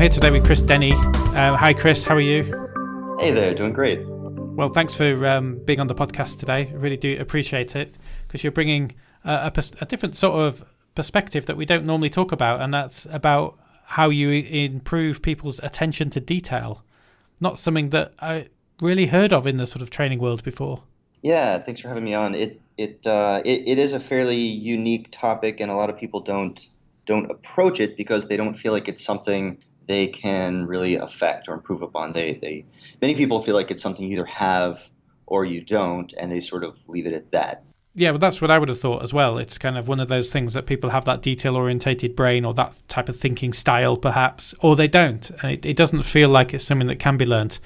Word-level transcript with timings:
here 0.00 0.08
today 0.08 0.30
with 0.30 0.46
Chris 0.46 0.62
Denny. 0.62 0.92
Uh, 0.94 1.54
hi, 1.54 1.74
Chris. 1.74 2.04
How 2.04 2.14
are 2.14 2.22
you? 2.22 2.44
Hey 3.18 3.32
there. 3.32 3.54
Doing 3.54 3.74
great. 3.74 4.00
Well, 4.06 4.70
thanks 4.70 4.94
for 4.94 5.26
um, 5.26 5.60
being 5.66 5.78
on 5.78 5.88
the 5.88 5.94
podcast 5.94 6.38
today. 6.38 6.70
I 6.70 6.74
really 6.74 6.96
do 6.96 7.18
appreciate 7.20 7.76
it 7.76 7.98
because 8.26 8.42
you're 8.42 8.50
bringing 8.50 8.92
a, 9.24 9.52
a, 9.54 9.62
a 9.82 9.84
different 9.84 10.16
sort 10.16 10.40
of 10.40 10.64
perspective 10.94 11.44
that 11.44 11.58
we 11.58 11.66
don't 11.66 11.84
normally 11.84 12.08
talk 12.08 12.32
about, 12.32 12.62
and 12.62 12.72
that's 12.72 13.06
about 13.10 13.58
how 13.84 14.08
you 14.08 14.30
improve 14.30 15.20
people's 15.20 15.60
attention 15.62 16.08
to 16.10 16.20
detail. 16.20 16.82
Not 17.38 17.58
something 17.58 17.90
that 17.90 18.14
I 18.20 18.48
really 18.80 19.08
heard 19.08 19.34
of 19.34 19.46
in 19.46 19.58
the 19.58 19.66
sort 19.66 19.82
of 19.82 19.90
training 19.90 20.18
world 20.18 20.42
before. 20.42 20.82
Yeah, 21.20 21.58
thanks 21.58 21.82
for 21.82 21.88
having 21.88 22.04
me 22.04 22.14
on. 22.14 22.34
It 22.34 22.58
it 22.78 23.06
uh, 23.06 23.42
it, 23.44 23.68
it 23.68 23.78
is 23.78 23.92
a 23.92 24.00
fairly 24.00 24.38
unique 24.38 25.12
topic, 25.12 25.60
and 25.60 25.70
a 25.70 25.74
lot 25.74 25.90
of 25.90 25.98
people 25.98 26.20
don't 26.20 26.58
don't 27.04 27.30
approach 27.30 27.80
it 27.80 27.98
because 27.98 28.28
they 28.28 28.38
don't 28.38 28.56
feel 28.56 28.72
like 28.72 28.88
it's 28.88 29.04
something 29.04 29.58
they 29.88 30.08
can 30.08 30.66
really 30.66 30.96
affect 30.96 31.48
or 31.48 31.54
improve 31.54 31.82
upon. 31.82 32.12
They 32.12 32.38
they 32.40 32.64
many 33.00 33.14
people 33.14 33.44
feel 33.44 33.54
like 33.54 33.70
it's 33.70 33.82
something 33.82 34.04
you 34.04 34.12
either 34.12 34.26
have 34.26 34.78
or 35.26 35.44
you 35.44 35.62
don't, 35.62 36.12
and 36.18 36.30
they 36.30 36.40
sort 36.40 36.64
of 36.64 36.76
leave 36.86 37.06
it 37.06 37.12
at 37.12 37.30
that. 37.30 37.64
Yeah, 37.94 38.10
well, 38.10 38.18
that's 38.18 38.40
what 38.40 38.50
I 38.50 38.58
would 38.58 38.68
have 38.68 38.80
thought 38.80 39.02
as 39.02 39.12
well. 39.12 39.38
It's 39.38 39.58
kind 39.58 39.76
of 39.76 39.88
one 39.88 39.98
of 39.98 40.08
those 40.08 40.30
things 40.30 40.54
that 40.54 40.66
people 40.66 40.90
have 40.90 41.04
that 41.06 41.22
detail 41.22 41.56
orientated 41.56 42.14
brain 42.14 42.44
or 42.44 42.54
that 42.54 42.76
type 42.88 43.08
of 43.08 43.16
thinking 43.18 43.52
style, 43.52 43.96
perhaps, 43.96 44.54
or 44.60 44.76
they 44.76 44.86
don't. 44.86 45.30
It, 45.42 45.66
it 45.66 45.76
doesn't 45.76 46.04
feel 46.04 46.28
like 46.28 46.54
it's 46.54 46.64
something 46.64 46.86
that 46.86 47.00
can 47.00 47.16
be 47.16 47.26
learnt. 47.26 47.58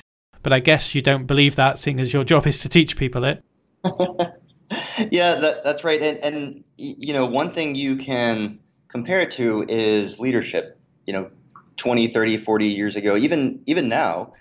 But 0.43 0.53
I 0.53 0.61
guess 0.61 0.95
you 0.95 1.03
don't 1.03 1.27
believe 1.27 1.57
that, 1.57 1.79
seeing 1.79 2.01
as 2.01 2.13
your 2.13 2.25
job 2.25 2.47
is 2.47 2.59
to 2.61 2.69
teach 2.69 2.97
people 2.97 3.25
it. 3.25 3.45
yeah, 5.11 5.41
that, 5.41 5.65
that's 5.65 5.85
right. 5.85 6.01
And, 6.01 6.19
and, 6.19 6.65
you 6.77 7.13
know, 7.13 7.27
one 7.27 7.55
thing 7.55 7.75
you 7.75 7.97
can 7.97 8.59
compare 8.89 9.21
it 9.21 9.33
to 9.33 9.65
is 9.69 10.19
leadership. 10.19 10.79
You 11.07 11.13
know, 11.13 11.31
20, 11.77 12.13
30, 12.13 12.45
40 12.45 12.67
years 12.67 12.97
ago, 12.97 13.17
even 13.17 13.63
even 13.67 13.89
now, 13.89 14.33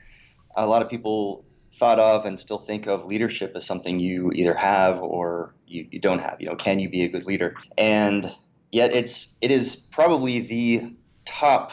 a 0.55 0.65
lot 0.65 0.81
of 0.81 0.89
people 0.89 1.45
thought 1.79 1.99
of 1.99 2.25
and 2.25 2.39
still 2.39 2.59
think 2.65 2.87
of 2.87 3.05
leadership 3.05 3.53
as 3.55 3.65
something 3.65 3.99
you 3.99 4.31
either 4.33 4.53
have 4.53 5.01
or 5.01 5.53
you, 5.67 5.87
you 5.91 5.99
don't 5.99 6.19
have. 6.19 6.37
You 6.39 6.47
know, 6.47 6.55
can 6.55 6.79
you 6.79 6.89
be 6.89 7.03
a 7.03 7.09
good 7.09 7.25
leader? 7.25 7.55
And 7.77 8.31
yet 8.71 8.91
it's 8.91 9.27
it 9.41 9.51
is 9.51 9.75
probably 9.91 10.47
the 10.47 10.95
top 11.25 11.71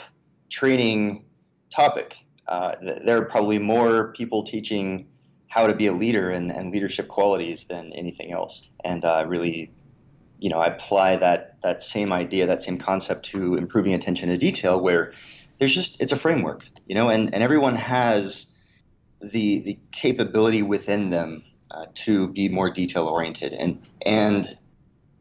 training 0.50 1.24
topic. 1.74 2.14
Uh, 2.48 2.74
there 3.04 3.18
are 3.18 3.26
probably 3.26 3.58
more 3.58 4.12
people 4.16 4.44
teaching 4.44 5.06
how 5.48 5.66
to 5.66 5.74
be 5.74 5.86
a 5.86 5.92
leader 5.92 6.30
and, 6.30 6.50
and 6.50 6.72
leadership 6.72 7.08
qualities 7.08 7.66
than 7.68 7.92
anything 7.92 8.32
else. 8.32 8.62
And 8.84 9.04
uh, 9.04 9.24
really, 9.26 9.72
you 10.38 10.48
know, 10.48 10.58
I 10.58 10.68
apply 10.68 11.16
that 11.18 11.56
that 11.62 11.82
same 11.82 12.12
idea, 12.12 12.46
that 12.46 12.62
same 12.62 12.78
concept 12.78 13.26
to 13.26 13.56
improving 13.56 13.94
attention 13.94 14.28
to 14.28 14.38
detail, 14.38 14.80
where 14.80 15.12
there's 15.60 15.74
just 15.74 15.98
it's 16.00 16.12
a 16.12 16.18
framework, 16.18 16.62
you 16.86 16.94
know, 16.94 17.10
and, 17.10 17.32
and 17.32 17.42
everyone 17.42 17.76
has 17.76 18.46
the 19.20 19.62
the 19.62 19.78
capability 19.92 20.62
within 20.62 21.10
them 21.10 21.44
uh, 21.70 21.86
to 22.06 22.28
be 22.28 22.48
more 22.48 22.70
detail 22.72 23.06
oriented. 23.06 23.52
And 23.52 23.86
and 24.04 24.58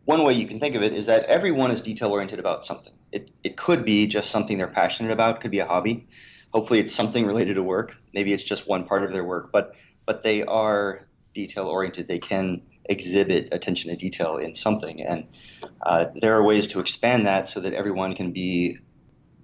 one 0.06 0.24
way 0.24 0.34
you 0.34 0.48
can 0.48 0.60
think 0.60 0.76
of 0.76 0.82
it 0.82 0.94
is 0.94 1.06
that 1.06 1.26
everyone 1.26 1.72
is 1.72 1.84
detail 1.84 2.12
oriented 2.12 2.40
about 2.40 2.66
something. 2.66 2.94
It, 3.12 3.30
it 3.44 3.58
could 3.58 3.86
be 3.86 4.08
just 4.08 4.32
something 4.32 4.58
they're 4.58 4.68
passionate 4.68 5.12
about. 5.12 5.42
Could 5.42 5.52
be 5.52 5.60
a 5.60 5.66
hobby. 5.66 6.08
Hopefully 6.52 6.80
it's 6.80 6.96
something 6.96 7.26
related 7.26 7.56
to 7.56 7.64
work. 7.64 7.92
Maybe 8.14 8.34
it's 8.34 8.44
just 8.44 8.68
one 8.68 8.86
part 8.86 9.04
of 9.04 9.12
their 9.12 9.26
work 9.26 9.52
but 9.52 9.74
but 10.06 10.24
they 10.24 10.44
are 10.44 11.06
detail 11.36 11.68
oriented. 11.68 12.08
They 12.08 12.18
can 12.18 12.62
exhibit 12.86 13.50
attention 13.52 13.92
to 13.92 13.96
detail 13.96 14.38
in 14.38 14.56
something. 14.56 15.02
And 15.04 15.28
uh, 15.86 16.06
there 16.20 16.36
are 16.36 16.44
ways 16.44 16.70
to 16.70 16.80
expand 16.80 17.28
that 17.28 17.50
so 17.50 17.60
that 17.60 17.74
everyone 17.74 18.16
can 18.16 18.32
be 18.32 18.80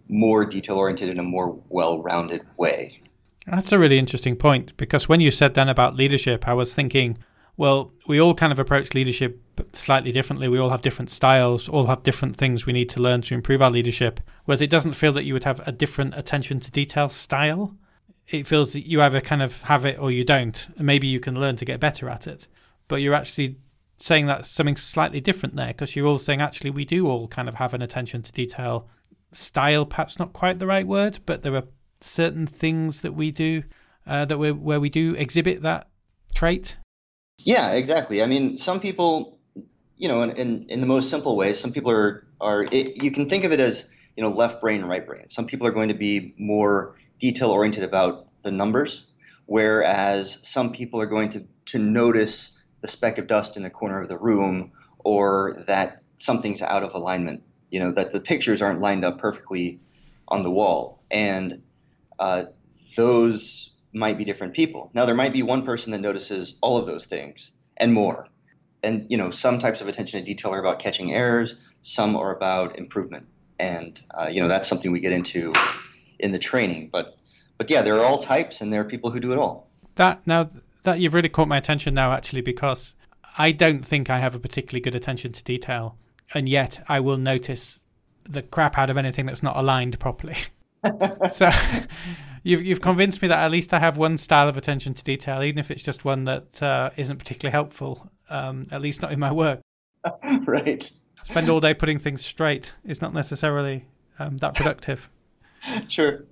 more 0.08 0.46
detail 0.46 0.76
oriented 0.76 1.10
in 1.10 1.20
a 1.20 1.24
more 1.24 1.60
well 1.70 2.02
rounded 2.02 2.42
way 2.58 3.02
that's 3.48 3.72
a 3.72 3.80
really 3.80 4.00
interesting 4.00 4.36
point 4.36 4.76
because 4.78 5.08
when 5.08 5.22
you 5.22 5.32
said 5.32 5.54
then 5.54 5.70
about 5.70 5.96
leadership, 5.96 6.48
I 6.48 6.54
was 6.54 6.74
thinking, 6.74 7.18
well, 7.58 7.92
we 8.08 8.20
all 8.20 8.34
kind 8.34 8.52
of 8.52 8.60
approach 8.60 8.94
leadership 8.94 9.40
slightly 9.74 10.12
differently. 10.12 10.48
We 10.48 10.58
all 10.58 10.72
have 10.72 10.82
different 10.82 11.12
styles, 11.12 11.70
all 11.70 11.86
have 11.88 12.04
different 12.04 12.36
things 12.36 12.66
we 12.66 12.74
need 12.74 12.90
to 12.90 13.02
learn 13.02 13.22
to 13.24 13.34
improve 13.36 13.62
our 13.62 13.70
leadership. 13.70 14.20
Whereas 14.46 14.62
it 14.62 14.70
doesn't 14.70 14.94
feel 14.94 15.14
that 15.14 15.26
you 15.26 15.34
would 15.34 15.44
have 15.44 15.66
a 15.68 15.72
different 15.72 16.18
attention 16.18 16.60
to 16.62 16.72
detail 16.72 17.08
style. 17.08 17.76
It 18.28 18.48
feels 18.48 18.74
that 18.74 18.88
you 18.88 19.02
either 19.02 19.22
kind 19.22 19.44
of 19.44 19.62
have 19.64 19.86
it 19.86 20.00
or 20.00 20.12
you 20.12 20.26
don't. 20.26 20.68
Maybe 20.80 21.08
you 21.08 21.20
can 21.20 21.40
learn 21.40 21.56
to 21.58 21.66
get 21.66 21.80
better 21.80 22.10
at 22.10 22.26
it. 22.26 22.48
But 22.88 22.98
you're 22.98 23.14
actually 23.14 23.58
saying 23.98 24.26
that 24.26 24.46
something 24.46 24.76
slightly 24.76 25.22
different 25.22 25.56
there 25.56 25.68
because 25.68 25.96
you're 25.96 26.08
all 26.08 26.20
saying 26.20 26.42
actually 26.42 26.72
we 26.72 26.84
do 26.84 27.08
all 27.08 27.28
kind 27.28 27.48
of 27.48 27.56
have 27.56 27.74
an 27.74 27.82
attention 27.82 28.24
to 28.24 28.32
detail 28.32 28.90
style, 29.36 29.86
perhaps 29.86 30.20
not 30.20 30.34
quite 30.34 30.60
the 30.60 30.68
right 30.68 30.88
word, 30.88 31.20
but 31.26 31.44
there 31.44 31.56
are 31.56 31.64
certain 32.02 32.48
things 32.48 33.02
that 33.02 33.14
we 33.14 33.32
do 33.32 33.64
uh, 34.08 34.26
that 34.26 34.38
we 34.38 34.52
where 34.52 34.80
we 34.80 34.90
do 34.90 35.16
exhibit 35.16 35.62
that 35.64 35.88
trait? 36.34 36.78
Yeah, 37.40 37.72
exactly. 37.72 38.22
I 38.22 38.28
mean, 38.28 38.58
some 38.58 38.80
people, 38.80 39.40
you 39.98 40.08
know, 40.08 40.22
in, 40.24 40.32
in, 40.32 40.66
in 40.70 40.82
the 40.82 40.88
most 40.88 41.10
simple 41.10 41.36
way, 41.36 41.54
some 41.54 41.72
people 41.72 41.92
are 41.92 42.26
are 42.40 42.64
it, 42.72 43.02
you 43.02 43.12
can 43.12 43.30
think 43.30 43.44
of 43.44 43.52
it 43.52 43.60
as 43.60 43.86
you 44.16 44.24
know 44.24 44.30
left 44.30 44.62
brain, 44.62 44.84
right 44.86 45.06
brain. 45.06 45.26
Some 45.30 45.48
people 45.48 45.68
are 45.68 45.72
going 45.72 45.90
to 45.90 45.96
be 45.96 46.36
more 46.38 46.96
detail 47.20 47.52
oriented 47.52 47.84
about 47.84 48.28
the 48.44 48.52
numbers, 48.52 49.08
whereas 49.46 50.38
some 50.44 50.72
people 50.72 51.02
are 51.02 51.08
going 51.08 51.32
to 51.32 51.44
to 51.68 51.80
notice 51.80 52.52
the 52.82 52.88
speck 52.88 53.18
of 53.18 53.28
dust 53.28 53.58
in 53.58 53.64
the 53.64 53.70
corner 53.70 54.02
of 54.02 54.10
the 54.10 54.18
room 54.18 54.72
or 55.00 55.64
that 55.68 56.04
something's 56.18 56.62
out 56.62 56.84
of 56.84 56.94
alignment. 56.94 57.42
You 57.76 57.82
know 57.82 57.92
that 57.92 58.14
the 58.14 58.22
pictures 58.22 58.62
aren't 58.62 58.80
lined 58.80 59.04
up 59.04 59.20
perfectly 59.20 59.82
on 60.30 60.44
the 60.44 60.50
wall, 60.50 61.04
and 61.12 61.62
uh, 62.18 62.46
those 62.96 63.72
might 63.92 64.18
be 64.18 64.24
different 64.24 64.54
people. 64.54 64.92
Now, 64.94 65.06
there 65.06 65.14
might 65.14 65.34
be 65.34 65.44
one 65.44 65.66
person 65.66 65.92
that 65.92 66.00
notices 66.00 66.54
all 66.62 66.78
of 66.78 66.88
those 66.88 67.06
things 67.06 67.52
and 67.76 67.92
more. 67.92 68.30
And 68.82 69.06
you 69.10 69.18
know, 69.18 69.30
some 69.30 69.60
types 69.60 69.82
of 69.82 69.90
attention 69.90 70.22
to 70.22 70.26
detail 70.26 70.54
are 70.54 70.60
about 70.60 70.80
catching 70.80 71.12
errors. 71.12 71.56
Some 71.82 72.16
are 72.16 72.34
about 72.34 72.78
improvement, 72.78 73.28
and 73.60 74.02
uh, 74.18 74.30
you 74.32 74.42
know 74.42 74.48
that's 74.48 74.70
something 74.70 74.94
we 74.94 75.02
get 75.02 75.12
into 75.12 75.52
in 76.18 76.32
the 76.32 76.40
training. 76.40 76.92
But 76.94 77.18
but 77.58 77.70
yeah, 77.70 77.82
there 77.82 77.96
are 77.96 78.06
all 78.06 78.24
types, 78.24 78.62
and 78.62 78.72
there 78.72 78.80
are 78.80 78.86
people 78.86 79.12
who 79.12 79.20
do 79.20 79.34
it 79.34 79.38
all. 79.38 79.68
That 79.96 80.26
now 80.26 80.48
that 80.84 81.02
you've 81.02 81.14
really 81.14 81.28
caught 81.28 81.50
my 81.50 81.58
attention 81.58 81.94
now, 81.94 82.14
actually, 82.14 82.42
because 82.42 82.96
I 83.38 83.52
don't 83.52 83.86
think 83.86 84.10
I 84.10 84.20
have 84.20 84.34
a 84.34 84.40
particularly 84.40 84.82
good 84.82 84.96
attention 84.96 85.34
to 85.34 85.44
detail, 85.44 85.98
and 86.34 86.50
yet 86.50 86.84
I 86.88 87.00
will 87.00 87.18
notice 87.18 87.80
the 88.28 88.42
crap 88.42 88.78
out 88.78 88.90
of 88.90 88.98
anything 88.98 89.26
that's 89.26 89.44
not 89.44 89.56
aligned 89.56 90.00
properly. 90.00 90.38
so 91.32 91.52
you've 92.44 92.64
you've 92.64 92.82
convinced 92.82 93.22
me 93.22 93.28
that 93.28 93.40
at 93.40 93.52
least 93.52 93.74
I 93.74 93.80
have 93.80 93.98
one 93.98 94.18
style 94.18 94.48
of 94.48 94.58
attention 94.58 94.94
to 94.94 95.04
detail, 95.04 95.44
even 95.44 95.60
if 95.60 95.72
it's 95.72 95.84
just 95.84 96.06
one 96.06 96.26
that 96.26 96.62
uh, 96.62 96.90
not 96.98 97.18
particularly 97.20 97.52
helpful. 97.52 98.10
Um, 98.28 98.68
at 98.72 98.82
least 98.82 99.04
not 99.04 99.12
in 99.12 99.20
my 99.20 99.32
work. 99.32 99.62
right. 100.48 100.90
Spend 101.24 101.50
all 101.50 101.60
day 101.60 101.74
putting 101.76 102.00
things 102.00 102.26
straight 102.26 102.74
is 102.84 103.02
not 103.02 103.14
necessarily 103.14 103.86
um, 104.20 104.38
that 104.38 104.56
productive. 104.56 105.10
Sure. 105.88 106.24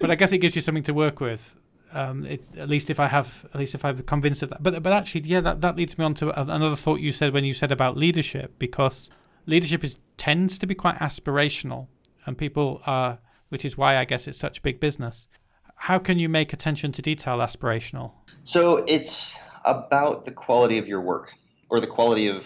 but 0.00 0.10
I 0.10 0.16
guess 0.16 0.32
it 0.32 0.38
gives 0.38 0.54
you 0.54 0.60
something 0.60 0.82
to 0.82 0.92
work 0.92 1.18
with. 1.18 1.56
Um, 1.94 2.26
it, 2.26 2.44
at 2.58 2.68
least 2.68 2.90
if 2.90 3.00
I 3.00 3.08
have, 3.08 3.46
at 3.54 3.58
least 3.58 3.74
if 3.74 3.86
I'm 3.86 3.96
convinced 4.02 4.42
of 4.42 4.50
that. 4.50 4.62
But 4.62 4.82
but 4.82 4.92
actually, 4.92 5.22
yeah, 5.22 5.40
that, 5.40 5.62
that 5.62 5.76
leads 5.76 5.96
me 5.96 6.04
on 6.04 6.12
to 6.14 6.38
another 6.38 6.76
thought 6.76 7.00
you 7.00 7.10
said 7.10 7.32
when 7.32 7.42
you 7.42 7.54
said 7.54 7.72
about 7.72 7.96
leadership, 7.96 8.58
because 8.58 9.08
leadership 9.46 9.84
is 9.84 9.98
tends 10.16 10.58
to 10.58 10.66
be 10.66 10.74
quite 10.74 10.98
aspirational, 10.98 11.88
and 12.24 12.36
people 12.36 12.82
are 12.86 13.18
which 13.48 13.64
is 13.64 13.78
why 13.78 13.96
I 13.96 14.04
guess 14.04 14.26
it's 14.26 14.38
such 14.38 14.62
big 14.62 14.80
business. 14.80 15.28
How 15.76 15.98
can 15.98 16.18
you 16.18 16.28
make 16.28 16.52
attention 16.52 16.90
to 16.92 17.02
detail 17.02 17.38
aspirational? 17.38 18.12
So 18.44 18.78
it's 18.88 19.34
about 19.64 20.24
the 20.24 20.32
quality 20.32 20.78
of 20.78 20.88
your 20.88 21.00
work 21.00 21.30
or 21.68 21.80
the 21.80 21.86
quality 21.86 22.28
of 22.28 22.44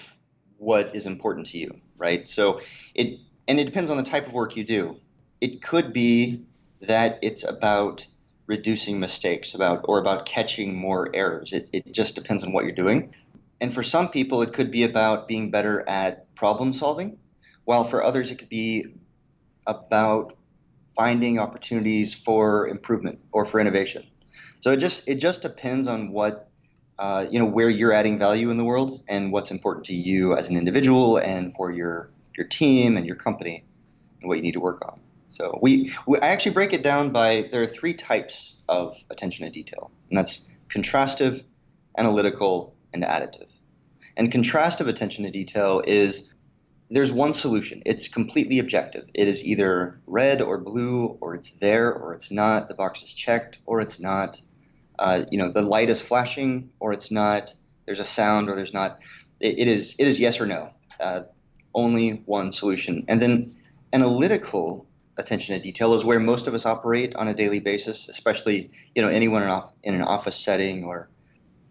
what 0.58 0.94
is 0.94 1.06
important 1.06 1.46
to 1.48 1.58
you, 1.58 1.80
right? 1.96 2.28
So 2.28 2.60
it 2.94 3.18
and 3.48 3.58
it 3.58 3.64
depends 3.64 3.90
on 3.90 3.96
the 3.96 4.02
type 4.02 4.26
of 4.26 4.32
work 4.32 4.56
you 4.56 4.64
do. 4.64 4.96
It 5.40 5.62
could 5.62 5.92
be 5.92 6.44
that 6.82 7.18
it's 7.22 7.44
about 7.44 8.06
reducing 8.46 8.98
mistakes 8.98 9.54
about 9.54 9.84
or 9.84 10.00
about 10.00 10.26
catching 10.26 10.76
more 10.76 11.08
errors. 11.14 11.52
It, 11.52 11.68
it 11.72 11.92
just 11.92 12.14
depends 12.14 12.42
on 12.42 12.52
what 12.52 12.64
you're 12.64 12.74
doing. 12.74 13.14
And 13.60 13.74
for 13.74 13.82
some 13.82 14.08
people 14.08 14.42
it 14.42 14.52
could 14.52 14.70
be 14.70 14.84
about 14.84 15.28
being 15.28 15.50
better 15.50 15.88
at 15.88 16.34
problem 16.34 16.72
solving, 16.72 17.18
while 17.64 17.88
for 17.88 18.02
others 18.02 18.30
it 18.30 18.38
could 18.38 18.48
be 18.48 18.86
about 19.66 20.36
finding 20.96 21.38
opportunities 21.38 22.14
for 22.24 22.68
improvement 22.68 23.18
or 23.32 23.46
for 23.46 23.60
innovation. 23.60 24.06
So 24.60 24.72
it 24.72 24.78
just 24.78 25.02
it 25.06 25.16
just 25.16 25.42
depends 25.42 25.88
on 25.88 26.12
what 26.12 26.48
uh, 26.98 27.26
you 27.30 27.38
know 27.38 27.46
where 27.46 27.70
you're 27.70 27.92
adding 27.92 28.18
value 28.18 28.50
in 28.50 28.58
the 28.58 28.64
world 28.64 29.02
and 29.08 29.32
what's 29.32 29.50
important 29.50 29.86
to 29.86 29.94
you 29.94 30.36
as 30.36 30.48
an 30.48 30.56
individual 30.56 31.16
and 31.16 31.54
for 31.54 31.70
your 31.72 32.10
your 32.36 32.46
team 32.46 32.96
and 32.96 33.06
your 33.06 33.16
company 33.16 33.64
and 34.20 34.28
what 34.28 34.36
you 34.36 34.42
need 34.42 34.52
to 34.52 34.60
work 34.60 34.82
on. 34.86 35.00
So 35.30 35.58
we, 35.62 35.92
we 36.06 36.18
I 36.18 36.28
actually 36.28 36.52
break 36.52 36.72
it 36.72 36.82
down 36.82 37.12
by 37.12 37.48
there 37.50 37.62
are 37.62 37.66
three 37.66 37.94
types 37.94 38.56
of 38.68 38.94
attention 39.10 39.44
to 39.46 39.50
detail, 39.50 39.90
and 40.10 40.18
that's 40.18 40.40
contrastive, 40.74 41.44
analytical, 41.96 42.74
and 42.92 43.02
additive. 43.02 43.48
And 44.16 44.32
contrastive 44.32 44.88
attention 44.88 45.24
to 45.24 45.30
detail 45.30 45.82
is 45.86 46.22
there's 46.90 47.12
one 47.12 47.32
solution. 47.32 47.82
It's 47.86 48.08
completely 48.08 48.58
objective. 48.58 49.08
It 49.14 49.28
is 49.28 49.42
either 49.44 50.00
red 50.06 50.42
or 50.42 50.58
blue, 50.58 51.16
or 51.20 51.34
it's 51.34 51.52
there 51.60 51.92
or 51.92 52.12
it's 52.12 52.30
not. 52.30 52.68
The 52.68 52.74
box 52.74 53.00
is 53.02 53.12
checked 53.12 53.58
or 53.66 53.80
it's 53.80 54.00
not. 54.00 54.40
Uh, 54.98 55.24
you 55.30 55.38
know, 55.38 55.50
the 55.50 55.62
light 55.62 55.88
is 55.88 56.02
flashing 56.02 56.70
or 56.80 56.92
it's 56.92 57.10
not. 57.10 57.50
There's 57.86 58.00
a 58.00 58.04
sound 58.04 58.48
or 58.48 58.56
there's 58.56 58.74
not. 58.74 58.98
it, 59.40 59.60
it 59.60 59.68
is 59.68 59.94
it 59.98 60.06
is 60.08 60.18
yes 60.18 60.40
or 60.40 60.46
no. 60.46 60.70
Uh, 60.98 61.22
only 61.74 62.22
one 62.26 62.52
solution. 62.52 63.04
And 63.08 63.22
then 63.22 63.56
analytical 63.92 64.86
attention 65.16 65.54
to 65.56 65.62
detail 65.62 65.94
is 65.94 66.04
where 66.04 66.18
most 66.18 66.46
of 66.46 66.54
us 66.54 66.66
operate 66.66 67.14
on 67.14 67.28
a 67.28 67.34
daily 67.34 67.60
basis, 67.60 68.06
especially 68.10 68.70
you 68.94 69.02
know 69.02 69.08
anyone 69.08 69.42
in 69.84 69.94
an 69.94 70.02
office 70.02 70.36
setting 70.44 70.84
or 70.84 71.08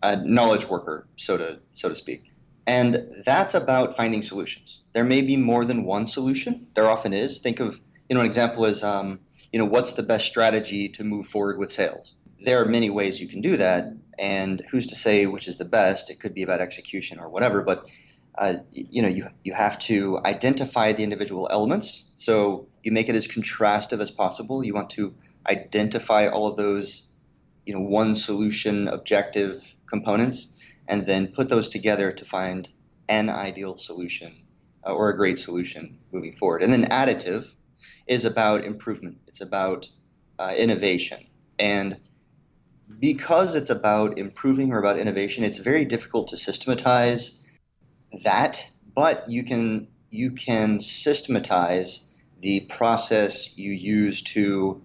a 0.02 0.18
knowledge 0.18 0.68
worker, 0.68 1.08
so 1.18 1.38
to 1.38 1.60
so 1.74 1.90
to 1.90 1.96
speak. 1.96 2.24
And 2.68 3.24
that's 3.26 3.54
about 3.54 3.98
finding 3.98 4.22
solutions. 4.22 4.80
There 4.94 5.04
may 5.04 5.22
be 5.22 5.38
more 5.38 5.66
than 5.66 5.86
one 5.86 6.08
solution. 6.08 6.68
There 6.76 6.90
often 6.90 7.14
is. 7.14 7.40
Think 7.40 7.60
of 7.60 7.80
you 8.10 8.16
know 8.16 8.22
an 8.22 8.28
example 8.28 8.66
is 8.66 8.84
um, 8.84 9.20
you 9.52 9.60
know 9.60 9.66
what's 9.66 9.94
the 9.94 10.04
best 10.04 10.28
strategy 10.28 10.90
to 10.90 11.04
move 11.04 11.28
forward 11.28 11.58
with 11.58 11.72
sales. 11.72 12.14
There 12.44 12.62
are 12.62 12.66
many 12.66 12.90
ways 12.90 13.20
you 13.20 13.28
can 13.28 13.42
do 13.42 13.58
that, 13.58 13.86
and 14.18 14.64
who's 14.72 14.88
to 14.88 14.96
say 14.96 15.26
which 15.26 15.48
is 15.48 15.58
the 15.58 15.66
best? 15.66 16.10
It 16.10 16.20
could 16.20 16.34
be 16.34 16.44
about 16.44 16.62
execution 16.62 17.20
or 17.20 17.30
whatever, 17.30 17.62
but 17.62 17.86
uh, 18.40 18.56
you 18.72 19.02
know, 19.02 19.08
you, 19.08 19.28
you 19.44 19.54
have 19.54 19.78
to 19.80 20.20
identify 20.24 20.94
the 20.94 21.04
individual 21.04 21.50
elements. 21.52 22.04
So 22.16 22.68
you 22.84 22.92
make 22.92 23.10
it 23.10 23.16
as 23.16 23.28
contrastive 23.28 24.00
as 24.00 24.12
possible. 24.12 24.64
You 24.64 24.74
want 24.74 24.92
to 24.92 25.14
identify 25.48 26.28
all 26.28 26.48
of 26.48 26.56
those, 26.56 27.04
you 27.70 27.76
know, 27.76 27.82
one 27.82 28.16
solution 28.16 28.88
objective 28.88 29.62
components, 29.88 30.48
and 30.88 31.06
then 31.06 31.28
put 31.28 31.50
those 31.50 31.70
together 31.70 32.12
to 32.12 32.26
find 32.26 32.68
an 33.08 33.30
ideal 33.30 33.78
solution 33.78 34.36
uh, 34.84 34.92
or 34.92 35.12
a 35.12 35.16
great 35.16 35.38
solution 35.38 36.00
moving 36.12 36.36
forward. 36.40 36.64
And 36.64 36.74
then 36.74 36.90
additive 36.90 37.46
is 38.08 38.26
about 38.26 38.66
improvement. 38.66 39.20
It's 39.28 39.42
about 39.42 39.88
uh, 40.40 40.56
innovation. 40.58 41.28
And 41.60 41.98
because 43.00 43.54
it's 43.54 43.70
about 43.70 44.18
improving 44.18 44.72
or 44.72 44.80
about 44.80 44.98
innovation, 44.98 45.44
it's 45.44 45.60
very 45.60 45.86
difficult 45.86 46.30
to 46.30 46.38
systematize 46.38 47.34
that, 48.24 48.58
but 48.96 49.30
you 49.30 49.44
can 49.44 49.90
you 50.10 50.32
can 50.32 50.80
systematize 50.80 52.00
the 52.42 52.68
process 52.76 53.52
you 53.56 53.72
use 53.74 54.24
to 54.34 54.82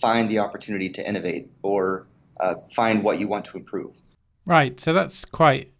find 0.00 0.30
the 0.30 0.38
opportunity 0.38 0.88
to 0.90 1.08
innovate 1.08 1.50
or 1.62 2.06
uh, 2.40 2.54
find 2.74 3.02
what 3.02 3.18
you 3.18 3.28
want 3.28 3.44
to 3.46 3.56
improve. 3.56 3.94
Right. 4.46 4.78
So 4.80 4.92
that's 4.92 5.24
quite 5.24 5.72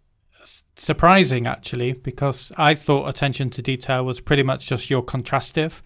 surprising, 0.77 1.47
actually, 1.47 1.93
because 1.93 2.53
I 2.57 2.75
thought 2.75 3.09
attention 3.09 3.51
to 3.51 3.63
detail 3.63 4.05
was 4.05 4.21
pretty 4.21 4.43
much 4.43 4.67
just 4.67 4.91
your 4.91 5.03
contrastive, 5.03 5.81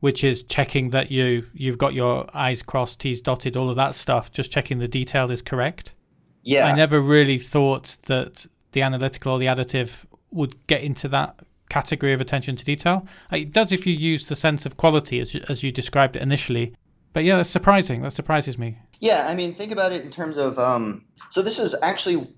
which 0.00 0.24
is 0.24 0.42
checking 0.42 0.90
that 0.90 1.10
you 1.10 1.46
you've 1.54 1.78
got 1.78 1.94
your 1.94 2.26
I's 2.34 2.62
crossed, 2.62 3.00
T's 3.00 3.20
dotted, 3.20 3.56
all 3.56 3.70
of 3.70 3.76
that 3.76 3.94
stuff. 3.94 4.32
Just 4.32 4.50
checking 4.50 4.78
the 4.78 4.88
detail 4.88 5.30
is 5.30 5.42
correct. 5.42 5.94
Yeah. 6.42 6.66
I 6.66 6.72
never 6.72 7.00
really 7.00 7.38
thought 7.38 7.96
that 8.02 8.46
the 8.72 8.82
analytical 8.82 9.32
or 9.32 9.38
the 9.38 9.46
additive 9.46 10.04
would 10.30 10.66
get 10.66 10.82
into 10.82 11.08
that 11.08 11.38
category 11.70 12.12
of 12.12 12.20
attention 12.20 12.56
to 12.56 12.64
detail. 12.64 13.06
It 13.32 13.52
does 13.52 13.72
if 13.72 13.86
you 13.86 13.94
use 13.94 14.26
the 14.26 14.36
sense 14.36 14.66
of 14.66 14.76
quality 14.76 15.20
as 15.20 15.34
you, 15.34 15.42
as 15.48 15.62
you 15.62 15.70
described 15.70 16.16
it 16.16 16.22
initially. 16.22 16.74
But 17.14 17.24
yeah, 17.24 17.36
that's 17.36 17.48
surprising. 17.48 18.02
That 18.02 18.12
surprises 18.12 18.58
me. 18.58 18.76
Yeah, 19.00 19.26
I 19.26 19.34
mean, 19.34 19.54
think 19.54 19.72
about 19.72 19.92
it 19.92 20.04
in 20.04 20.10
terms 20.10 20.36
of. 20.36 20.58
Um, 20.58 21.06
so 21.30 21.42
this 21.42 21.58
is 21.58 21.74
actually, 21.80 22.30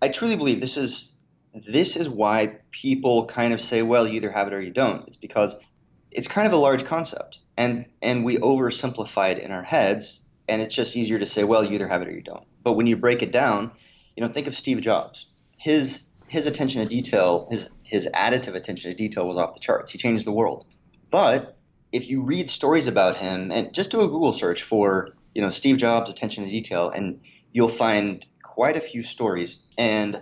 I 0.00 0.08
truly 0.08 0.36
believe 0.36 0.60
this 0.60 0.78
is 0.78 1.10
this 1.70 1.96
is 1.96 2.08
why 2.08 2.56
people 2.70 3.26
kind 3.26 3.52
of 3.52 3.60
say, 3.60 3.82
well, 3.82 4.06
you 4.06 4.14
either 4.14 4.30
have 4.30 4.46
it 4.46 4.54
or 4.54 4.62
you 4.62 4.72
don't. 4.72 5.06
It's 5.06 5.16
because 5.16 5.54
it's 6.10 6.28
kind 6.28 6.46
of 6.46 6.52
a 6.52 6.56
large 6.56 6.84
concept, 6.86 7.38
and 7.56 7.86
and 8.00 8.24
we 8.24 8.38
oversimplify 8.38 9.32
it 9.32 9.38
in 9.38 9.50
our 9.50 9.64
heads, 9.64 10.20
and 10.48 10.62
it's 10.62 10.74
just 10.74 10.96
easier 10.96 11.18
to 11.18 11.26
say, 11.26 11.44
well, 11.44 11.64
you 11.64 11.74
either 11.74 11.88
have 11.88 12.00
it 12.00 12.08
or 12.08 12.12
you 12.12 12.22
don't. 12.22 12.46
But 12.62 12.74
when 12.74 12.86
you 12.86 12.96
break 12.96 13.20
it 13.20 13.32
down, 13.32 13.72
you 14.16 14.24
know, 14.24 14.32
think 14.32 14.46
of 14.46 14.56
Steve 14.56 14.80
Jobs. 14.80 15.26
His 15.58 15.98
his 16.28 16.46
attention 16.46 16.82
to 16.82 16.88
detail, 16.88 17.48
his 17.50 17.68
his 17.82 18.06
additive 18.14 18.54
attention 18.54 18.90
to 18.92 18.96
detail 18.96 19.26
was 19.26 19.36
off 19.36 19.54
the 19.54 19.60
charts. 19.60 19.90
He 19.90 19.98
changed 19.98 20.24
the 20.24 20.32
world. 20.32 20.66
But 21.10 21.56
if 21.94 22.10
you 22.10 22.22
read 22.22 22.50
stories 22.50 22.88
about 22.88 23.18
him 23.18 23.52
and 23.52 23.72
just 23.72 23.92
do 23.92 24.00
a 24.00 24.08
Google 24.08 24.32
search 24.32 24.64
for, 24.64 25.10
you 25.32 25.40
know, 25.40 25.50
Steve 25.50 25.76
Jobs 25.78 26.10
attention 26.10 26.42
to 26.42 26.50
detail 26.50 26.90
and 26.90 27.20
you'll 27.52 27.76
find 27.76 28.26
quite 28.42 28.76
a 28.76 28.80
few 28.80 29.04
stories 29.04 29.56
and 29.78 30.20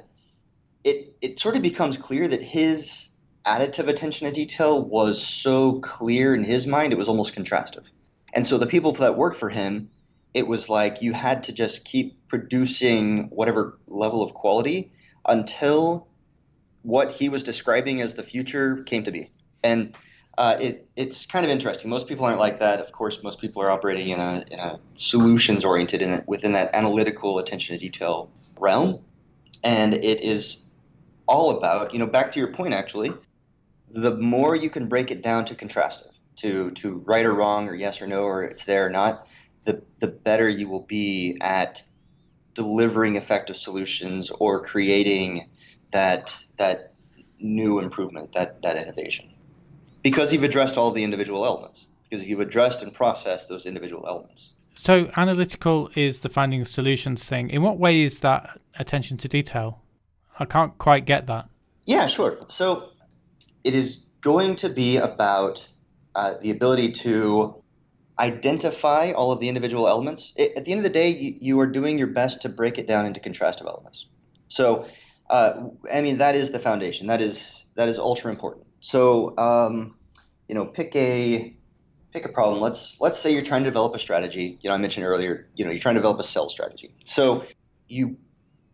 it 0.84 1.16
it 1.22 1.40
sort 1.40 1.56
of 1.56 1.62
becomes 1.62 1.96
clear 1.96 2.28
that 2.28 2.42
his 2.42 3.08
additive 3.46 3.88
attention 3.88 4.28
to 4.28 4.34
detail 4.34 4.84
was 4.84 5.26
so 5.26 5.80
clear 5.80 6.34
in 6.34 6.44
his 6.44 6.66
mind 6.66 6.92
it 6.92 6.98
was 6.98 7.08
almost 7.08 7.34
contrastive. 7.34 7.84
And 8.34 8.46
so 8.46 8.58
the 8.58 8.66
people 8.66 8.92
that 8.96 9.16
worked 9.16 9.38
for 9.38 9.48
him, 9.48 9.88
it 10.34 10.46
was 10.46 10.69
like 10.69 11.00
you 11.00 11.14
had 11.14 11.44
to 11.44 11.52
just 11.52 11.86
keep 11.86 12.28
producing 12.28 13.28
whatever 13.30 13.78
level 13.88 14.22
of 14.22 14.34
quality 14.34 14.92
until 15.26 16.06
what 16.82 17.12
he 17.12 17.30
was 17.30 17.42
describing 17.42 18.02
as 18.02 18.14
the 18.14 18.22
future 18.22 18.82
came 18.84 19.04
to 19.04 19.10
be. 19.10 19.30
And 19.64 19.96
uh, 20.38 20.56
it, 20.61 20.88
it's 20.96 21.26
kind 21.26 21.44
of 21.44 21.50
interesting. 21.50 21.90
Most 21.90 22.08
people 22.08 22.25
aren't 22.25 22.38
like 22.38 22.58
that. 22.61 22.81
Of 22.81 22.93
course, 22.93 23.19
most 23.23 23.40
people 23.40 23.62
are 23.62 23.70
operating 23.70 24.08
in 24.08 24.19
a, 24.19 24.44
in 24.50 24.58
a 24.58 24.81
solutions 24.94 25.64
oriented 25.64 26.00
in 26.00 26.25
within 26.26 26.52
that 26.52 26.70
analytical 26.75 27.38
attention 27.38 27.79
to 27.79 27.81
detail 27.81 28.31
realm. 28.58 29.00
And 29.62 29.94
it 29.94 30.25
is 30.25 30.64
all 31.29 31.58
about, 31.58 31.93
you 31.93 31.99
know, 31.99 32.06
back 32.06 32.32
to 32.32 32.38
your 32.38 32.52
point 32.52 32.75
actually, 32.75 33.12
the 33.90 34.17
more 34.17 34.56
you 34.56 34.70
can 34.70 34.88
break 34.88 35.11
it 35.11 35.23
down 35.23 35.44
to 35.46 35.55
contrastive, 35.55 36.12
to, 36.37 36.70
to 36.73 37.02
right 37.06 37.26
or 37.26 37.34
wrong 37.34 37.69
or 37.69 37.75
yes 37.75 38.00
or 38.00 38.06
no 38.06 38.23
or 38.23 38.43
it's 38.43 38.64
there 38.64 38.87
or 38.87 38.90
not, 38.90 39.26
the, 39.67 39.82
the 40.00 40.08
better 40.08 40.49
you 40.49 40.69
will 40.69 40.87
be 40.88 41.37
at 41.40 41.82
delivering 42.55 43.17
effective 43.17 43.56
solutions 43.56 44.31
or 44.38 44.64
creating 44.64 45.49
that 45.93 46.31
that 46.58 46.93
new 47.38 47.79
improvement, 47.79 48.32
that 48.32 48.62
that 48.62 48.76
innovation. 48.76 49.31
Because 50.02 50.32
you've 50.32 50.43
addressed 50.43 50.76
all 50.76 50.93
the 50.93 51.04
individual 51.04 51.44
elements. 51.44 51.87
Because 52.08 52.26
you've 52.26 52.40
addressed 52.40 52.82
and 52.82 52.93
processed 52.93 53.49
those 53.49 53.66
individual 53.66 54.06
elements. 54.06 54.50
So 54.76 55.10
analytical 55.16 55.90
is 55.94 56.20
the 56.20 56.28
finding 56.28 56.64
solutions 56.64 57.25
thing. 57.25 57.50
In 57.50 57.62
what 57.62 57.78
way 57.78 58.02
is 58.02 58.20
that 58.20 58.58
attention 58.78 59.16
to 59.19 59.28
detail? 59.28 59.81
I 60.38 60.44
can't 60.44 60.76
quite 60.78 61.04
get 61.04 61.26
that. 61.26 61.49
Yeah, 61.84 62.08
sure. 62.08 62.38
So 62.49 62.90
it 63.64 63.75
is 63.75 63.99
going 64.22 64.56
to 64.56 64.69
be 64.69 64.96
about 64.96 65.58
uh, 66.15 66.34
the 66.41 66.50
ability 66.50 66.93
to 67.03 67.62
identify 68.19 69.12
all 69.12 69.32
of 69.32 69.41
the 69.41 69.48
individual 69.48 69.88
elements. 69.88 70.32
It, 70.36 70.53
at 70.56 70.65
the 70.65 70.72
end 70.72 70.79
of 70.79 70.84
the 70.84 70.91
day, 70.91 71.10
you, 71.10 71.36
you, 71.41 71.60
are 71.60 71.67
doing 71.67 71.98
your 71.98 72.08
best 72.08 72.43
to 72.43 72.48
break 72.48 72.79
it 72.79 72.86
down 72.86 73.06
into 73.06 73.20
contrastive 73.20 73.67
elements. 73.67 74.06
So, 74.48 74.86
uh, 75.31 75.69
I 75.93 76.00
mean, 76.03 76.19
that 76.19 76.34
is 76.34 76.53
the 76.53 76.58
foundation. 76.58 77.06
That 77.06 77.22
is 77.22 77.43
that 77.74 77.88
is 77.88 77.98
ultra 77.98 78.31
important. 78.31 78.67
So, 78.81 79.36
um, 79.38 79.94
you 80.52 80.58
know, 80.58 80.66
pick 80.66 80.94
a 80.94 81.56
pick 82.12 82.26
a 82.26 82.28
problem. 82.28 82.60
Let's 82.60 82.98
let's 83.00 83.22
say 83.22 83.32
you're 83.32 83.42
trying 83.42 83.64
to 83.64 83.70
develop 83.70 83.94
a 83.94 83.98
strategy. 83.98 84.58
You 84.60 84.68
know, 84.68 84.74
I 84.74 84.78
mentioned 84.78 85.06
earlier. 85.06 85.48
You 85.54 85.64
know, 85.64 85.70
you're 85.70 85.80
trying 85.80 85.94
to 85.94 86.00
develop 86.02 86.18
a 86.18 86.24
sales 86.24 86.52
strategy. 86.52 86.94
So, 87.06 87.44
you 87.88 88.18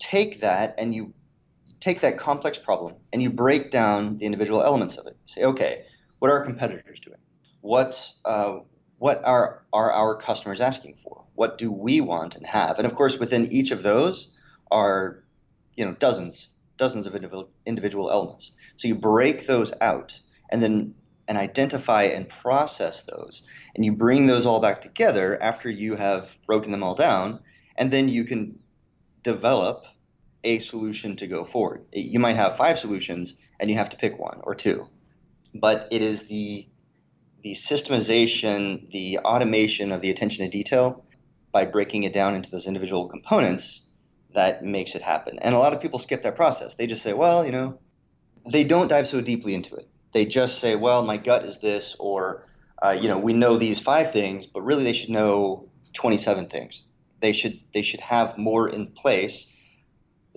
take 0.00 0.40
that 0.40 0.74
and 0.76 0.92
you 0.92 1.14
take 1.80 2.00
that 2.00 2.18
complex 2.18 2.58
problem 2.58 2.94
and 3.12 3.22
you 3.22 3.30
break 3.30 3.70
down 3.70 4.18
the 4.18 4.26
individual 4.26 4.60
elements 4.60 4.96
of 4.96 5.06
it. 5.06 5.16
say, 5.26 5.44
okay, 5.44 5.84
what 6.18 6.32
are 6.32 6.40
our 6.40 6.44
competitors 6.44 6.98
doing? 6.98 7.20
What 7.60 7.94
uh, 8.24 8.58
what 8.98 9.22
are, 9.24 9.62
are 9.72 9.92
our 9.92 10.20
customers 10.20 10.60
asking 10.60 10.96
for? 11.04 11.26
What 11.36 11.58
do 11.58 11.70
we 11.70 12.00
want 12.00 12.34
and 12.34 12.44
have? 12.44 12.78
And 12.78 12.88
of 12.88 12.96
course, 12.96 13.18
within 13.20 13.52
each 13.52 13.70
of 13.70 13.84
those 13.84 14.26
are, 14.72 15.22
you 15.76 15.84
know, 15.84 15.94
dozens, 16.00 16.48
dozens 16.76 17.06
of 17.06 17.14
individual 17.66 18.10
elements. 18.10 18.50
So 18.78 18.88
you 18.88 18.96
break 18.96 19.46
those 19.46 19.72
out 19.80 20.12
and 20.50 20.60
then 20.60 20.94
and 21.28 21.38
identify 21.38 22.04
and 22.04 22.26
process 22.42 23.02
those, 23.08 23.42
and 23.74 23.84
you 23.84 23.92
bring 23.92 24.26
those 24.26 24.46
all 24.46 24.60
back 24.60 24.82
together 24.82 25.40
after 25.40 25.70
you 25.70 25.94
have 25.94 26.26
broken 26.46 26.72
them 26.72 26.82
all 26.82 26.94
down, 26.94 27.40
and 27.76 27.92
then 27.92 28.08
you 28.08 28.24
can 28.24 28.58
develop 29.22 29.84
a 30.42 30.58
solution 30.60 31.16
to 31.16 31.26
go 31.26 31.44
forward. 31.44 31.84
You 31.92 32.18
might 32.18 32.36
have 32.36 32.56
five 32.56 32.78
solutions, 32.78 33.34
and 33.60 33.70
you 33.70 33.76
have 33.76 33.90
to 33.90 33.96
pick 33.96 34.18
one 34.18 34.40
or 34.42 34.54
two, 34.54 34.86
but 35.54 35.86
it 35.90 36.02
is 36.02 36.26
the 36.28 36.66
the 37.42 37.56
systemization, 37.70 38.90
the 38.90 39.18
automation 39.18 39.92
of 39.92 40.00
the 40.00 40.10
attention 40.10 40.44
to 40.44 40.50
detail 40.50 41.04
by 41.52 41.64
breaking 41.64 42.02
it 42.02 42.12
down 42.12 42.34
into 42.34 42.50
those 42.50 42.66
individual 42.66 43.08
components 43.08 43.82
that 44.34 44.64
makes 44.64 44.94
it 44.96 45.02
happen. 45.02 45.38
And 45.40 45.54
a 45.54 45.58
lot 45.58 45.72
of 45.72 45.80
people 45.80 46.00
skip 46.00 46.24
that 46.24 46.36
process. 46.36 46.74
They 46.76 46.88
just 46.88 47.02
say, 47.02 47.12
well, 47.12 47.46
you 47.46 47.52
know, 47.52 47.78
they 48.50 48.64
don't 48.64 48.88
dive 48.88 49.06
so 49.06 49.20
deeply 49.20 49.54
into 49.54 49.76
it. 49.76 49.88
They 50.14 50.24
just 50.24 50.60
say, 50.60 50.76
well, 50.76 51.04
my 51.04 51.16
gut 51.16 51.44
is 51.44 51.60
this, 51.60 51.94
or, 51.98 52.46
uh, 52.84 52.90
you 52.90 53.08
know, 53.08 53.18
we 53.18 53.32
know 53.32 53.58
these 53.58 53.80
five 53.80 54.12
things, 54.12 54.46
but 54.46 54.62
really 54.62 54.84
they 54.84 54.94
should 54.94 55.10
know 55.10 55.68
27 55.94 56.48
things. 56.48 56.82
They 57.20 57.32
should 57.32 57.60
they 57.74 57.82
should 57.82 58.00
have 58.00 58.38
more 58.38 58.68
in 58.68 58.86
place. 58.88 59.46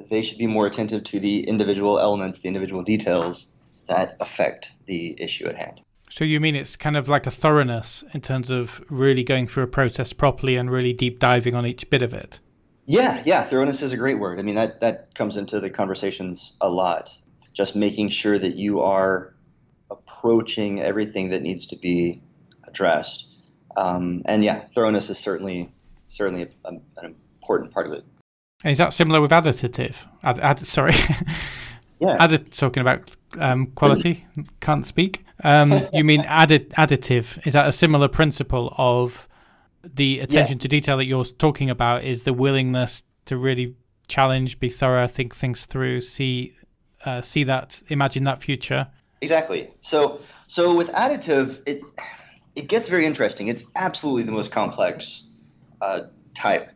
They 0.10 0.24
should 0.24 0.40
be 0.40 0.48
more 0.48 0.66
attentive 0.66 1.04
to 1.06 1.20
the 1.20 1.48
individual 1.48 2.00
elements, 2.00 2.40
the 2.40 2.48
individual 2.48 2.84
details 2.84 3.46
that 3.88 4.18
affect 4.20 4.72
the 4.88 5.16
issue 5.22 5.46
at 5.46 5.56
hand. 5.56 5.82
So 6.10 6.26
you 6.26 6.40
mean 6.40 6.56
it's 6.56 6.76
kind 6.76 6.98
of 6.98 7.08
like 7.08 7.26
a 7.26 7.32
thoroughness 7.32 8.04
in 8.14 8.22
terms 8.22 8.50
of 8.50 8.84
really 8.90 9.24
going 9.24 9.48
through 9.48 9.64
a 9.64 9.68
process 9.68 10.12
properly 10.12 10.56
and 10.56 10.70
really 10.70 10.92
deep 10.92 11.20
diving 11.20 11.56
on 11.56 11.66
each 11.66 11.90
bit 11.90 12.02
of 12.02 12.14
it? 12.14 12.40
Yeah, 12.86 13.22
yeah, 13.26 13.48
thoroughness 13.50 13.82
is 13.82 13.94
a 13.94 13.98
great 13.98 14.20
word. 14.20 14.40
I 14.40 14.42
mean 14.42 14.56
that 14.56 14.82
that 14.82 15.14
comes 15.16 15.38
into 15.38 15.60
the 15.60 15.70
conversations 15.70 16.54
a 16.60 16.70
lot. 16.70 17.10
Just 17.54 17.76
making 17.76 18.10
sure 18.10 18.40
that 18.40 18.56
you 18.56 18.82
are 18.82 19.34
approaching 20.22 20.82
everything 20.82 21.30
that 21.30 21.42
needs 21.42 21.68
to 21.68 21.76
be 21.76 22.22
addressed. 22.68 23.26
Um, 23.76 24.22
and 24.26 24.44
yeah, 24.44 24.66
thoroughness 24.76 25.10
is 25.10 25.18
certainly 25.18 25.74
certainly 26.10 26.44
a, 26.44 26.48
a, 26.66 26.72
an 26.98 27.16
important 27.42 27.74
part 27.74 27.88
of 27.88 27.94
it. 27.94 28.06
Is 28.66 28.78
that 28.78 28.94
similar 28.94 29.22
with 29.22 29.32
additive? 29.32 29.96
Add, 30.24 30.40
add, 30.40 30.68
sorry. 30.68 30.94
Yeah. 32.04 32.18
Added, 32.20 32.52
talking 32.52 32.82
about 32.82 33.12
um, 33.38 33.68
quality, 33.68 34.26
can't 34.60 34.84
speak. 34.84 35.24
Um, 35.44 35.88
you 35.94 36.04
mean 36.04 36.22
added, 36.22 36.72
additive? 36.72 37.46
Is 37.46 37.54
that 37.54 37.68
a 37.68 37.72
similar 37.72 38.08
principle 38.08 38.74
of 38.76 39.28
the 39.84 40.20
attention 40.20 40.58
to 40.58 40.68
detail 40.68 40.98
that 40.98 41.06
you're 41.06 41.26
talking 41.26 41.70
about? 41.70 42.04
Is 42.04 42.24
the 42.24 42.34
willingness 42.34 43.04
to 43.26 43.38
really 43.38 43.76
challenge, 44.08 44.60
be 44.60 44.68
thorough, 44.68 45.06
think 45.06 45.36
things 45.36 45.68
through, 45.68 46.02
see 46.02 46.56
uh, 47.06 47.22
see 47.22 47.44
that, 47.44 47.84
imagine 47.88 48.24
that 48.24 48.42
future? 48.42 48.88
Exactly. 49.22 49.70
So 49.84 50.22
so 50.48 50.76
with 50.76 50.90
additive, 50.90 51.62
it 51.66 51.82
it 52.56 52.68
gets 52.68 52.90
very 52.90 53.06
interesting. 53.06 53.48
It's 53.48 53.64
absolutely 53.76 54.24
the 54.24 54.32
most 54.32 54.52
complex 54.52 55.28
uh, 55.82 56.02
type, 56.36 56.70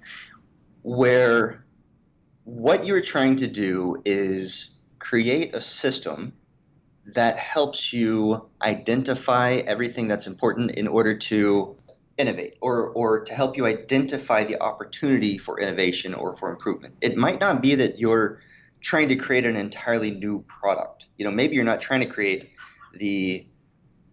where 0.84 1.66
what 2.44 2.86
you're 2.86 3.02
trying 3.02 3.38
to 3.38 3.48
do 3.48 4.02
is 4.06 4.72
create 5.00 5.56
a 5.56 5.62
system 5.62 6.34
that 7.16 7.38
helps 7.38 7.94
you 7.94 8.50
identify 8.62 9.56
everything 9.68 10.08
that's 10.08 10.28
important 10.28 10.72
in 10.72 10.88
order 10.88 11.18
to 11.18 11.78
innovate 12.18 12.56
or, 12.62 12.90
or 12.90 13.24
to 13.26 13.34
help 13.34 13.58
you 13.58 13.66
identify 13.66 14.44
the 14.46 14.60
opportunity 14.62 15.38
for 15.38 15.60
innovation 15.60 16.14
or 16.14 16.36
for 16.38 16.52
improvement. 16.52 16.96
It 17.02 17.18
might 17.18 17.40
not 17.40 17.62
be 17.62 17.76
that 17.76 18.00
you're 18.00 18.40
trying 18.86 19.10
to 19.10 19.16
create 19.16 19.46
an 19.46 19.56
entirely 19.56 20.12
new 20.12 20.46
product. 20.48 21.08
You 21.18 21.26
know, 21.26 21.32
maybe 21.32 21.56
you're 21.56 21.66
not 21.66 21.82
trying 21.82 22.02
to 22.02 22.06
create 22.06 22.52
the 22.94 23.46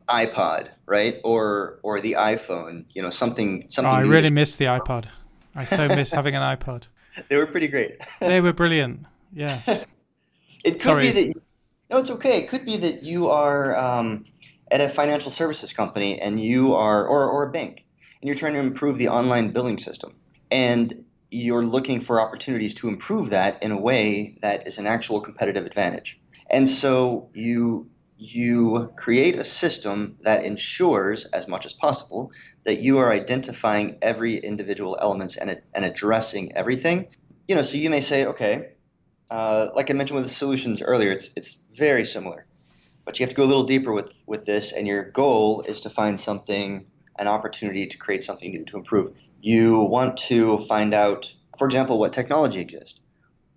iPod, 0.09 0.71
right? 0.87 1.17
Or 1.23 1.79
or 1.83 2.01
the 2.01 2.15
iPhone, 2.15 2.87
you 2.95 3.03
know, 3.03 3.11
something 3.11 3.69
something 3.71 3.93
oh, 3.93 3.97
I 3.97 4.01
really 4.01 4.31
miss 4.31 4.57
the 4.57 4.65
iPod. 4.65 5.05
I 5.55 5.65
so 5.65 5.87
miss 5.89 6.11
having 6.21 6.35
an 6.35 6.43
iPod. 6.43 6.87
They 7.29 7.37
were 7.37 7.47
pretty 7.47 7.69
great. 7.69 7.99
they 8.21 8.41
were 8.41 8.55
brilliant. 8.55 9.07
Yeah. 9.33 9.61
It 10.65 10.75
could 10.75 10.83
Sorry. 10.83 11.13
be 11.13 11.33
that. 11.33 11.43
No, 11.91 11.99
it's 11.99 12.11
okay. 12.11 12.43
It 12.43 12.49
could 12.49 12.65
be 12.65 12.79
that 12.79 13.03
you 13.03 13.29
are 13.29 13.77
um, 13.77 14.25
at 14.71 14.81
a 14.81 14.95
financial 14.95 15.31
services 15.31 15.73
company 15.75 16.19
and 16.19 16.41
you 16.41 16.73
are, 16.75 17.07
or, 17.07 17.29
or 17.29 17.49
a 17.49 17.53
bank, 17.53 17.85
and 18.21 18.29
you're 18.29 18.37
trying 18.39 18.55
to 18.55 18.61
improve 18.61 18.97
the 18.97 19.09
online 19.09 19.53
billing 19.53 19.79
system, 19.79 20.15
and 20.51 21.02
you're 21.33 21.65
looking 21.65 22.05
for 22.05 22.21
opportunities 22.21 22.75
to 22.75 22.89
improve 22.89 23.31
that 23.31 23.63
in 23.63 23.73
a 23.73 23.81
way 23.81 24.37
that 24.43 24.67
is 24.67 24.77
an 24.77 24.87
actual 24.87 25.21
competitive 25.21 25.65
advantage. 25.65 26.19
And 26.51 26.69
so 26.69 27.31
you 27.33 27.89
you 28.19 28.93
create 28.97 29.37
a 29.37 29.45
system 29.45 30.17
that 30.23 30.45
ensures, 30.45 31.27
as 31.33 31.49
much 31.49 31.67
as 31.67 31.73
possible, 31.73 32.31
that 32.65 32.79
you 32.79 32.99
are 32.99 33.11
identifying 33.11 33.99
every 34.01 34.39
individual 34.39 34.97
elements 35.01 35.37
and, 35.37 35.61
and 35.75 35.85
addressing 35.85 36.55
everything. 36.55 37.09
You 37.49 37.57
know, 37.57 37.63
so 37.63 37.73
you 37.73 37.91
may 37.91 38.01
say, 38.01 38.27
okay, 38.27 38.69
uh, 39.29 39.71
like 39.75 39.91
I 39.91 39.95
mentioned 39.95 40.21
with 40.21 40.29
the 40.29 40.35
solutions 40.35 40.83
earlier, 40.83 41.13
it's 41.13 41.31
it's 41.35 41.57
very 41.79 42.05
similar, 42.05 42.47
but 43.07 43.19
you 43.19 43.25
have 43.25 43.31
to 43.31 43.37
go 43.37 43.43
a 43.43 43.51
little 43.53 43.67
deeper 43.67 43.93
with 43.95 44.11
with 44.27 44.45
this, 44.45 44.73
and 44.77 44.87
your 44.87 45.11
goal 45.11 45.63
is 45.63 45.81
to 45.81 45.91
find 45.91 46.21
something, 46.21 46.85
an 47.19 47.27
opportunity 47.27 47.87
to 47.87 47.97
create 47.97 48.23
something 48.23 48.51
new 48.51 48.67
to 48.67 48.77
improve. 48.77 49.15
You 49.43 49.81
want 49.81 50.21
to 50.29 50.65
find 50.69 50.95
out, 50.95 51.27
for 51.59 51.67
example, 51.67 51.99
what 51.99 52.13
technology 52.13 52.61
exists. 52.61 53.01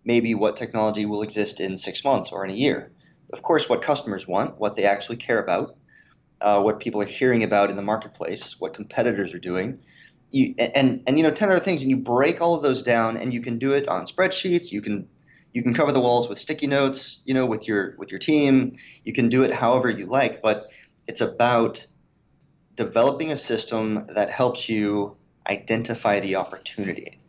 Maybe 0.04 0.34
what 0.34 0.58
technology 0.58 1.06
will 1.06 1.22
exist 1.22 1.60
in 1.60 1.78
six 1.78 2.04
months 2.04 2.32
or 2.32 2.44
in 2.44 2.50
a 2.50 2.56
year. 2.56 2.92
Of 3.32 3.44
course, 3.44 3.70
what 3.70 3.84
customers 3.84 4.28
want, 4.28 4.60
what 4.60 4.74
they 4.74 4.86
actually 4.86 5.18
care 5.18 5.38
about, 5.38 5.76
uh, 6.42 6.64
what 6.64 6.80
people 6.80 7.04
are 7.04 7.06
hearing 7.06 7.44
about 7.44 7.70
in 7.70 7.76
the 7.76 7.84
marketplace, 7.84 8.56
what 8.58 8.74
competitors 8.74 9.32
are 9.36 9.40
doing. 9.40 9.78
You, 10.32 10.56
and 10.58 11.04
and 11.06 11.20
you 11.20 11.24
know 11.24 11.32
ten 11.32 11.52
other 11.52 11.64
things, 11.64 11.84
and 11.84 11.92
you 11.92 11.98
break 11.98 12.42
all 12.42 12.56
of 12.56 12.64
those 12.64 12.82
down, 12.82 13.16
and 13.16 13.32
you 13.32 13.44
can 13.44 13.60
do 13.60 13.74
it 13.74 13.88
on 13.88 14.08
spreadsheets. 14.08 14.72
You 14.72 14.82
can 14.82 15.08
you 15.54 15.62
can 15.62 15.76
cover 15.76 15.92
the 15.92 16.02
walls 16.02 16.28
with 16.28 16.40
sticky 16.40 16.66
notes, 16.66 17.22
you 17.26 17.36
know, 17.36 17.46
with 17.46 17.68
your 17.68 17.96
with 18.00 18.10
your 18.10 18.20
team. 18.20 18.76
You 19.04 19.14
can 19.14 19.30
do 19.30 19.44
it 19.44 19.54
however 19.54 19.92
you 19.92 20.08
like, 20.08 20.42
but 20.42 20.66
it's 21.08 21.22
about 21.22 21.86
developing 22.76 23.32
a 23.32 23.38
system 23.38 24.08
that 24.16 24.32
helps 24.32 24.68
you 24.68 25.16
identify 25.48 26.20
the 26.20 26.36
opportunity. 26.36 27.20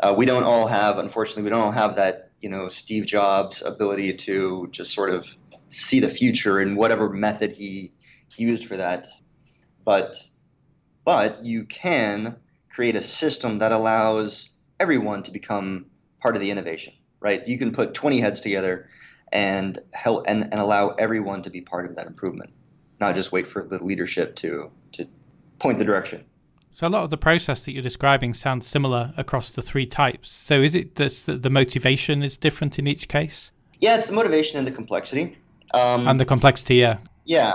Uh, 0.00 0.14
we 0.16 0.26
don't 0.26 0.44
all 0.44 0.66
have, 0.66 0.98
unfortunately, 0.98 1.42
we 1.42 1.50
don't 1.50 1.62
all 1.62 1.72
have 1.72 1.96
that, 1.96 2.30
you 2.40 2.48
know, 2.48 2.68
Steve 2.68 3.06
Jobs 3.06 3.62
ability 3.64 4.14
to 4.18 4.68
just 4.70 4.92
sort 4.92 5.10
of 5.10 5.24
see 5.68 6.00
the 6.00 6.10
future 6.10 6.60
in 6.60 6.76
whatever 6.76 7.08
method 7.08 7.52
he 7.52 7.92
used 8.36 8.66
for 8.66 8.76
that. 8.76 9.06
But 9.84 10.16
but 11.04 11.44
you 11.44 11.64
can 11.64 12.36
create 12.68 12.96
a 12.96 13.02
system 13.02 13.60
that 13.60 13.72
allows 13.72 14.50
everyone 14.78 15.22
to 15.22 15.30
become 15.30 15.86
part 16.20 16.34
of 16.34 16.42
the 16.42 16.50
innovation 16.50 16.92
right? 17.20 17.46
You 17.46 17.58
can 17.58 17.72
put 17.72 17.94
20 17.94 18.20
heads 18.20 18.40
together 18.40 18.88
and 19.32 19.80
help 19.92 20.26
and, 20.28 20.44
and 20.44 20.60
allow 20.60 20.90
everyone 20.90 21.42
to 21.42 21.50
be 21.50 21.60
part 21.60 21.86
of 21.86 21.96
that 21.96 22.06
improvement, 22.06 22.50
not 23.00 23.14
just 23.14 23.32
wait 23.32 23.48
for 23.50 23.66
the 23.66 23.82
leadership 23.82 24.36
to 24.36 24.70
to 24.92 25.06
point 25.58 25.78
the 25.78 25.84
direction. 25.84 26.24
So 26.76 26.86
a 26.86 26.90
lot 26.90 27.04
of 27.04 27.08
the 27.08 27.16
process 27.16 27.64
that 27.64 27.72
you're 27.72 27.82
describing 27.82 28.34
sounds 28.34 28.66
similar 28.66 29.14
across 29.16 29.48
the 29.48 29.62
three 29.62 29.86
types. 29.86 30.30
So 30.30 30.60
is 30.60 30.74
it 30.74 30.96
that 30.96 31.24
the 31.42 31.48
motivation 31.48 32.22
is 32.22 32.36
different 32.36 32.78
in 32.78 32.86
each 32.86 33.08
case? 33.08 33.50
Yeah, 33.80 33.96
it's 33.96 34.08
the 34.08 34.12
motivation 34.12 34.58
and 34.58 34.66
the 34.66 34.72
complexity. 34.72 35.38
Um, 35.72 36.06
and 36.06 36.20
the 36.20 36.26
complexity, 36.26 36.74
yeah. 36.74 36.98
Yeah, 37.24 37.54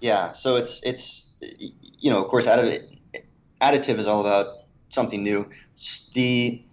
yeah. 0.00 0.32
So 0.32 0.56
it's 0.56 0.80
it's 0.84 1.26
you 1.42 2.10
know 2.10 2.24
of 2.24 2.30
course 2.30 2.46
additive 2.46 2.96
additive 3.60 3.98
is 3.98 4.06
all 4.06 4.22
about 4.22 4.60
something 4.88 5.22
new. 5.22 5.50
The 6.14 6.64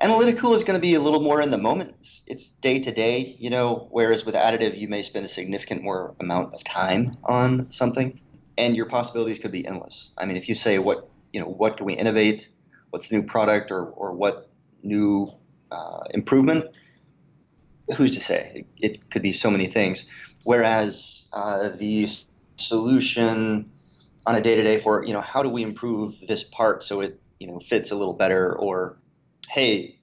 Analytical 0.00 0.54
is 0.54 0.62
going 0.62 0.78
to 0.78 0.80
be 0.80 0.94
a 0.94 1.00
little 1.00 1.20
more 1.20 1.42
in 1.42 1.50
the 1.50 1.58
moment. 1.58 1.96
It's 2.28 2.46
day 2.62 2.80
to 2.84 2.94
day, 2.94 3.34
you 3.40 3.50
know, 3.50 3.88
whereas 3.90 4.24
with 4.24 4.36
additive, 4.36 4.78
you 4.78 4.86
may 4.86 5.02
spend 5.02 5.26
a 5.26 5.28
significant 5.28 5.82
more 5.82 6.14
amount 6.20 6.54
of 6.54 6.62
time 6.62 7.16
on 7.24 7.72
something 7.72 8.20
and 8.58 8.76
your 8.76 8.86
possibilities 8.86 9.40
could 9.40 9.52
be 9.52 9.66
endless. 9.66 10.10
I 10.16 10.24
mean, 10.26 10.36
if 10.36 10.48
you 10.48 10.54
say 10.54 10.78
what, 10.78 11.08
you 11.32 11.40
know, 11.40 11.46
what 11.46 11.76
can 11.76 11.86
we 11.86 11.94
innovate? 11.94 12.48
What's 12.90 13.08
the 13.08 13.16
new 13.16 13.22
product 13.22 13.70
or, 13.70 13.86
or 13.86 14.12
what 14.12 14.50
new 14.82 15.30
uh, 15.70 16.04
improvement? 16.10 16.66
Who's 17.96 18.14
to 18.14 18.20
say? 18.20 18.64
It, 18.76 18.92
it, 18.92 19.10
could 19.10 19.22
be 19.22 19.32
so 19.32 19.50
many 19.50 19.70
things. 19.70 20.04
Whereas 20.44 21.26
uh, 21.32 21.70
the 21.78 22.08
solution 22.56 23.70
on 24.26 24.34
a 24.34 24.42
day 24.42 24.56
to 24.56 24.62
day 24.62 24.82
for, 24.82 25.04
you 25.04 25.12
know, 25.12 25.20
how 25.20 25.42
do 25.42 25.48
we 25.48 25.62
improve 25.62 26.14
this 26.26 26.44
part 26.52 26.82
so 26.82 27.00
it, 27.00 27.20
you 27.40 27.46
know, 27.46 27.60
fits 27.68 27.90
a 27.90 27.94
little 27.94 28.14
better 28.14 28.54
or 28.56 28.98
hey, 29.48 29.98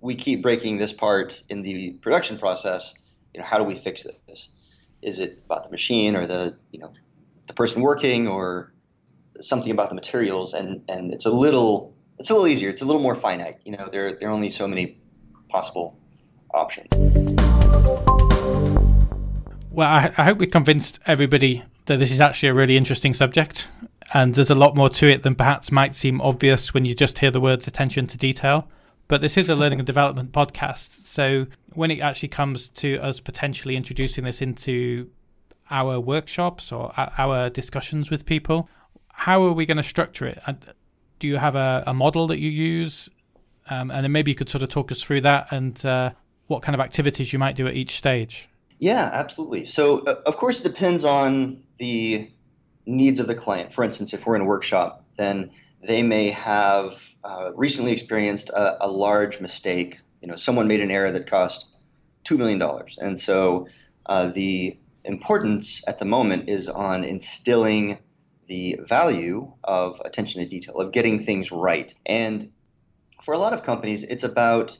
we 0.00 0.16
keep 0.16 0.42
breaking 0.42 0.78
this 0.78 0.92
part 0.92 1.32
in 1.48 1.62
the 1.62 1.92
production 2.02 2.38
process. 2.38 2.94
You 3.32 3.40
know, 3.40 3.46
how 3.46 3.58
do 3.58 3.64
we 3.64 3.80
fix 3.82 4.04
this? 4.28 4.48
Is 5.00 5.18
it 5.18 5.42
about 5.46 5.64
the 5.64 5.70
machine 5.70 6.14
or 6.14 6.26
the 6.26 6.56
you 6.70 6.78
know 6.78 6.92
the 7.46 7.54
person 7.54 7.80
working 7.80 8.28
or 8.28 8.71
something 9.42 9.70
about 9.70 9.88
the 9.88 9.94
materials? 9.94 10.54
And 10.54 10.82
and 10.88 11.12
it's 11.12 11.26
a 11.26 11.30
little 11.30 11.94
it's 12.18 12.30
a 12.30 12.32
little 12.32 12.48
easier. 12.48 12.70
It's 12.70 12.82
a 12.82 12.84
little 12.84 13.02
more 13.02 13.16
finite. 13.16 13.58
You 13.64 13.76
know, 13.76 13.88
there 13.90 14.18
there 14.18 14.28
are 14.28 14.32
only 14.32 14.50
so 14.50 14.66
many 14.66 15.00
possible 15.48 15.98
options. 16.54 16.88
Well, 19.70 19.88
I, 19.88 20.12
I 20.18 20.24
hope 20.24 20.38
we 20.38 20.46
convinced 20.46 21.00
everybody 21.06 21.64
that 21.86 21.98
this 21.98 22.12
is 22.12 22.20
actually 22.20 22.50
a 22.50 22.54
really 22.54 22.76
interesting 22.76 23.14
subject, 23.14 23.66
and 24.12 24.34
there's 24.34 24.50
a 24.50 24.54
lot 24.54 24.76
more 24.76 24.90
to 24.90 25.06
it 25.06 25.22
than 25.22 25.34
perhaps 25.34 25.72
might 25.72 25.94
seem 25.94 26.20
obvious 26.20 26.74
when 26.74 26.84
you 26.84 26.94
just 26.94 27.20
hear 27.20 27.30
the 27.30 27.40
words 27.40 27.66
attention 27.66 28.06
to 28.08 28.18
detail. 28.18 28.68
But 29.08 29.20
this 29.20 29.36
is 29.36 29.48
a 29.48 29.54
learning 29.54 29.80
and 29.80 29.86
development 29.86 30.32
podcast. 30.32 31.06
So 31.06 31.46
when 31.74 31.90
it 31.90 32.00
actually 32.00 32.28
comes 32.28 32.68
to 32.70 32.98
us 32.98 33.20
potentially 33.20 33.76
introducing 33.76 34.24
this 34.24 34.40
into 34.40 35.10
our 35.70 35.98
workshops 35.98 36.70
or 36.70 36.92
our 36.96 37.50
discussions 37.50 38.10
with 38.10 38.26
people, 38.26 38.68
how 39.12 39.44
are 39.44 39.52
we 39.52 39.66
going 39.66 39.76
to 39.76 39.82
structure 39.82 40.26
it? 40.26 40.42
Do 41.18 41.28
you 41.28 41.36
have 41.36 41.54
a, 41.54 41.84
a 41.86 41.94
model 41.94 42.26
that 42.26 42.38
you 42.38 42.50
use? 42.50 43.08
Um, 43.70 43.90
and 43.90 44.04
then 44.04 44.12
maybe 44.12 44.30
you 44.30 44.34
could 44.34 44.48
sort 44.48 44.62
of 44.62 44.68
talk 44.68 44.90
us 44.90 45.00
through 45.00 45.20
that 45.20 45.46
and 45.52 45.84
uh, 45.86 46.10
what 46.48 46.62
kind 46.62 46.74
of 46.74 46.80
activities 46.80 47.32
you 47.32 47.38
might 47.38 47.54
do 47.54 47.66
at 47.66 47.74
each 47.74 47.96
stage. 47.96 48.48
Yeah, 48.78 49.08
absolutely. 49.12 49.64
So, 49.66 50.00
uh, 50.00 50.16
of 50.26 50.36
course, 50.36 50.58
it 50.58 50.64
depends 50.64 51.04
on 51.04 51.62
the 51.78 52.28
needs 52.84 53.20
of 53.20 53.28
the 53.28 53.34
client. 53.36 53.72
For 53.72 53.84
instance, 53.84 54.12
if 54.12 54.26
we're 54.26 54.34
in 54.34 54.42
a 54.42 54.46
workshop, 54.46 55.04
then 55.16 55.50
they 55.86 56.02
may 56.02 56.30
have 56.30 56.94
uh, 57.22 57.52
recently 57.54 57.92
experienced 57.92 58.48
a, 58.48 58.84
a, 58.84 58.88
large 58.88 59.40
mistake. 59.40 59.98
You 60.20 60.28
know, 60.28 60.36
someone 60.36 60.66
made 60.66 60.80
an 60.80 60.90
error 60.90 61.12
that 61.12 61.30
cost 61.30 61.66
two 62.24 62.36
million 62.36 62.58
dollars, 62.58 62.98
and 63.00 63.20
so 63.20 63.68
uh, 64.06 64.30
the 64.32 64.76
importance 65.04 65.82
at 65.86 65.98
the 65.98 66.04
moment 66.04 66.48
is 66.48 66.68
on 66.68 67.04
instilling 67.04 67.98
the 68.52 68.78
value 68.86 69.50
of 69.64 69.98
attention 70.04 70.42
to 70.42 70.46
detail, 70.46 70.76
of 70.76 70.92
getting 70.92 71.24
things 71.24 71.50
right. 71.50 71.94
And 72.04 72.50
for 73.24 73.32
a 73.32 73.38
lot 73.38 73.54
of 73.54 73.62
companies, 73.64 74.04
it's 74.10 74.24
about 74.24 74.76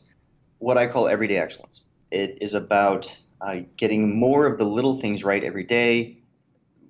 what 0.58 0.76
I 0.76 0.86
call 0.92 1.08
everyday 1.08 1.38
excellence. 1.38 1.80
It 2.10 2.36
is 2.42 2.52
about 2.52 3.06
uh, 3.40 3.60
getting 3.78 4.20
more 4.20 4.46
of 4.46 4.58
the 4.58 4.64
little 4.64 5.00
things 5.00 5.24
right 5.24 5.42
every 5.42 5.64
day, 5.64 6.18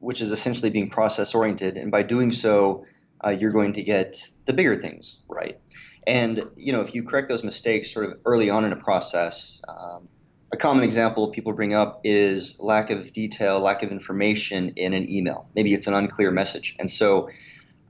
which 0.00 0.20
is 0.20 0.32
essentially 0.32 0.70
being 0.70 0.90
process 0.90 1.36
oriented. 1.36 1.76
And 1.76 1.92
by 1.92 2.02
doing 2.02 2.32
so, 2.32 2.84
uh, 3.24 3.30
you're 3.30 3.52
going 3.52 3.74
to 3.74 3.84
get 3.84 4.16
the 4.48 4.52
bigger 4.52 4.82
things 4.82 5.18
right. 5.28 5.60
And 6.08 6.42
you 6.56 6.72
know, 6.72 6.80
if 6.80 6.96
you 6.96 7.04
correct 7.04 7.28
those 7.28 7.44
mistakes 7.44 7.94
sort 7.94 8.06
of 8.06 8.18
early 8.26 8.50
on 8.50 8.64
in 8.64 8.72
a 8.72 8.82
process, 8.88 9.62
um, 9.68 10.08
a 10.52 10.56
common 10.56 10.84
example 10.84 11.30
people 11.30 11.52
bring 11.52 11.72
up 11.72 12.00
is 12.04 12.54
lack 12.58 12.90
of 12.90 13.12
detail, 13.12 13.58
lack 13.60 13.82
of 13.82 13.90
information 13.90 14.72
in 14.76 14.92
an 14.92 15.08
email. 15.10 15.48
Maybe 15.54 15.72
it's 15.72 15.86
an 15.86 15.94
unclear 15.94 16.30
message, 16.30 16.76
and 16.78 16.90
so, 16.90 17.30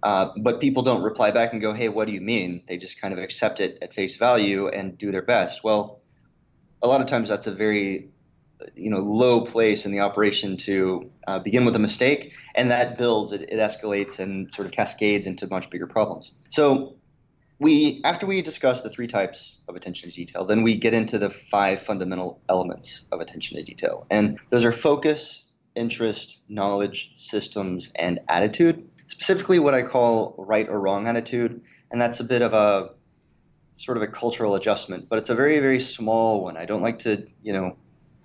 uh, 0.05 0.29
but 0.39 0.61
people 0.61 0.85
don't 0.85 1.03
reply 1.03 1.33
back 1.33 1.53
and 1.53 1.61
go, 1.61 1.75
"Hey, 1.75 1.89
what 1.89 2.07
do 2.07 2.13
you 2.13 2.21
mean?" 2.21 2.63
They 2.69 2.79
just 2.79 3.01
kind 3.01 3.13
of 3.13 3.19
accept 3.19 3.59
it 3.59 3.79
at 3.83 3.93
face 3.95 4.17
value 4.17 4.69
and 4.69 4.97
do 4.97 5.11
their 5.11 5.23
best. 5.23 5.65
Well, 5.65 6.01
a 6.83 6.89
lot 6.89 7.01
of 7.01 7.09
times 7.09 7.29
that's 7.29 7.49
a 7.49 7.55
very 7.55 8.09
you 8.77 8.91
know 8.91 9.01
low 9.01 9.45
place 9.45 9.85
in 9.85 9.91
the 9.91 9.99
operation 9.99 10.57
to 10.57 11.11
uh, 11.27 11.41
begin 11.41 11.65
with 11.65 11.75
a 11.75 11.81
mistake, 11.81 12.31
and 12.55 12.71
that 12.71 12.97
builds, 12.97 13.33
it, 13.33 13.43
it 13.43 13.59
escalates, 13.59 14.21
and 14.21 14.53
sort 14.53 14.67
of 14.67 14.73
cascades 14.73 15.27
into 15.27 15.49
much 15.49 15.69
bigger 15.69 15.89
problems. 15.89 16.31
So 16.51 16.95
we 17.63 18.01
after 18.05 18.27
we 18.27 18.43
discuss 18.43 18.83
the 18.83 18.91
three 18.91 19.07
types 19.07 19.59
of 19.69 19.77
attention 19.77 20.11
to 20.11 20.15
detail, 20.15 20.45
then 20.45 20.63
we 20.63 20.79
get 20.79 20.93
into 20.93 21.19
the 21.19 21.31
five 21.51 21.81
fundamental 21.87 22.41
elements 22.49 23.05
of 23.13 23.21
attention 23.21 23.57
to 23.57 23.63
detail, 23.63 24.07
and 24.11 24.39
those 24.51 24.65
are 24.65 24.73
focus, 24.73 25.45
interest, 25.77 26.39
knowledge, 26.49 27.13
systems, 27.17 27.91
and 27.95 28.21
attitude. 28.29 28.89
Specifically, 29.07 29.59
what 29.59 29.75
I 29.75 29.83
call 29.83 30.35
right 30.39 30.69
or 30.69 30.81
wrong 30.81 31.07
attitude, 31.07 31.63
and 31.91 32.01
that's 32.01 32.21
a 32.21 32.25
bit 32.25 32.43
of 32.43 32.53
a 32.53 32.91
sort 33.77 33.97
of 33.97 34.03
a 34.03 34.09
cultural 34.09 34.55
adjustment, 34.57 35.09
but 35.09 35.19
it's 35.19 35.31
a 35.31 35.35
very 35.35 35.61
very 35.61 35.81
small 35.81 36.43
one. 36.43 36.57
I 36.57 36.67
don't 36.67 36.83
like 36.83 36.99
to 37.01 37.27
you 37.43 37.53
know 37.53 37.77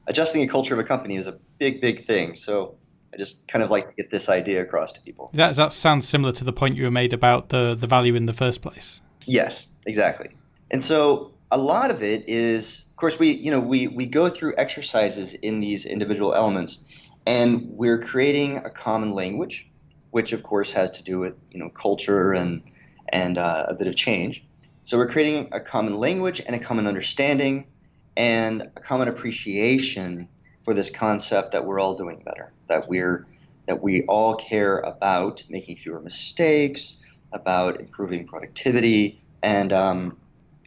adjusting 0.07 0.41
a 0.41 0.47
culture 0.47 0.73
of 0.73 0.79
a 0.79 0.87
company 0.87 1.15
is 1.15 1.27
a 1.27 1.37
big 1.59 1.79
big 1.79 2.07
thing, 2.07 2.35
so. 2.35 2.75
I 3.13 3.17
just 3.17 3.37
kind 3.47 3.63
of 3.63 3.71
like 3.71 3.87
to 3.87 3.93
get 3.95 4.11
this 4.11 4.27
idea 4.27 4.61
across 4.61 4.91
to 4.91 4.99
people. 4.99 5.29
That, 5.33 5.55
that 5.55 5.71
sounds 5.71 6.05
similar 6.05 6.33
to 6.33 6.43
the 6.43 6.51
point 6.51 6.75
you 6.75 6.91
made 6.91 7.13
about 7.13 7.49
the, 7.49 7.73
the 7.73 7.87
value 7.87 8.15
in 8.15 8.25
the 8.25 8.33
first 8.33 8.61
place. 8.61 8.99
Yes, 9.27 9.67
exactly. 9.85 10.29
And 10.71 10.83
so 10.83 11.33
a 11.51 11.57
lot 11.57 11.91
of 11.91 12.01
it 12.01 12.27
is, 12.29 12.83
of 12.89 12.95
course, 12.95 13.19
we 13.19 13.31
you 13.31 13.51
know 13.51 13.59
we 13.59 13.87
we 13.87 14.07
go 14.07 14.29
through 14.29 14.55
exercises 14.57 15.33
in 15.33 15.59
these 15.59 15.85
individual 15.85 16.33
elements, 16.33 16.79
and 17.25 17.67
we're 17.69 17.99
creating 18.01 18.57
a 18.57 18.69
common 18.69 19.11
language, 19.11 19.67
which 20.11 20.31
of 20.31 20.43
course 20.43 20.71
has 20.73 20.91
to 20.91 21.03
do 21.03 21.19
with 21.19 21.35
you 21.51 21.59
know 21.59 21.69
culture 21.69 22.31
and 22.33 22.63
and 23.09 23.37
uh, 23.37 23.65
a 23.67 23.75
bit 23.75 23.87
of 23.87 23.95
change. 23.95 24.43
So 24.85 24.97
we're 24.97 25.09
creating 25.09 25.49
a 25.51 25.59
common 25.59 25.95
language 25.95 26.41
and 26.45 26.55
a 26.55 26.59
common 26.59 26.87
understanding 26.87 27.67
and 28.15 28.61
a 28.77 28.79
common 28.79 29.09
appreciation 29.09 30.29
for 30.63 30.73
this 30.73 30.89
concept 30.89 31.51
that 31.51 31.65
we're 31.65 31.79
all 31.79 31.97
doing 31.97 32.23
better, 32.25 32.53
that 32.69 32.87
we're 32.87 33.27
that 33.67 33.83
we 33.83 34.03
all 34.03 34.35
care 34.35 34.79
about 34.79 35.43
making 35.49 35.75
fewer 35.75 35.99
mistakes, 35.99 36.95
about 37.31 37.79
improving 37.79 38.27
productivity. 38.27 39.21
And 39.43 39.73
um, 39.73 40.17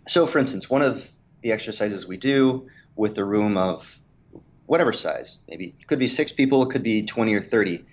so, 0.08 0.26
for 0.26 0.38
instance, 0.38 0.68
one 0.68 0.82
of 0.82 1.02
the 1.42 1.52
exercises 1.52 2.06
we 2.06 2.16
do 2.16 2.68
with 2.96 3.16
a 3.18 3.24
room 3.24 3.56
of 3.56 3.82
whatever 4.66 4.92
size, 4.92 5.38
maybe 5.48 5.74
it 5.80 5.86
could 5.86 5.98
be 5.98 6.08
six 6.08 6.32
people, 6.32 6.62
it 6.62 6.72
could 6.72 6.82
be 6.82 7.04
20 7.04 7.34
or 7.34 7.42
30 7.42 7.84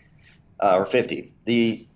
uh, 0.61 0.77
or 0.77 0.85
50. 0.85 1.33
The 1.45 1.87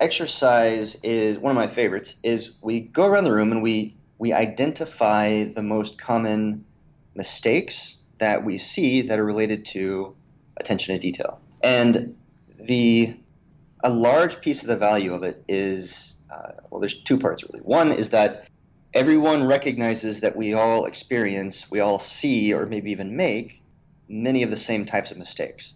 exercise 0.00 0.96
is 1.02 1.38
one 1.38 1.50
of 1.50 1.56
my 1.56 1.74
favorites 1.74 2.14
is 2.22 2.52
we 2.60 2.80
go 2.80 3.06
around 3.06 3.24
the 3.24 3.32
room 3.32 3.52
and 3.52 3.62
we 3.62 3.96
we 4.18 4.32
identify 4.32 5.44
the 5.44 5.62
most 5.62 5.98
common 5.98 6.64
mistakes 7.14 7.96
that 8.18 8.44
we 8.44 8.58
see 8.58 9.02
that 9.02 9.18
are 9.18 9.24
related 9.24 9.66
to 9.66 10.14
attention 10.56 10.94
to 10.94 11.00
detail. 11.00 11.40
And 11.62 12.16
the 12.58 13.16
a 13.84 13.90
large 13.90 14.40
piece 14.40 14.62
of 14.62 14.68
the 14.68 14.76
value 14.76 15.12
of 15.12 15.22
it 15.22 15.44
is 15.48 16.14
uh, 16.30 16.52
well, 16.70 16.80
there's 16.80 17.02
two 17.04 17.18
parts 17.18 17.44
really. 17.44 17.60
One 17.64 17.92
is 17.92 18.10
that 18.10 18.48
everyone 18.94 19.46
recognizes 19.46 20.20
that 20.20 20.36
we 20.36 20.54
all 20.54 20.86
experience, 20.86 21.66
we 21.70 21.80
all 21.80 21.98
see, 21.98 22.52
or 22.52 22.66
maybe 22.66 22.90
even 22.90 23.16
make 23.16 23.62
many 24.08 24.42
of 24.42 24.50
the 24.50 24.56
same 24.56 24.86
types 24.86 25.10
of 25.10 25.18
mistakes. 25.18 25.74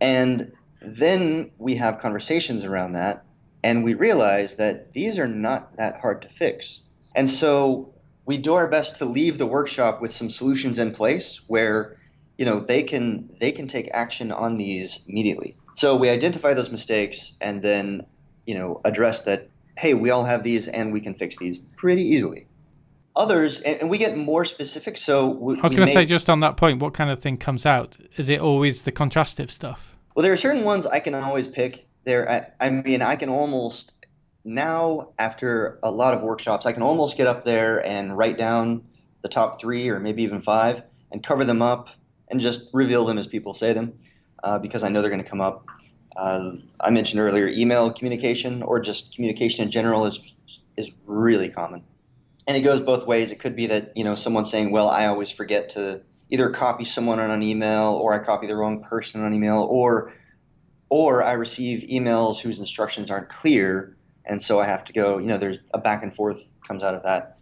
And 0.00 0.52
then 0.80 1.50
we 1.58 1.76
have 1.76 2.00
conversations 2.00 2.64
around 2.64 2.92
that, 2.92 3.24
and 3.62 3.84
we 3.84 3.94
realize 3.94 4.56
that 4.56 4.92
these 4.92 5.18
are 5.18 5.28
not 5.28 5.76
that 5.76 6.00
hard 6.00 6.22
to 6.22 6.28
fix. 6.38 6.80
And 7.14 7.30
so 7.30 7.92
we 8.24 8.38
do 8.38 8.54
our 8.54 8.68
best 8.68 8.96
to 8.96 9.04
leave 9.04 9.38
the 9.38 9.46
workshop 9.46 10.00
with 10.00 10.12
some 10.12 10.30
solutions 10.30 10.78
in 10.78 10.92
place 10.92 11.40
where 11.46 11.96
you 12.38 12.44
know 12.46 12.60
they 12.60 12.82
can 12.82 13.28
they 13.40 13.52
can 13.52 13.68
take 13.68 13.90
action 13.92 14.32
on 14.32 14.56
these 14.56 15.00
immediately. 15.06 15.56
So 15.76 15.96
we 15.96 16.08
identify 16.08 16.54
those 16.54 16.70
mistakes 16.70 17.32
and 17.40 17.62
then 17.62 18.06
you 18.46 18.54
know 18.54 18.80
address 18.84 19.22
that 19.22 19.48
hey, 19.82 19.94
we 19.94 20.10
all 20.10 20.24
have 20.24 20.44
these 20.44 20.68
and 20.68 20.92
we 20.92 21.00
can 21.00 21.12
fix 21.14 21.36
these 21.38 21.58
pretty 21.76 22.02
easily. 22.02 22.46
Others, 23.16 23.60
and, 23.62 23.90
we 23.90 23.98
get 23.98 24.16
more 24.16 24.44
specific. 24.44 24.96
So 24.96 25.30
we, 25.30 25.58
I 25.58 25.62
was 25.62 25.74
going 25.74 25.88
to 25.88 25.92
say, 25.92 26.04
just 26.04 26.30
on 26.30 26.38
that 26.40 26.56
point, 26.56 26.80
what 26.80 26.94
kind 26.94 27.10
of 27.10 27.20
thing 27.20 27.36
comes 27.36 27.66
out? 27.66 27.98
Is 28.16 28.28
it 28.28 28.40
always 28.40 28.82
the 28.82 28.92
contrastive 28.92 29.50
stuff? 29.50 29.96
Well, 30.14 30.22
there 30.22 30.32
are 30.32 30.36
certain 30.36 30.64
ones 30.64 30.86
I 30.86 31.00
can 31.00 31.14
always 31.14 31.48
pick. 31.48 31.84
There, 32.04 32.30
I, 32.30 32.66
I 32.66 32.70
mean, 32.70 33.02
I 33.02 33.16
can 33.16 33.28
almost 33.28 33.90
now 34.44 35.08
after 35.18 35.80
a 35.82 35.90
lot 35.90 36.14
of 36.14 36.22
workshops, 36.22 36.64
I 36.64 36.72
can 36.72 36.82
almost 36.82 37.16
get 37.16 37.26
up 37.26 37.44
there 37.44 37.84
and 37.84 38.16
write 38.16 38.38
down 38.38 38.84
the 39.22 39.28
top 39.28 39.60
three 39.60 39.88
or 39.88 39.98
maybe 39.98 40.22
even 40.22 40.42
five 40.42 40.82
and 41.10 41.26
cover 41.26 41.44
them 41.44 41.60
up 41.60 41.88
and 42.28 42.40
just 42.40 42.62
reveal 42.72 43.04
them 43.04 43.18
as 43.18 43.26
people 43.26 43.52
say 43.52 43.72
them 43.72 43.94
uh, 44.44 44.58
because 44.58 44.84
I 44.84 44.88
know 44.88 45.02
they're 45.02 45.10
going 45.10 45.22
to 45.22 45.28
come 45.28 45.40
up. 45.40 45.66
Uh, 46.16 46.52
I 46.80 46.90
mentioned 46.90 47.20
earlier, 47.20 47.48
email 47.48 47.92
communication 47.92 48.62
or 48.62 48.80
just 48.80 49.14
communication 49.14 49.64
in 49.64 49.70
general 49.70 50.06
is 50.06 50.18
is 50.76 50.88
really 51.06 51.48
common, 51.48 51.84
and 52.46 52.56
it 52.56 52.60
goes 52.60 52.80
both 52.80 53.06
ways. 53.06 53.30
It 53.30 53.40
could 53.40 53.56
be 53.56 53.66
that 53.68 53.96
you 53.96 54.04
know 54.04 54.16
someone 54.16 54.44
saying, 54.46 54.70
"Well, 54.70 54.88
I 54.88 55.06
always 55.06 55.30
forget 55.30 55.70
to 55.70 56.02
either 56.30 56.50
copy 56.50 56.84
someone 56.84 57.18
on 57.18 57.30
an 57.30 57.42
email, 57.42 57.98
or 58.02 58.12
I 58.14 58.24
copy 58.24 58.46
the 58.46 58.56
wrong 58.56 58.82
person 58.82 59.24
on 59.24 59.32
email, 59.34 59.66
or 59.70 60.12
or 60.88 61.22
I 61.24 61.32
receive 61.32 61.88
emails 61.88 62.40
whose 62.40 62.58
instructions 62.58 63.10
aren't 63.10 63.30
clear, 63.30 63.96
and 64.26 64.42
so 64.42 64.60
I 64.60 64.66
have 64.66 64.84
to 64.86 64.92
go. 64.92 65.18
You 65.18 65.26
know, 65.26 65.38
there's 65.38 65.58
a 65.72 65.78
back 65.78 66.02
and 66.02 66.14
forth 66.14 66.38
comes 66.66 66.82
out 66.82 66.94
of 66.94 67.02
that. 67.04 67.38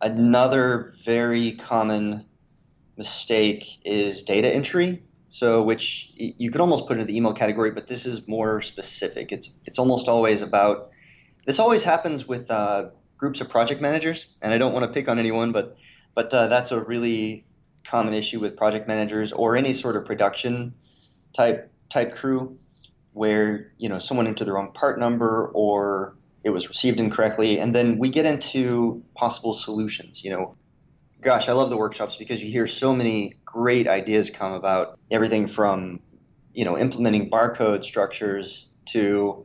Another 0.00 0.94
very 1.04 1.52
common 1.52 2.24
mistake 2.96 3.64
is 3.84 4.22
data 4.22 4.52
entry. 4.52 5.02
So, 5.32 5.62
which 5.62 6.10
you 6.16 6.50
could 6.50 6.60
almost 6.60 6.88
put 6.88 6.94
into 6.94 7.06
the 7.06 7.16
email 7.16 7.32
category, 7.32 7.70
but 7.70 7.88
this 7.88 8.04
is 8.04 8.26
more 8.26 8.62
specific. 8.62 9.30
It's 9.30 9.48
it's 9.64 9.78
almost 9.78 10.08
always 10.08 10.42
about. 10.42 10.90
This 11.46 11.58
always 11.58 11.82
happens 11.84 12.26
with 12.26 12.50
uh, 12.50 12.90
groups 13.16 13.40
of 13.40 13.48
project 13.48 13.80
managers, 13.80 14.26
and 14.42 14.52
I 14.52 14.58
don't 14.58 14.72
want 14.72 14.86
to 14.86 14.92
pick 14.92 15.08
on 15.08 15.18
anyone, 15.18 15.52
but 15.52 15.76
but 16.14 16.32
uh, 16.32 16.48
that's 16.48 16.72
a 16.72 16.80
really 16.80 17.44
common 17.88 18.14
issue 18.14 18.40
with 18.40 18.56
project 18.56 18.88
managers 18.88 19.32
or 19.32 19.56
any 19.56 19.74
sort 19.74 19.96
of 19.96 20.04
production 20.04 20.74
type 21.36 21.70
type 21.92 22.16
crew, 22.16 22.58
where 23.12 23.72
you 23.78 23.88
know 23.88 23.98
someone 23.98 24.26
entered 24.26 24.46
the 24.46 24.52
wrong 24.52 24.72
part 24.72 24.98
number 24.98 25.50
or 25.54 26.16
it 26.42 26.50
was 26.50 26.68
received 26.68 26.98
incorrectly, 26.98 27.58
and 27.58 27.74
then 27.74 27.98
we 27.98 28.10
get 28.10 28.24
into 28.24 29.02
possible 29.14 29.54
solutions. 29.54 30.20
You 30.24 30.30
know, 30.30 30.56
gosh, 31.20 31.48
I 31.48 31.52
love 31.52 31.70
the 31.70 31.76
workshops 31.76 32.16
because 32.18 32.40
you 32.40 32.50
hear 32.50 32.66
so 32.66 32.94
many 32.94 33.34
great 33.52 33.86
ideas 33.86 34.30
come 34.30 34.52
about. 34.52 34.98
Everything 35.10 35.48
from, 35.48 36.00
you 36.54 36.64
know, 36.64 36.78
implementing 36.78 37.30
barcode 37.30 37.82
structures 37.84 38.66
to 38.92 39.44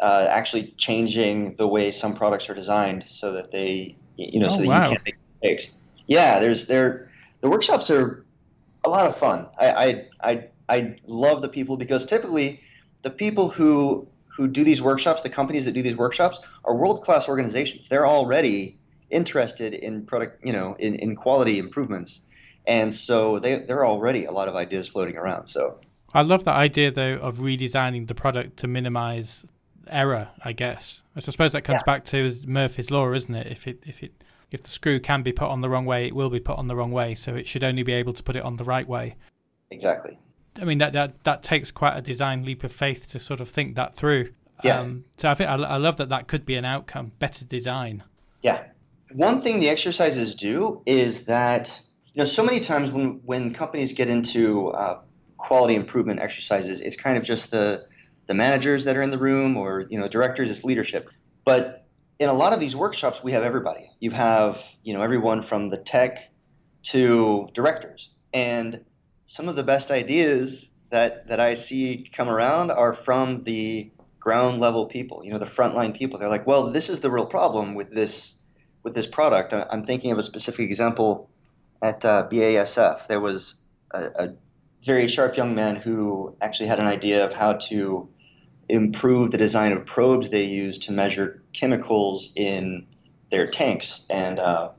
uh, 0.00 0.26
actually 0.28 0.74
changing 0.78 1.54
the 1.56 1.66
way 1.66 1.92
some 1.92 2.16
products 2.16 2.48
are 2.48 2.54
designed 2.54 3.04
so 3.08 3.32
that 3.32 3.52
they, 3.52 3.96
you 4.16 4.40
know, 4.40 4.48
oh, 4.48 4.56
so 4.56 4.62
that 4.62 4.68
wow. 4.68 4.82
you 4.82 4.90
can't 4.90 5.04
make 5.04 5.16
mistakes. 5.40 5.70
Yeah, 6.06 6.40
there's 6.40 6.66
there. 6.66 7.10
The 7.40 7.48
workshops 7.48 7.90
are 7.90 8.24
a 8.84 8.88
lot 8.88 9.06
of 9.06 9.16
fun. 9.18 9.46
I, 9.58 9.70
I 9.70 10.06
I 10.20 10.48
I 10.68 10.96
love 11.06 11.42
the 11.42 11.48
people 11.48 11.76
because 11.76 12.06
typically 12.06 12.60
the 13.02 13.10
people 13.10 13.50
who 13.50 14.06
who 14.36 14.48
do 14.48 14.64
these 14.64 14.80
workshops, 14.80 15.22
the 15.22 15.30
companies 15.30 15.64
that 15.64 15.72
do 15.72 15.82
these 15.82 15.96
workshops, 15.96 16.38
are 16.64 16.74
world 16.74 17.02
class 17.02 17.28
organizations. 17.28 17.88
They're 17.88 18.06
already 18.06 18.78
interested 19.10 19.74
in 19.74 20.06
product, 20.06 20.44
you 20.44 20.52
know, 20.52 20.74
in, 20.78 20.94
in 20.96 21.14
quality 21.14 21.58
improvements. 21.58 22.20
And 22.66 22.94
so 22.94 23.38
they, 23.38 23.60
there 23.60 23.78
are 23.78 23.86
already 23.86 24.24
a 24.24 24.32
lot 24.32 24.48
of 24.48 24.54
ideas 24.54 24.88
floating 24.88 25.16
around. 25.16 25.48
So 25.48 25.78
I 26.14 26.22
love 26.22 26.44
that 26.44 26.56
idea 26.56 26.90
though 26.90 27.14
of 27.14 27.38
redesigning 27.38 28.06
the 28.06 28.14
product 28.14 28.58
to 28.58 28.68
minimize 28.68 29.44
error, 29.88 30.28
I 30.44 30.52
guess. 30.52 31.02
I 31.16 31.20
suppose 31.20 31.52
that 31.52 31.62
comes 31.62 31.80
yeah. 31.80 31.92
back 31.92 32.04
to 32.06 32.32
Murphy's 32.46 32.90
law, 32.90 33.12
isn't 33.12 33.34
it? 33.34 33.46
If 33.46 33.66
it 33.66 33.82
if 33.86 34.02
it 34.02 34.12
if 34.50 34.62
the 34.62 34.70
screw 34.70 35.00
can 35.00 35.22
be 35.22 35.32
put 35.32 35.48
on 35.48 35.60
the 35.60 35.68
wrong 35.68 35.86
way, 35.86 36.06
it 36.06 36.14
will 36.14 36.30
be 36.30 36.40
put 36.40 36.58
on 36.58 36.68
the 36.68 36.76
wrong 36.76 36.92
way. 36.92 37.14
So 37.14 37.34
it 37.34 37.48
should 37.48 37.64
only 37.64 37.82
be 37.82 37.92
able 37.92 38.12
to 38.12 38.22
put 38.22 38.36
it 38.36 38.42
on 38.42 38.56
the 38.56 38.64
right 38.64 38.86
way. 38.86 39.16
Exactly. 39.70 40.18
I 40.60 40.64
mean 40.64 40.78
that 40.78 40.92
that 40.92 41.24
that 41.24 41.42
takes 41.42 41.70
quite 41.70 41.96
a 41.96 42.02
design 42.02 42.44
leap 42.44 42.62
of 42.62 42.72
faith 42.72 43.08
to 43.08 43.18
sort 43.18 43.40
of 43.40 43.48
think 43.48 43.76
that 43.76 43.96
through. 43.96 44.30
Yeah. 44.62 44.80
Um, 44.80 45.04
so 45.16 45.28
I 45.28 45.34
think 45.34 45.50
I, 45.50 45.54
I 45.54 45.76
love 45.78 45.96
that 45.96 46.10
that 46.10 46.28
could 46.28 46.46
be 46.46 46.54
an 46.54 46.64
outcome, 46.64 47.12
better 47.18 47.44
design. 47.44 48.04
Yeah. 48.42 48.64
One 49.12 49.42
thing 49.42 49.60
the 49.60 49.68
exercises 49.68 50.34
do 50.34 50.82
is 50.86 51.24
that 51.26 51.68
you 52.14 52.22
know 52.22 52.28
so 52.28 52.42
many 52.42 52.60
times 52.64 52.90
when 52.90 53.20
when 53.24 53.54
companies 53.54 53.92
get 53.92 54.08
into 54.08 54.68
uh, 54.68 55.00
quality 55.38 55.74
improvement 55.74 56.20
exercises, 56.20 56.80
it's 56.80 56.96
kind 56.96 57.16
of 57.16 57.24
just 57.24 57.50
the 57.50 57.86
the 58.28 58.34
managers 58.34 58.84
that 58.84 58.96
are 58.96 59.02
in 59.02 59.10
the 59.10 59.18
room 59.18 59.56
or 59.56 59.86
you 59.88 59.98
know 59.98 60.08
directors, 60.08 60.50
it's 60.50 60.64
leadership. 60.64 61.08
But 61.44 61.86
in 62.18 62.28
a 62.28 62.32
lot 62.34 62.52
of 62.52 62.60
these 62.60 62.76
workshops, 62.76 63.20
we 63.24 63.32
have 63.32 63.42
everybody. 63.42 63.90
You 63.98 64.10
have 64.12 64.58
you 64.82 64.94
know 64.94 65.02
everyone 65.02 65.42
from 65.44 65.70
the 65.70 65.78
tech 65.78 66.18
to 66.90 67.48
directors, 67.54 68.10
and 68.32 68.84
some 69.26 69.48
of 69.48 69.56
the 69.56 69.62
best 69.62 69.90
ideas 69.90 70.66
that 70.90 71.28
that 71.28 71.40
I 71.40 71.54
see 71.54 72.10
come 72.14 72.28
around 72.28 72.70
are 72.70 72.94
from 72.94 73.44
the 73.44 73.90
ground 74.20 74.60
level 74.60 74.86
people. 74.86 75.24
You 75.24 75.32
know, 75.32 75.38
the 75.38 75.46
frontline 75.46 75.96
people. 75.96 76.18
They're 76.18 76.28
like, 76.28 76.46
well, 76.46 76.72
this 76.72 76.88
is 76.88 77.00
the 77.00 77.10
real 77.10 77.26
problem 77.26 77.74
with 77.74 77.92
this 77.92 78.34
with 78.84 78.94
this 78.94 79.06
product. 79.06 79.52
I'm 79.52 79.84
thinking 79.86 80.12
of 80.12 80.18
a 80.18 80.22
specific 80.22 80.68
example 80.70 81.30
at 81.82 82.04
uh, 82.04 82.28
BASF. 82.30 83.08
There 83.08 83.20
was 83.20 83.54
a, 83.92 84.04
a 84.04 84.34
very 84.86 85.08
sharp 85.08 85.36
young 85.36 85.54
man 85.54 85.76
who 85.76 86.36
actually 86.40 86.68
had 86.68 86.78
an 86.78 86.86
idea 86.86 87.24
of 87.24 87.32
how 87.32 87.58
to 87.68 88.08
improve 88.68 89.32
the 89.32 89.38
design 89.38 89.72
of 89.72 89.84
probes 89.86 90.30
they 90.30 90.44
use 90.44 90.78
to 90.86 90.92
measure 90.92 91.42
chemicals 91.52 92.30
in 92.36 92.86
their 93.30 93.50
tanks. 93.50 94.02
And 94.08 94.38
uh, 94.38 94.70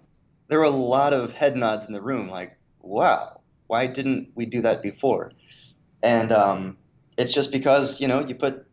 there 0.47 0.59
were 0.59 0.65
a 0.65 0.69
lot 0.69 1.13
of 1.13 1.31
head 1.31 1.55
nods 1.55 1.85
in 1.85 1.93
the 1.93 2.01
room, 2.01 2.29
like, 2.29 2.57
wow, 2.81 3.41
why 3.67 3.87
didn't 3.87 4.29
we 4.35 4.45
do 4.45 4.61
that 4.61 4.81
before? 4.81 5.31
And 6.01 6.31
um, 6.31 6.77
it's 7.17 7.33
just 7.33 7.51
because, 7.51 7.99
you 7.99 8.07
know, 8.07 8.25
you 8.25 8.35
put, 8.35 8.65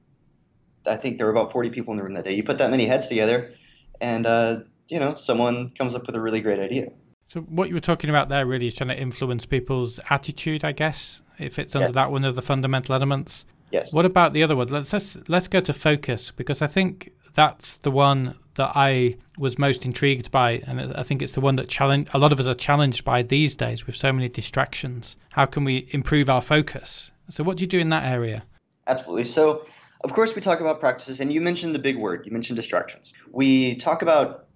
I 0.87 0.97
think 0.97 1.19
there 1.19 1.27
were 1.27 1.33
about 1.33 1.53
40 1.53 1.71
people 1.71 1.93
in 1.93 1.99
the 1.99 2.05
room 2.05 2.15
that 2.15 2.25
day. 2.25 2.33
You 2.33 2.43
put 2.43 2.59
that 2.59 2.71
many 2.71 2.87
heads 2.87 3.09
together, 3.09 3.53
and, 4.01 4.27
uh, 4.27 4.57
you 4.89 4.99
know, 4.99 5.15
someone 5.17 5.73
comes 5.77 5.95
up 5.95 6.07
with 6.07 6.17
a 6.17 6.21
really 6.21 6.41
great 6.41 6.59
idea. 6.59 6.89
So 7.33 7.43
what 7.43 7.69
you 7.69 7.75
were 7.75 7.81
talking 7.81 8.11
about 8.11 8.29
there 8.29 8.45
really 8.45 8.67
is 8.67 8.75
trying 8.75 8.89
to 8.89 9.01
influence 9.01 9.47
people's 9.47 10.01
attitude, 10.11 10.65
I 10.65 10.73
guess. 10.73 11.23
It 11.39 11.53
fits 11.53 11.77
under 11.77 11.93
that 11.93 12.11
one 12.11 12.25
of 12.25 12.35
the 12.35 12.43
fundamental 12.43 12.93
elements. 12.93 13.47
Yes. 13.71 13.93
What 13.93 14.05
about 14.05 14.33
the 14.33 14.43
other 14.43 14.57
one? 14.57 14.67
Let's 14.67 14.93
let's, 14.93 15.17
let's 15.29 15.47
go 15.47 15.61
to 15.61 15.73
focus 15.73 16.33
because 16.33 16.61
I 16.61 16.67
think 16.67 17.13
that's 17.35 17.77
the 17.77 17.93
one 17.93 18.37
that 18.55 18.73
I 18.75 19.17
was 19.39 19.61
most 19.61 19.87
intrigued 19.87 20.33
by, 20.33 20.61
and 20.67 20.93
I 20.95 21.05
think 21.05 21.23
it's 21.23 21.33
the 21.33 21.41
one 21.41 21.55
that 21.55 21.69
challenge 21.69 22.09
a 22.13 22.19
lot 22.19 22.33
of 22.33 22.41
us 22.41 22.49
are 22.49 22.55
challenged 22.55 23.05
by 23.05 23.23
these 23.23 23.55
days 23.55 23.87
with 23.87 23.95
so 23.95 24.13
many 24.13 24.29
distractions. 24.29 25.17
How 25.31 25.47
can 25.47 25.63
we 25.63 25.89
improve 25.93 26.29
our 26.29 26.41
focus? 26.41 27.13
So, 27.29 27.45
what 27.45 27.59
do 27.59 27.63
you 27.63 27.69
do 27.69 27.79
in 27.79 27.91
that 27.91 28.05
area? 28.05 28.43
Absolutely. 28.89 29.27
So, 29.27 29.67
of 30.03 30.13
course, 30.13 30.35
we 30.35 30.43
talk 30.43 30.59
about 30.59 30.81
practices, 30.81 31.21
and 31.21 31.33
you 31.33 31.41
mentioned 31.41 31.77
the 31.77 31.79
big 31.79 31.97
word. 31.97 32.27
You 32.27 32.33
mentioned 32.33 32.57
distractions. 32.57 33.13
We 33.31 33.79
talk 33.79 34.03
about 34.03 34.47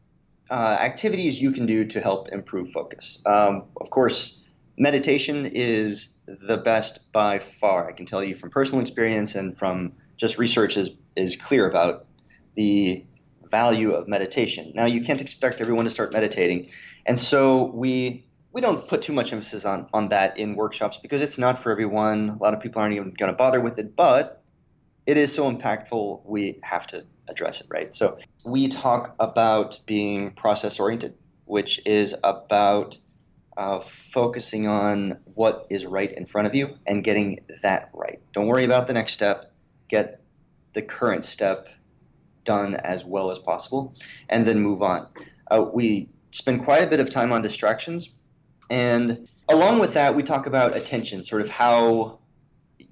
uh, 0.50 0.76
activities 0.80 1.40
you 1.40 1.52
can 1.52 1.66
do 1.66 1.84
to 1.86 2.00
help 2.00 2.28
improve 2.28 2.70
focus. 2.72 3.18
Um, 3.26 3.64
of 3.80 3.90
course, 3.90 4.38
meditation 4.76 5.50
is 5.52 6.08
the 6.26 6.58
best 6.58 7.00
by 7.12 7.40
far. 7.60 7.88
I 7.88 7.92
can 7.92 8.06
tell 8.06 8.22
you 8.22 8.36
from 8.36 8.50
personal 8.50 8.80
experience 8.80 9.34
and 9.34 9.56
from 9.58 9.92
just 10.16 10.38
research 10.38 10.76
is, 10.76 10.90
is 11.16 11.36
clear 11.36 11.68
about 11.68 12.06
the 12.56 13.04
value 13.50 13.92
of 13.92 14.08
meditation. 14.08 14.72
Now, 14.74 14.86
you 14.86 15.04
can't 15.04 15.20
expect 15.20 15.60
everyone 15.60 15.84
to 15.84 15.90
start 15.90 16.12
meditating, 16.12 16.68
and 17.06 17.18
so 17.18 17.70
we 17.74 18.26
we 18.52 18.60
don't 18.60 18.88
put 18.88 19.02
too 19.02 19.12
much 19.12 19.32
emphasis 19.32 19.64
on 19.64 19.88
on 19.92 20.08
that 20.10 20.38
in 20.38 20.54
workshops 20.54 20.98
because 21.02 21.20
it's 21.20 21.38
not 21.38 21.62
for 21.62 21.70
everyone. 21.72 22.30
A 22.30 22.42
lot 22.42 22.54
of 22.54 22.60
people 22.60 22.80
aren't 22.80 22.94
even 22.94 23.12
going 23.18 23.30
to 23.30 23.36
bother 23.36 23.60
with 23.60 23.78
it, 23.78 23.96
but 23.96 24.43
it 25.06 25.16
is 25.16 25.34
so 25.34 25.50
impactful. 25.50 26.22
We 26.24 26.58
have 26.62 26.86
to 26.88 27.04
address 27.28 27.60
it, 27.60 27.66
right? 27.70 27.94
So 27.94 28.18
we 28.44 28.68
talk 28.68 29.14
about 29.18 29.78
being 29.86 30.32
process 30.32 30.78
oriented, 30.78 31.14
which 31.46 31.80
is 31.86 32.14
about 32.22 32.98
uh, 33.56 33.80
focusing 34.12 34.66
on 34.66 35.18
what 35.34 35.66
is 35.70 35.86
right 35.86 36.12
in 36.12 36.26
front 36.26 36.46
of 36.46 36.54
you 36.54 36.76
and 36.86 37.04
getting 37.04 37.40
that 37.62 37.90
right. 37.94 38.20
Don't 38.32 38.46
worry 38.46 38.64
about 38.64 38.86
the 38.86 38.92
next 38.92 39.12
step. 39.12 39.52
Get 39.88 40.20
the 40.74 40.82
current 40.82 41.24
step 41.24 41.68
done 42.44 42.74
as 42.76 43.04
well 43.04 43.30
as 43.30 43.38
possible, 43.38 43.94
and 44.28 44.46
then 44.46 44.60
move 44.60 44.82
on. 44.82 45.06
Uh, 45.50 45.66
we 45.72 46.10
spend 46.32 46.64
quite 46.64 46.82
a 46.82 46.86
bit 46.86 47.00
of 47.00 47.10
time 47.10 47.32
on 47.32 47.42
distractions, 47.42 48.10
and 48.70 49.28
along 49.48 49.78
with 49.78 49.94
that, 49.94 50.14
we 50.14 50.22
talk 50.22 50.46
about 50.46 50.76
attention, 50.76 51.24
sort 51.24 51.42
of 51.42 51.48
how, 51.48 52.18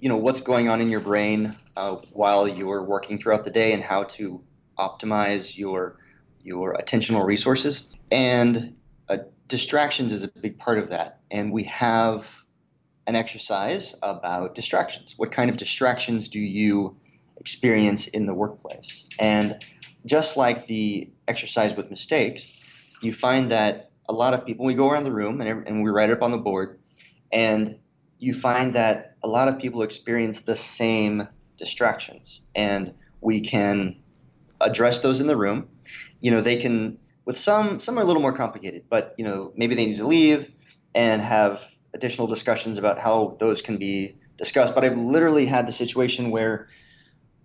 you 0.03 0.09
know, 0.09 0.17
what's 0.17 0.41
going 0.41 0.69
on 0.69 0.81
in 0.81 0.91
your 0.91 0.99
brain 0.99 1.57
uh, 1.77 1.95
while 2.12 2.49
you're 2.49 2.83
working 2.83 3.21
throughout 3.21 3.45
the 3.45 3.53
day, 3.53 3.73
and 3.73 3.81
how 3.81 4.03
to 4.03 4.43
optimize 4.77 5.57
your 5.57 5.97
your 6.43 6.75
attentional 6.75 7.25
resources. 7.25 7.85
And 8.11 8.75
uh, 9.09 9.19
distractions 9.47 10.11
is 10.11 10.25
a 10.25 10.29
big 10.41 10.59
part 10.59 10.81
of 10.81 10.91
that. 10.91 11.21
And 11.31 11.53
we 11.53 11.62
have 11.65 12.25
an 13.07 13.15
exercise 13.15 13.95
about 14.03 14.57
distractions. 14.57 15.15
What 15.17 15.31
kind 15.31 15.49
of 15.49 15.57
distractions 15.57 16.27
do 16.27 16.41
you 16.41 16.97
experience 17.37 18.09
in 18.09 18.27
the 18.27 18.35
workplace? 18.35 19.05
And 19.21 19.65
just 20.05 20.37
like 20.37 20.67
the 20.67 21.11
exercise 21.29 21.77
with 21.77 21.91
mistakes, 21.91 22.43
you 23.03 23.15
find 23.15 23.53
that 23.53 23.93
a 24.09 24.12
lot 24.12 24.35
of 24.35 24.45
people, 24.45 24.67
we 24.67 24.75
go 24.75 24.91
around 24.91 25.05
the 25.05 25.12
room 25.12 25.41
and, 25.41 25.69
and 25.69 25.85
we 25.85 25.91
write 25.91 26.11
it 26.11 26.15
up 26.15 26.23
on 26.23 26.33
the 26.33 26.38
board, 26.38 26.81
and 27.31 27.79
you 28.19 28.35
find 28.35 28.75
that 28.75 29.12
a 29.25 29.29
lot 29.29 29.49
of 29.49 29.59
people 29.59 29.83
experience 29.83 30.41
the 30.41 30.57
same 30.57 31.29
distractions. 31.59 32.41
And 32.55 32.95
we 33.21 33.41
can 33.41 33.97
address 34.61 35.01
those 35.01 35.21
in 35.21 35.27
the 35.27 35.37
room. 35.37 35.69
You 36.21 36.31
know, 36.31 36.41
they 36.41 36.61
can 36.61 36.99
with 37.25 37.39
some, 37.39 37.79
some 37.79 37.99
are 37.99 38.03
a 38.03 38.05
little 38.05 38.23
more 38.23 38.33
complicated, 38.33 38.85
but 38.89 39.15
you 39.17 39.25
know 39.25 39.53
maybe 39.57 39.75
they 39.75 39.87
need 39.87 39.99
to 39.99 40.07
leave 40.07 40.51
and 40.95 41.23
have 41.23 41.61
additional 41.95 42.27
discussions 42.27 42.79
about 42.79 42.99
how 42.99 43.37
those 43.41 43.63
can 43.63 43.77
be 43.77 44.19
discussed. 44.39 44.75
But 44.75 44.85
I've 44.85 44.97
literally 44.97 45.47
had 45.47 45.67
the 45.67 45.73
situation 45.73 46.31
where, 46.31 46.69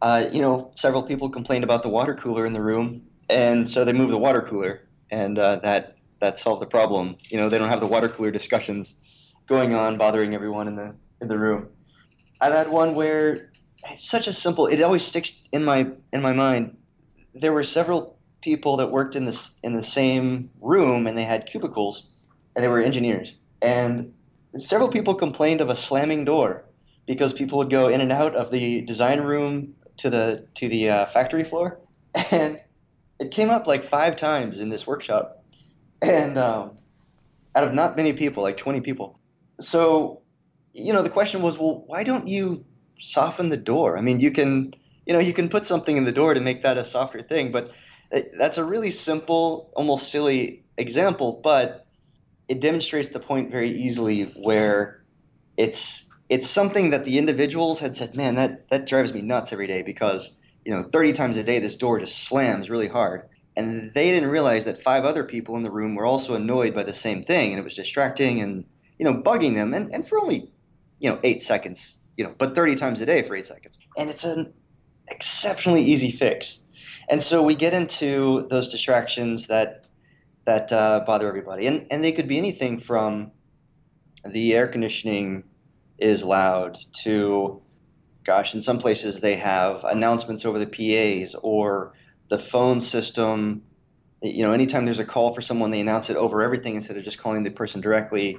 uh, 0.01 0.25
you 0.31 0.41
know, 0.41 0.71
several 0.75 1.03
people 1.03 1.29
complained 1.29 1.63
about 1.63 1.83
the 1.83 1.89
water 1.89 2.15
cooler 2.15 2.45
in 2.45 2.53
the 2.53 2.61
room, 2.61 3.03
and 3.29 3.69
so 3.69 3.85
they 3.85 3.93
moved 3.93 4.11
the 4.11 4.17
water 4.17 4.41
cooler, 4.41 4.81
and 5.11 5.37
uh, 5.37 5.57
that 5.63 5.97
that 6.21 6.39
solved 6.39 6.61
the 6.61 6.67
problem. 6.67 7.17
You 7.29 7.37
know, 7.37 7.49
they 7.49 7.59
don't 7.59 7.69
have 7.69 7.81
the 7.81 7.87
water 7.87 8.09
cooler 8.09 8.31
discussions 8.31 8.95
going 9.47 9.73
on, 9.73 9.97
bothering 9.97 10.33
everyone 10.33 10.67
in 10.67 10.75
the 10.75 10.95
in 11.21 11.27
the 11.27 11.37
room. 11.37 11.67
I've 12.39 12.53
had 12.53 12.69
one 12.69 12.95
where 12.95 13.49
it's 13.89 14.09
such 14.09 14.27
a 14.27 14.33
simple. 14.33 14.67
It 14.67 14.81
always 14.81 15.05
sticks 15.05 15.33
in 15.51 15.63
my 15.63 15.87
in 16.13 16.21
my 16.21 16.33
mind. 16.33 16.77
There 17.33 17.53
were 17.53 17.63
several 17.63 18.17
people 18.41 18.77
that 18.77 18.91
worked 18.91 19.15
in 19.15 19.25
this 19.25 19.49
in 19.63 19.75
the 19.75 19.83
same 19.83 20.49
room 20.61 21.07
and 21.07 21.17
they 21.17 21.25
had 21.25 21.45
cubicles 21.45 22.03
and 22.55 22.63
they 22.63 22.67
were 22.67 22.81
engineers 22.81 23.33
and 23.61 24.13
several 24.57 24.89
people 24.89 25.15
complained 25.15 25.61
of 25.61 25.69
a 25.69 25.75
slamming 25.75 26.25
door 26.25 26.63
because 27.07 27.33
people 27.33 27.57
would 27.57 27.69
go 27.69 27.87
in 27.87 28.01
and 28.01 28.11
out 28.11 28.35
of 28.35 28.51
the 28.51 28.81
design 28.85 29.21
room 29.21 29.73
to 29.97 30.09
the 30.09 30.47
to 30.55 30.69
the 30.69 30.89
uh, 30.89 31.11
factory 31.11 31.43
floor 31.43 31.79
and 32.31 32.59
it 33.19 33.31
came 33.31 33.49
up 33.49 33.65
like 33.65 33.89
five 33.89 34.17
times 34.17 34.59
in 34.59 34.69
this 34.69 34.85
workshop 34.85 35.43
and 36.01 36.37
um, 36.37 36.77
out 37.55 37.63
of 37.63 37.73
not 37.73 37.97
many 37.97 38.13
people 38.13 38.43
like 38.43 38.57
20 38.57 38.81
people 38.81 39.19
so 39.59 40.21
you 40.77 40.93
know 40.93 41.03
the 41.03 41.09
question 41.09 41.41
was 41.41 41.57
well 41.57 41.83
why 41.87 42.03
don't 42.03 42.27
you 42.27 42.63
soften 42.99 43.49
the 43.49 43.57
door? 43.57 43.97
I 43.97 44.01
mean 44.01 44.19
you 44.19 44.31
can 44.31 44.73
you 45.05 45.13
know 45.13 45.19
you 45.19 45.33
can 45.33 45.49
put 45.49 45.65
something 45.65 45.97
in 45.97 46.05
the 46.05 46.11
door 46.11 46.33
to 46.33 46.39
make 46.39 46.63
that 46.63 46.77
a 46.77 46.85
softer 46.85 47.21
thing 47.21 47.51
but 47.51 47.71
eh, 48.11 48.23
that's 48.37 48.57
a 48.57 48.63
really 48.63 48.91
simple, 48.91 49.71
almost 49.75 50.11
silly 50.11 50.63
example, 50.77 51.41
but 51.43 51.85
it 52.47 52.61
demonstrates 52.61 53.11
the 53.11 53.19
point 53.19 53.51
very 53.51 53.71
easily 53.71 54.31
where 54.43 55.03
it's 55.57 56.03
it's 56.29 56.49
something 56.49 56.91
that 56.91 57.05
the 57.05 57.17
individuals 57.17 57.79
had 57.79 57.97
said, 57.97 58.15
man, 58.15 58.35
that 58.35 58.69
that 58.69 58.87
drives 58.87 59.13
me 59.13 59.21
nuts 59.21 59.51
every 59.51 59.67
day 59.67 59.81
because 59.81 60.31
you 60.65 60.73
know 60.73 60.83
30 60.91 61.13
times 61.13 61.37
a 61.37 61.43
day 61.43 61.59
this 61.59 61.75
door 61.75 61.99
just 61.99 62.27
slams 62.27 62.69
really 62.69 62.87
hard, 62.87 63.29
and 63.55 63.91
they 63.93 64.11
didn't 64.11 64.29
realize 64.29 64.65
that 64.65 64.83
five 64.83 65.03
other 65.05 65.23
people 65.23 65.55
in 65.55 65.63
the 65.63 65.71
room 65.71 65.95
were 65.95 66.05
also 66.05 66.35
annoyed 66.35 66.75
by 66.75 66.83
the 66.83 66.93
same 66.93 67.23
thing, 67.23 67.51
and 67.51 67.59
it 67.59 67.63
was 67.63 67.75
distracting 67.75 68.41
and 68.41 68.65
you 68.99 69.05
know 69.05 69.15
bugging 69.15 69.55
them, 69.55 69.73
and 69.73 69.91
and 69.91 70.07
for 70.07 70.19
only 70.19 70.51
you 70.99 71.09
know 71.09 71.19
eight 71.23 71.43
seconds, 71.43 71.97
you 72.15 72.23
know, 72.23 72.33
but 72.37 72.55
30 72.55 72.75
times 72.75 73.01
a 73.01 73.05
day 73.05 73.27
for 73.27 73.35
eight 73.35 73.47
seconds, 73.47 73.77
and 73.97 74.09
it's 74.09 74.23
an 74.23 74.53
exceptionally 75.09 75.83
easy 75.83 76.11
fix 76.17 76.59
and 77.09 77.23
so 77.23 77.43
we 77.43 77.55
get 77.55 77.73
into 77.73 78.47
those 78.49 78.69
distractions 78.69 79.47
that 79.47 79.85
that 80.45 80.71
uh, 80.71 81.03
bother 81.05 81.27
everybody, 81.27 81.67
and 81.67 81.87
and 81.89 82.03
they 82.03 82.11
could 82.11 82.27
be 82.27 82.37
anything 82.37 82.81
from 82.81 83.31
the 84.25 84.53
air 84.53 84.67
conditioning 84.67 85.43
is 85.97 86.23
loud 86.23 86.77
to 87.03 87.61
gosh, 88.25 88.53
in 88.53 88.61
some 88.61 88.79
places 88.79 89.21
they 89.21 89.37
have 89.37 89.83
announcements 89.85 90.43
over 90.43 90.59
the 90.59 90.65
PAs 90.65 91.33
or 91.41 91.93
the 92.29 92.39
phone 92.51 92.81
system. 92.81 93.63
You 94.21 94.43
know, 94.43 94.51
anytime 94.51 94.85
there's 94.85 94.99
a 94.99 95.05
call 95.05 95.33
for 95.33 95.41
someone, 95.41 95.71
they 95.71 95.79
announce 95.79 96.09
it 96.09 96.17
over 96.17 96.41
everything 96.41 96.75
instead 96.75 96.97
of 96.97 97.03
just 97.03 97.19
calling 97.19 97.43
the 97.43 97.51
person 97.51 97.81
directly. 97.81 98.37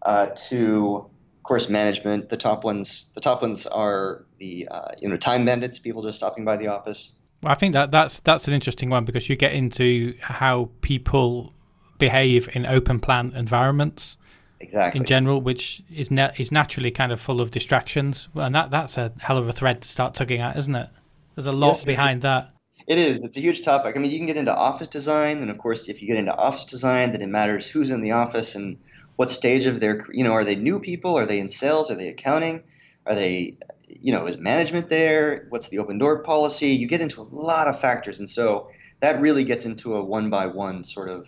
Uh, 0.00 0.28
to 0.48 1.10
course, 1.48 1.68
management. 1.68 2.28
The 2.28 2.36
top 2.36 2.62
ones, 2.62 3.06
the 3.14 3.20
top 3.20 3.42
ones 3.42 3.66
are 3.66 4.26
the 4.38 4.68
uh, 4.70 4.92
you 5.00 5.08
know 5.08 5.16
time 5.16 5.44
bandits, 5.44 5.78
people 5.78 6.02
just 6.02 6.18
stopping 6.18 6.44
by 6.44 6.56
the 6.56 6.68
office. 6.68 7.10
Well, 7.42 7.52
I 7.52 7.54
think 7.54 7.72
that 7.72 7.90
that's 7.90 8.20
that's 8.20 8.46
an 8.46 8.54
interesting 8.54 8.90
one 8.90 9.04
because 9.04 9.28
you 9.28 9.36
get 9.36 9.52
into 9.52 10.14
how 10.20 10.70
people 10.82 11.54
behave 11.98 12.48
in 12.54 12.66
open 12.66 13.00
plan 13.00 13.32
environments. 13.34 14.16
Exactly. 14.60 14.98
In 15.00 15.06
general, 15.06 15.40
which 15.40 15.82
is 15.94 16.10
na- 16.10 16.32
is 16.36 16.50
naturally 16.50 16.90
kind 16.90 17.12
of 17.12 17.20
full 17.20 17.40
of 17.40 17.50
distractions, 17.50 18.28
and 18.34 18.54
that 18.54 18.70
that's 18.70 18.98
a 18.98 19.12
hell 19.20 19.38
of 19.38 19.48
a 19.48 19.52
thread 19.52 19.82
to 19.82 19.88
start 19.88 20.14
tugging 20.14 20.40
at, 20.40 20.56
isn't 20.56 20.74
it? 20.74 20.88
There's 21.34 21.46
a 21.46 21.52
lot 21.52 21.76
yes, 21.76 21.84
behind 21.84 22.22
that. 22.22 22.50
It 22.88 22.98
is. 22.98 23.20
It's 23.22 23.36
a 23.36 23.40
huge 23.40 23.64
topic. 23.64 23.96
I 23.96 24.00
mean, 24.00 24.10
you 24.10 24.18
can 24.18 24.26
get 24.26 24.36
into 24.36 24.54
office 24.54 24.88
design, 24.88 25.38
and 25.38 25.50
of 25.50 25.58
course, 25.58 25.84
if 25.86 26.02
you 26.02 26.08
get 26.08 26.16
into 26.16 26.34
office 26.34 26.64
design, 26.64 27.12
then 27.12 27.22
it 27.22 27.28
matters 27.28 27.68
who's 27.68 27.90
in 27.90 28.02
the 28.02 28.10
office 28.10 28.54
and 28.54 28.78
what 29.18 29.32
stage 29.32 29.66
of 29.66 29.80
their 29.80 30.06
you 30.12 30.22
know 30.22 30.32
are 30.32 30.44
they 30.44 30.54
new 30.54 30.78
people? 30.78 31.18
Are 31.18 31.26
they 31.26 31.40
in 31.40 31.50
sales? 31.50 31.90
Are 31.90 31.96
they 31.96 32.06
accounting? 32.08 32.62
Are 33.04 33.16
they 33.16 33.58
you 33.88 34.12
know 34.12 34.26
is 34.26 34.38
management 34.38 34.88
there? 34.88 35.46
What's 35.48 35.68
the 35.70 35.78
open 35.78 35.98
door 35.98 36.22
policy? 36.22 36.68
You 36.68 36.86
get 36.86 37.00
into 37.00 37.20
a 37.20 37.28
lot 37.28 37.66
of 37.66 37.80
factors 37.80 38.20
and 38.20 38.30
so 38.30 38.68
that 39.00 39.20
really 39.20 39.42
gets 39.42 39.64
into 39.64 39.96
a 39.96 40.04
one 40.04 40.30
by 40.30 40.46
one 40.46 40.84
sort 40.84 41.08
of 41.08 41.26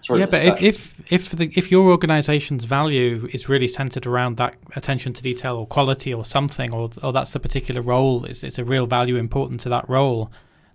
sort 0.00 0.18
yeah 0.18 0.26
but 0.26 0.60
if 0.60 1.00
if 1.12 1.30
the, 1.30 1.52
if 1.54 1.70
your 1.70 1.88
organization's 1.90 2.64
value 2.64 3.28
is 3.32 3.48
really 3.48 3.68
centered 3.68 4.06
around 4.06 4.36
that 4.38 4.56
attention 4.74 5.12
to 5.12 5.22
detail 5.22 5.56
or 5.56 5.66
quality 5.68 6.12
or 6.12 6.24
something 6.24 6.72
or 6.72 6.90
or 7.02 7.12
that's 7.12 7.30
the 7.30 7.40
particular 7.40 7.80
role 7.80 8.24
is 8.24 8.42
it's 8.42 8.58
a 8.58 8.64
real 8.64 8.86
value 8.86 9.16
important 9.16 9.60
to 9.60 9.68
that 9.68 9.88
role 9.88 10.32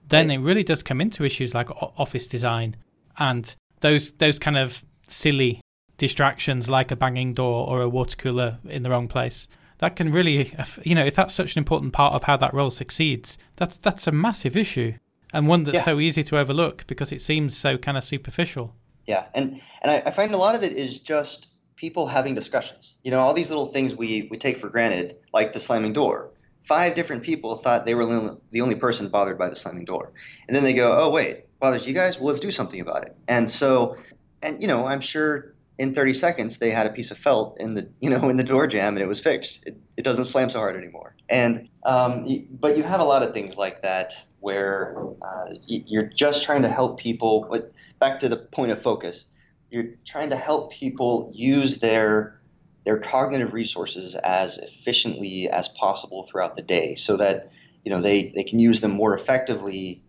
then 0.08 0.30
right. 0.30 0.40
it 0.40 0.42
really 0.42 0.64
does 0.64 0.84
come 0.84 1.02
into 1.02 1.26
issues 1.26 1.54
like 1.54 1.70
office 1.98 2.28
design 2.28 2.76
and 3.18 3.56
those 3.82 4.12
those 4.12 4.38
kind 4.40 4.58
of 4.58 4.86
silly 5.08 5.60
distractions 5.98 6.70
like 6.70 6.92
a 6.92 6.96
banging 6.96 7.34
door 7.34 7.68
or 7.68 7.82
a 7.82 7.90
water 7.90 8.16
cooler 8.16 8.60
in 8.66 8.84
the 8.84 8.90
wrong 8.90 9.08
place. 9.08 9.48
That 9.80 9.96
can 9.96 10.12
really, 10.12 10.54
you 10.84 10.96
know, 10.96 11.06
if 11.06 11.16
that's 11.16 11.34
such 11.34 11.56
an 11.56 11.60
important 11.60 11.94
part 11.94 12.14
of 12.14 12.24
how 12.24 12.38
that 12.38 12.54
role 12.54 12.70
succeeds, 12.70 13.38
that's 13.56 13.78
that's 13.78 14.08
a 14.08 14.12
massive 14.12 14.56
issue 14.56 14.94
and 15.36 15.48
one 15.48 15.66
that's 15.66 15.80
yeah. 15.80 15.84
so 15.84 16.00
easy 16.00 16.24
to 16.24 16.40
overlook 16.40 16.88
because 16.88 17.12
it 17.12 17.22
seems 17.22 17.58
so 17.58 17.78
kind 17.78 17.98
of 17.98 18.04
superficial. 18.06 18.74
Yeah, 19.06 19.26
and 19.34 19.62
and 19.82 19.92
I, 19.92 20.04
I 20.06 20.16
find 20.16 20.34
a 20.34 20.38
lot 20.38 20.56
of 20.56 20.64
it 20.64 20.74
is 20.74 21.00
just 21.00 21.48
people 21.76 22.08
having 22.08 22.36
discussions. 22.36 22.96
You 23.04 23.12
know, 23.12 23.20
all 23.20 23.34
these 23.34 23.50
little 23.50 23.72
things 23.74 23.94
we 23.94 24.30
we 24.32 24.38
take 24.38 24.60
for 24.60 24.70
granted, 24.70 25.18
like 25.34 25.54
the 25.54 25.60
slamming 25.60 25.92
door. 25.92 26.32
Five 26.68 26.96
different 26.96 27.24
people 27.24 27.58
thought 27.58 27.86
they 27.86 27.94
were 27.94 28.38
the 28.52 28.62
only 28.62 28.76
person 28.76 29.10
bothered 29.10 29.38
by 29.38 29.50
the 29.50 29.58
slamming 29.58 29.86
door, 29.86 30.14
and 30.48 30.56
then 30.56 30.64
they 30.64 30.74
go, 30.74 30.98
"Oh 30.98 31.10
wait, 31.12 31.46
bothers 31.60 31.86
you 31.86 31.94
guys? 31.94 32.16
Well, 32.18 32.28
let's 32.28 32.40
do 32.40 32.50
something 32.50 32.80
about 32.80 33.06
it." 33.06 33.16
And 33.28 33.52
so, 33.52 33.98
and 34.42 34.62
you 34.62 34.70
know, 34.70 34.88
I'm 34.88 35.02
sure 35.02 35.54
in 35.78 35.94
30 35.94 36.14
seconds 36.14 36.58
they 36.60 36.72
had 36.72 36.88
a 36.88 36.90
piece 36.90 37.12
of 37.12 37.18
felt 37.18 37.60
in 37.60 37.74
the 37.74 37.88
you 38.00 38.10
know 38.10 38.30
in 38.30 38.38
the 38.38 38.44
door 38.44 38.68
jamb 38.68 38.96
and 38.96 39.04
it 39.04 39.08
was 39.08 39.20
fixed. 39.20 39.60
It, 39.66 39.78
it 39.98 40.04
doesn't 40.04 40.26
slam 40.26 40.50
so 40.50 40.60
hard 40.60 40.76
anymore. 40.76 41.16
And 41.30 41.70
um, 41.84 42.26
but 42.60 42.78
you 42.78 42.84
have 42.84 43.00
a 43.00 43.06
lot 43.06 43.24
of 43.24 43.34
things 43.34 43.56
like 43.56 43.82
that 43.82 44.12
where 44.40 44.96
uh, 45.22 45.54
you're 45.66 46.10
just 46.16 46.44
trying 46.44 46.62
to 46.62 46.70
help 46.70 47.00
people 47.00 47.48
but 47.50 47.72
back 48.00 48.20
to 48.22 48.30
the 48.30 48.38
point 48.38 48.72
of 48.72 48.82
focus. 48.82 49.24
You're 49.72 49.96
trying 50.06 50.30
to 50.30 50.38
help 50.38 50.72
people 50.72 51.32
use 51.34 51.80
their 51.80 52.40
their 52.86 53.00
cognitive 53.00 53.54
resources 53.54 54.16
as 54.24 54.58
efficiently 54.58 55.50
as 55.50 55.68
possible 55.80 56.28
throughout 56.30 56.56
the 56.56 56.62
day 56.62 56.96
so 56.96 57.18
that 57.18 57.52
you 57.84 57.92
know 57.92 58.02
they, 58.02 58.32
they 58.36 58.44
can 58.44 58.60
use 58.60 58.80
them 58.82 58.92
more 58.92 59.18
effectively 59.18 60.02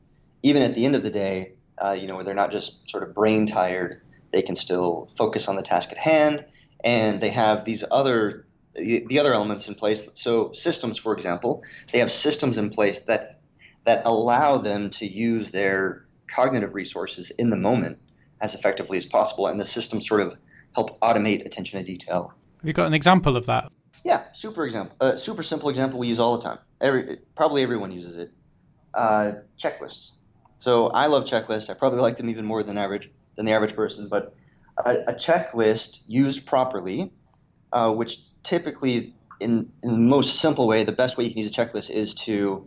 even 0.43 0.63
at 0.63 0.75
the 0.75 0.85
end 0.85 0.95
of 0.95 1.03
the 1.03 1.11
day 1.11 1.53
uh, 1.83 1.93
you 1.93 2.07
know 2.07 2.15
where 2.15 2.25
they're 2.25 2.35
not 2.35 2.51
just 2.51 2.89
sort 2.89 3.03
of 3.03 3.15
brain 3.15 3.47
tired 3.47 4.03
they 4.37 4.43
can 4.43 4.55
still 4.55 5.09
focus 5.17 5.49
on 5.49 5.57
the 5.57 5.63
task 5.63 5.89
at 5.91 5.97
hand, 5.97 6.45
and 6.85 7.23
they 7.23 7.31
have 7.31 7.65
these 7.65 7.83
other 7.91 8.47
the 8.75 9.19
other 9.19 9.33
elements 9.33 9.67
in 9.67 9.75
place. 9.75 10.03
So 10.15 10.53
systems, 10.53 10.99
for 10.99 11.17
example, 11.17 11.63
they 11.91 11.99
have 12.01 12.13
systems 12.13 12.59
in 12.59 12.69
place 12.69 13.01
that 13.07 13.41
that 13.87 14.05
allow 14.05 14.59
them 14.59 14.91
to 14.99 15.07
use 15.07 15.53
their 15.53 16.05
cognitive 16.35 16.75
resources 16.75 17.33
in 17.39 17.49
the 17.49 17.57
moment 17.57 17.99
as 18.43 18.53
effectively 18.55 18.99
as 18.99 19.07
possible, 19.07 19.47
and 19.47 19.59
the 19.59 19.65
systems 19.65 20.07
sort 20.07 20.21
of 20.21 20.35
help 20.75 21.01
automate 21.01 21.47
attention 21.47 21.81
to 21.81 21.87
detail. 21.87 22.35
Have 22.59 22.69
you 22.69 22.75
got 22.75 22.87
an 22.87 22.93
example 22.93 23.39
of 23.39 23.47
that? 23.47 23.73
Yeah, 24.05 24.25
super 24.35 24.67
example, 24.67 24.95
uh, 25.01 25.17
super 25.17 25.43
simple 25.43 25.71
example 25.71 25.99
we 25.99 26.09
use 26.09 26.19
all 26.19 26.37
the 26.37 26.45
time. 26.45 26.59
Every 26.83 27.21
probably 27.35 27.63
everyone 27.63 27.91
uses 27.91 28.19
it. 28.19 28.31
Uh, 28.93 29.33
checklists. 29.63 30.11
So 30.59 30.89
I 30.89 31.07
love 31.07 31.25
checklists. 31.25 31.71
I 31.71 31.75
probably 31.75 32.01
like 32.01 32.19
them 32.19 32.29
even 32.29 32.45
more 32.45 32.63
than 32.63 32.77
average 32.77 33.11
than 33.37 33.47
the 33.47 33.53
average 33.53 33.75
person. 33.75 34.09
But 34.09 34.35
a, 34.85 34.91
a 35.09 35.15
checklist 35.15 35.99
used 36.07 36.47
properly, 36.47 37.13
uh, 37.73 37.93
which 37.93 38.19
typically, 38.45 39.15
in, 39.41 39.71
in 39.83 39.91
the 39.91 39.99
most 39.99 40.41
simple 40.41 40.67
way, 40.67 40.85
the 40.85 40.93
best 40.93 41.17
way 41.17 41.25
you 41.25 41.31
can 41.31 41.43
use 41.43 41.51
a 41.51 41.55
checklist 41.55 41.91
is 41.91 42.15
to, 42.27 42.67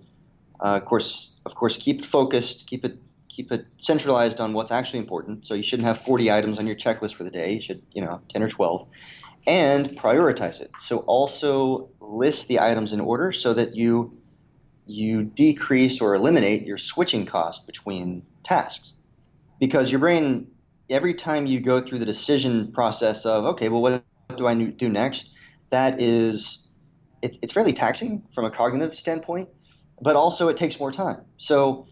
uh, 0.63 0.77
of 0.77 0.86
course, 0.86 1.32
of 1.45 1.55
course, 1.55 1.77
keep 1.77 1.99
it 1.99 2.05
focused, 2.05 2.65
keep 2.67 2.86
it 2.86 2.97
keep 3.29 3.51
it 3.53 3.65
centralized 3.77 4.41
on 4.41 4.51
what's 4.51 4.71
actually 4.71 4.99
important. 4.99 5.45
So 5.45 5.53
you 5.53 5.63
shouldn't 5.63 5.88
have 5.88 6.01
40 6.05 6.29
items 6.29 6.60
on 6.60 6.67
your 6.67 6.75
checklist 6.75 7.15
for 7.15 7.23
the 7.23 7.29
day. 7.29 7.53
You 7.53 7.62
should, 7.62 7.82
you 7.93 8.03
know, 8.03 8.19
10 8.32 8.43
or 8.43 8.49
12, 8.49 8.86
and 9.47 9.97
prioritize 9.97 10.60
it. 10.60 10.71
So 10.88 10.97
also 10.99 11.89
list 12.01 12.49
the 12.49 12.60
items 12.60 12.91
in 12.91 12.99
order 12.99 13.32
so 13.32 13.53
that 13.53 13.75
you 13.75 14.17
you 14.86 15.23
decrease 15.23 16.01
or 16.01 16.15
eliminate 16.15 16.65
your 16.65 16.79
switching 16.79 17.25
cost 17.25 17.65
between 17.67 18.23
tasks 18.43 18.91
because 19.60 19.91
your 19.91 19.99
brain 19.99 20.47
every 20.89 21.13
time 21.13 21.45
you 21.45 21.60
go 21.60 21.86
through 21.86 21.99
the 21.99 22.06
decision 22.06 22.71
process 22.71 23.25
of 23.25 23.45
okay, 23.45 23.69
well, 23.69 23.82
what 23.82 24.04
do 24.38 24.47
I 24.47 24.56
do 24.56 24.89
next? 24.89 25.30
That 25.71 26.02
is, 26.02 26.67
it, 27.21 27.38
it's 27.41 27.54
fairly 27.54 27.73
taxing 27.73 28.23
from 28.34 28.45
a 28.45 28.52
cognitive 28.52 28.95
standpoint, 28.95 29.49
but 30.02 30.15
also 30.15 30.47
it 30.47 30.58
takes 30.58 30.80
more 30.80 30.91
time. 30.91 31.21
So 31.38 31.88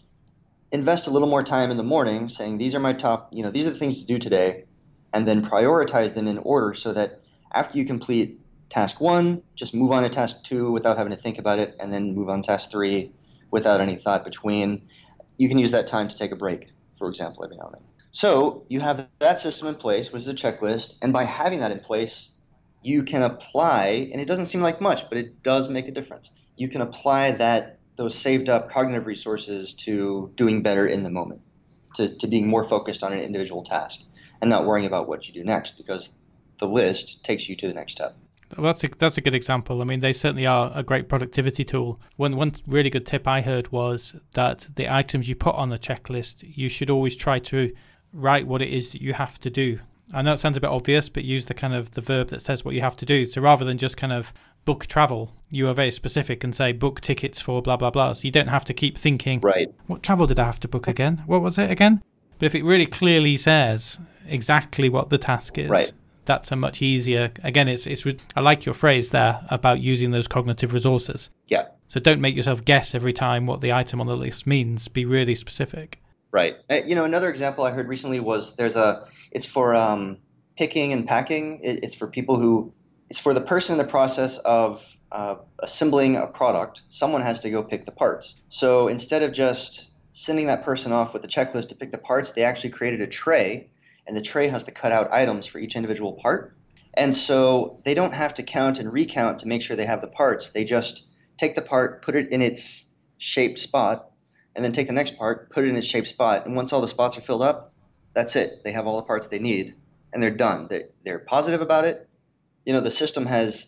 invest 0.72 1.08
a 1.08 1.12
little 1.12 1.28
more 1.28 1.44
time 1.44 1.72
in 1.72 1.78
the 1.78 1.84
morning, 1.84 2.30
saying 2.30 2.58
these 2.58 2.76
are 2.76 2.80
my 2.80 2.94
top, 2.94 3.30
you 3.32 3.44
know, 3.44 3.52
these 3.52 3.68
are 3.68 3.72
the 3.72 3.80
things 3.80 4.02
to 4.02 4.06
do 4.06 4.20
today, 4.20 4.66
and 5.14 5.28
then 5.28 5.48
prioritize 5.48 6.14
them 6.14 6.28
in 6.28 6.38
order 6.40 6.76
so 6.76 6.94
that 6.94 7.22
after 7.54 7.78
you 7.78 7.86
complete 7.86 8.40
task 8.70 9.00
one, 9.00 9.42
just 9.56 9.74
move 9.74 9.92
on 9.92 10.04
to 10.04 10.10
task 10.10 10.36
two 10.44 10.72
without 10.72 10.98
having 10.98 11.16
to 11.16 11.22
think 11.22 11.38
about 11.38 11.60
it, 11.60 11.76
and 11.80 11.94
then 11.94 12.16
move 12.16 12.30
on 12.30 12.42
to 12.42 12.48
task 12.48 12.70
three 12.72 13.14
without 13.52 13.80
any 13.80 13.96
thought 13.98 14.26
between. 14.26 14.90
You 15.38 15.48
can 15.48 15.58
use 15.58 15.72
that 15.72 15.88
time 15.88 16.10
to 16.10 16.18
take 16.18 16.32
a 16.32 16.36
break, 16.36 16.68
for 16.98 17.10
example, 17.10 17.44
every 17.46 17.58
now 17.58 17.68
and 17.68 17.76
then. 17.76 17.97
So 18.18 18.66
you 18.68 18.80
have 18.80 19.08
that 19.20 19.42
system 19.42 19.68
in 19.68 19.76
place, 19.76 20.12
which 20.12 20.24
is 20.24 20.28
a 20.28 20.34
checklist, 20.34 20.96
and 21.04 21.14
by 21.14 21.24
having 21.24 21.60
that 21.60 21.72
in 21.72 21.82
place, 21.82 22.30
you 22.82 23.04
can 23.04 23.22
apply, 23.22 24.10
and 24.12 24.20
it 24.20 24.26
doesn't 24.26 24.48
seem 24.48 24.62
like 24.62 24.82
much, 24.82 25.02
but 25.08 25.20
it 25.20 25.44
does 25.44 25.70
make 25.70 25.88
a 25.88 25.92
difference. 25.92 26.32
You 26.56 26.68
can 26.68 26.82
apply 26.82 27.34
that 27.34 27.78
those 27.96 28.20
saved 28.20 28.50
up 28.50 28.72
cognitive 28.72 29.06
resources 29.06 29.76
to 29.86 30.32
doing 30.36 30.64
better 30.64 30.88
in 30.88 31.04
the 31.04 31.12
moment, 31.12 31.42
to, 31.98 32.18
to 32.18 32.26
being 32.26 32.48
more 32.48 32.68
focused 32.68 33.04
on 33.04 33.14
an 33.14 33.20
individual 33.20 33.64
task, 33.64 34.00
and 34.42 34.50
not 34.50 34.66
worrying 34.66 34.88
about 34.88 35.08
what 35.08 35.28
you 35.28 35.34
do 35.36 35.44
next, 35.44 35.74
because 35.78 36.10
the 36.60 36.66
list 36.66 37.24
takes 37.24 37.48
you 37.48 37.56
to 37.58 37.68
the 37.68 37.74
next 37.76 37.92
step. 37.92 38.18
Well, 38.58 38.66
that's 38.66 38.84
a, 38.84 38.88
that's 38.98 39.20
a 39.20 39.22
good 39.22 39.36
example. 39.36 39.80
I 39.84 39.86
mean, 39.86 40.00
they 40.00 40.14
certainly 40.14 40.48
are 40.48 40.72
a 40.74 40.82
great 40.82 41.08
productivity 41.08 41.64
tool. 41.64 42.02
One 42.16 42.36
one 42.36 42.54
really 42.66 42.90
good 42.90 43.06
tip 43.06 43.28
I 43.28 43.42
heard 43.42 43.72
was 43.72 44.16
that 44.34 44.70
the 44.74 44.92
items 44.92 45.30
you 45.30 45.36
put 45.36 45.54
on 45.54 45.70
the 45.70 45.78
checklist, 45.78 46.44
you 46.44 46.68
should 46.68 46.90
always 46.90 47.16
try 47.16 47.38
to 47.38 47.74
write 48.14 48.48
what 48.48 48.62
it 48.62 48.70
is 48.70 48.92
that 48.92 49.02
you 49.02 49.14
have 49.14 49.40
to 49.40 49.50
do. 49.50 49.80
I 50.14 50.22
know 50.22 50.34
it 50.34 50.38
sounds 50.38 50.58
a 50.58 50.62
bit 50.62 50.70
obvious, 50.70 51.10
but 51.10 51.26
use 51.26 51.46
the 51.46 51.54
kind 51.54 51.74
of 51.74 51.92
the 51.92 52.02
verb 52.02 52.30
that 52.30 52.42
says 52.42 52.64
what 52.64 52.76
you 52.76 52.82
have 52.82 52.98
to 52.98 53.06
do. 53.06 53.26
So 53.26 53.42
rather 53.42 53.66
than 53.66 53.78
just 53.78 53.98
kind 53.98 54.14
of 54.14 54.34
book 54.64 54.86
travel, 54.88 55.34
you 55.50 55.68
are 55.68 55.74
very 55.74 55.92
specific 55.92 56.44
and 56.44 56.56
say 56.56 56.72
book 56.72 57.02
tickets 57.02 57.42
for 57.42 57.62
blah 57.62 57.78
blah 57.78 57.90
blah. 57.90 58.14
So 58.14 58.26
you 58.26 58.32
don't 58.32 58.48
have 58.48 58.66
to 58.66 58.74
keep 58.74 58.98
thinking, 58.98 59.42
right? 59.42 59.74
What 59.88 60.04
travel 60.04 60.28
did 60.28 60.40
I 60.40 60.46
have 60.46 60.60
to 60.62 60.68
book 60.68 60.88
again? 60.88 61.24
What 61.26 61.42
was 61.42 61.58
it 61.58 61.70
again? 61.70 62.02
But 62.40 62.46
if 62.46 62.56
it 62.56 62.64
really 62.64 62.86
clearly 62.86 63.36
says 63.36 64.00
exactly 64.28 64.90
what 64.90 65.10
the 65.10 65.18
task 65.18 65.58
is, 65.58 65.70
right. 65.70 65.92
that's 66.26 66.52
a 66.52 66.56
much 66.56 66.82
easier. 66.82 67.32
Again, 67.44 67.68
it's 67.68 67.88
it's. 67.88 68.06
I 68.36 68.42
like 68.42 68.66
your 68.66 68.76
phrase 68.76 69.10
there 69.10 69.46
about 69.50 69.80
using 69.82 70.12
those 70.12 70.28
cognitive 70.28 70.74
resources. 70.74 71.30
Yeah. 71.48 71.68
So 71.88 72.00
don't 72.00 72.22
make 72.22 72.36
yourself 72.36 72.64
guess 72.64 72.94
every 72.94 73.14
time 73.14 73.46
what 73.46 73.62
the 73.62 73.74
item 73.74 74.00
on 74.02 74.08
the 74.08 74.18
list 74.18 74.46
means. 74.46 74.88
Be 74.88 75.06
really 75.06 75.36
specific. 75.36 76.02
Right. 76.32 76.56
Uh, 76.70 76.82
you 76.86 76.96
know, 76.96 77.06
another 77.06 77.30
example 77.30 77.64
I 77.64 77.72
heard 77.72 77.88
recently 77.88 78.20
was 78.20 78.54
there's 78.58 78.76
a 78.76 79.08
it's 79.32 79.48
for 79.48 79.76
um, 79.76 80.18
picking 80.58 80.94
and 80.94 81.08
packing. 81.08 81.60
It, 81.64 81.84
it's 81.84 81.96
for 81.96 82.08
people 82.08 82.40
who 82.40 82.74
it's 83.10 83.20
for 83.20 83.34
the 83.34 83.42
person 83.42 83.74
in 83.74 83.78
the 83.78 83.90
process 83.90 84.38
of 84.44 84.82
uh, 85.12 85.36
assembling 85.60 86.18
a 86.18 86.28
product. 86.28 86.82
Someone 86.92 87.22
has 87.22 87.40
to 87.42 87.50
go 87.50 87.64
pick 87.64 87.86
the 87.86 87.92
parts. 87.92 88.36
So 88.50 88.88
instead 88.88 89.24
of 89.24 89.34
just 89.34 89.86
sending 90.14 90.48
that 90.48 90.66
person 90.66 90.92
off 90.92 91.14
with 91.14 91.24
a 91.24 91.28
checklist 91.28 91.70
to 91.70 91.76
pick 91.76 91.92
the 91.92 91.98
parts, 91.98 92.32
they 92.36 92.44
actually 92.44 92.72
created 92.72 93.02
a 93.02 93.08
tray, 93.08 93.70
and 94.08 94.18
the 94.18 94.22
tray 94.22 94.50
has 94.50 94.64
to 94.66 94.72
cut 94.72 94.92
out 94.92 95.12
items 95.12 95.48
for 95.48 95.60
each 95.60 95.76
individual 95.76 96.20
part. 96.22 96.56
And 96.96 97.16
so 97.16 97.80
they 97.86 97.94
don't 97.94 98.14
have 98.14 98.34
to 98.36 98.44
count 98.44 98.80
and 98.80 98.92
recount 98.92 99.40
to 99.42 99.48
make 99.48 99.62
sure 99.62 99.78
they 99.78 99.86
have 99.86 100.02
the 100.02 100.08
parts. 100.08 100.50
They 100.54 100.66
just 100.66 101.04
take 101.40 101.56
the 101.56 101.62
part, 101.62 102.04
put 102.04 102.16
it 102.16 102.32
in 102.32 102.42
its 102.42 102.86
shaped 103.20 103.60
spot, 103.60 104.10
and 104.58 104.66
then 104.66 104.74
take 104.74 104.88
the 104.88 104.94
next 104.94 105.16
part, 105.18 105.52
put 105.52 105.64
it 105.64 105.70
in 105.70 105.78
its 105.78 105.88
shaped 105.88 106.08
spot, 106.08 106.48
and 106.48 106.56
once 106.56 106.74
all 106.74 106.82
the 106.82 106.88
spots 106.88 107.16
are 107.16 107.22
filled 107.22 107.44
up, 107.44 107.74
that's 108.16 108.36
it. 108.36 108.62
They 108.64 108.72
have 108.72 108.88
all 108.88 108.98
the 108.98 109.04
parts 109.04 109.28
they 109.30 109.38
need, 109.38 109.76
and 110.12 110.22
they're 110.22 110.36
done. 110.36 110.66
They're, 110.68 110.90
they're 111.06 111.20
positive 111.20 111.62
about 111.62 111.86
it. 111.86 112.10
You 112.66 112.74
know, 112.74 112.82
the 112.82 112.92
system 112.92 113.28
has 113.28 113.68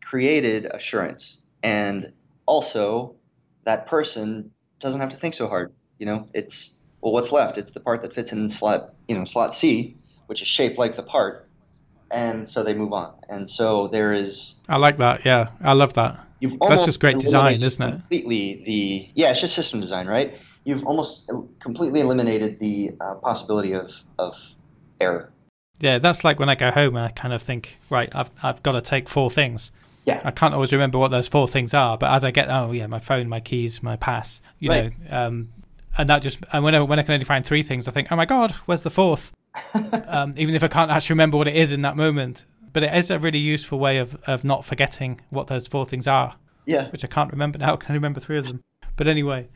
created 0.00 0.64
assurance. 0.64 1.38
And 1.64 2.12
also, 2.46 3.16
that 3.64 3.88
person 3.88 4.52
doesn't 4.78 5.00
have 5.00 5.10
to 5.10 5.16
think 5.16 5.34
so 5.34 5.48
hard. 5.48 5.72
You 5.98 6.06
know, 6.06 6.28
it's 6.32 6.70
well, 7.00 7.12
what's 7.12 7.32
left? 7.32 7.58
It's 7.58 7.72
the 7.72 7.80
part 7.80 8.02
that 8.02 8.14
fits 8.14 8.30
in 8.30 8.48
slot, 8.48 8.94
you 9.08 9.18
know, 9.18 9.24
slot 9.24 9.54
C, 9.54 9.96
which 10.26 10.40
is 10.40 10.46
shaped 10.46 10.78
like 10.78 10.94
the 10.94 11.02
part, 11.02 11.48
and 12.12 12.48
so 12.48 12.62
they 12.62 12.74
move 12.74 12.92
on. 12.92 13.14
And 13.28 13.50
so 13.50 13.88
there 13.88 14.12
is. 14.14 14.54
I 14.68 14.76
like 14.76 14.98
that. 14.98 15.24
Yeah, 15.24 15.48
I 15.60 15.72
love 15.72 15.94
that. 15.94 16.27
That's 16.40 16.84
just 16.84 17.00
great 17.00 17.18
design, 17.18 17.62
isn't 17.62 17.82
it? 17.82 17.90
Completely 17.92 18.62
the 18.66 19.08
yeah, 19.14 19.30
it's 19.30 19.40
just 19.40 19.54
system 19.54 19.80
design, 19.80 20.06
right? 20.06 20.34
You've 20.64 20.84
almost 20.84 21.30
completely 21.60 22.00
eliminated 22.00 22.60
the 22.60 22.90
uh, 23.00 23.14
possibility 23.14 23.72
of 23.72 23.90
of 24.18 24.34
error. 25.00 25.32
Yeah, 25.80 25.98
that's 25.98 26.24
like 26.24 26.38
when 26.38 26.48
I 26.48 26.54
go 26.54 26.70
home 26.70 26.96
and 26.96 27.04
I 27.04 27.10
kind 27.10 27.32
of 27.32 27.42
think, 27.42 27.78
right, 27.90 28.10
I've 28.14 28.30
I've 28.42 28.62
got 28.62 28.72
to 28.72 28.80
take 28.80 29.08
four 29.08 29.30
things. 29.30 29.72
Yeah. 30.04 30.22
I 30.24 30.30
can't 30.30 30.54
always 30.54 30.72
remember 30.72 30.98
what 30.98 31.10
those 31.10 31.28
four 31.28 31.46
things 31.46 31.74
are, 31.74 31.98
but 31.98 32.10
as 32.10 32.24
I 32.24 32.30
get, 32.30 32.48
oh 32.48 32.72
yeah, 32.72 32.86
my 32.86 32.98
phone, 32.98 33.28
my 33.28 33.40
keys, 33.40 33.82
my 33.82 33.96
pass, 33.96 34.40
you 34.58 34.70
right. 34.70 35.10
know, 35.10 35.26
um, 35.26 35.48
and 35.98 36.08
that 36.08 36.22
just, 36.22 36.38
and 36.50 36.64
when 36.64 36.74
I, 36.74 36.80
when 36.80 36.98
I 36.98 37.02
can 37.02 37.12
only 37.12 37.26
find 37.26 37.44
three 37.44 37.62
things, 37.62 37.86
I 37.86 37.90
think, 37.90 38.10
oh 38.10 38.16
my 38.16 38.24
god, 38.24 38.52
where's 38.64 38.80
the 38.80 38.90
fourth? 38.90 39.32
um, 40.06 40.32
even 40.38 40.54
if 40.54 40.64
I 40.64 40.68
can't 40.68 40.90
actually 40.90 41.14
remember 41.14 41.36
what 41.36 41.46
it 41.46 41.56
is 41.56 41.72
in 41.72 41.82
that 41.82 41.96
moment. 41.96 42.46
But 42.72 42.82
it 42.82 42.94
is 42.94 43.10
a 43.10 43.18
really 43.18 43.38
useful 43.38 43.78
way 43.78 43.98
of, 43.98 44.16
of 44.26 44.44
not 44.44 44.64
forgetting 44.64 45.20
what 45.30 45.46
those 45.46 45.66
four 45.66 45.86
things 45.86 46.06
are. 46.06 46.36
Yeah. 46.66 46.90
Which 46.90 47.04
I 47.04 47.08
can't 47.08 47.30
remember 47.32 47.58
now. 47.58 47.74
I 47.74 47.76
Can 47.76 47.94
remember 47.94 48.20
three 48.20 48.38
of 48.38 48.46
them? 48.46 48.62
But 48.96 49.08
anyway, 49.08 49.48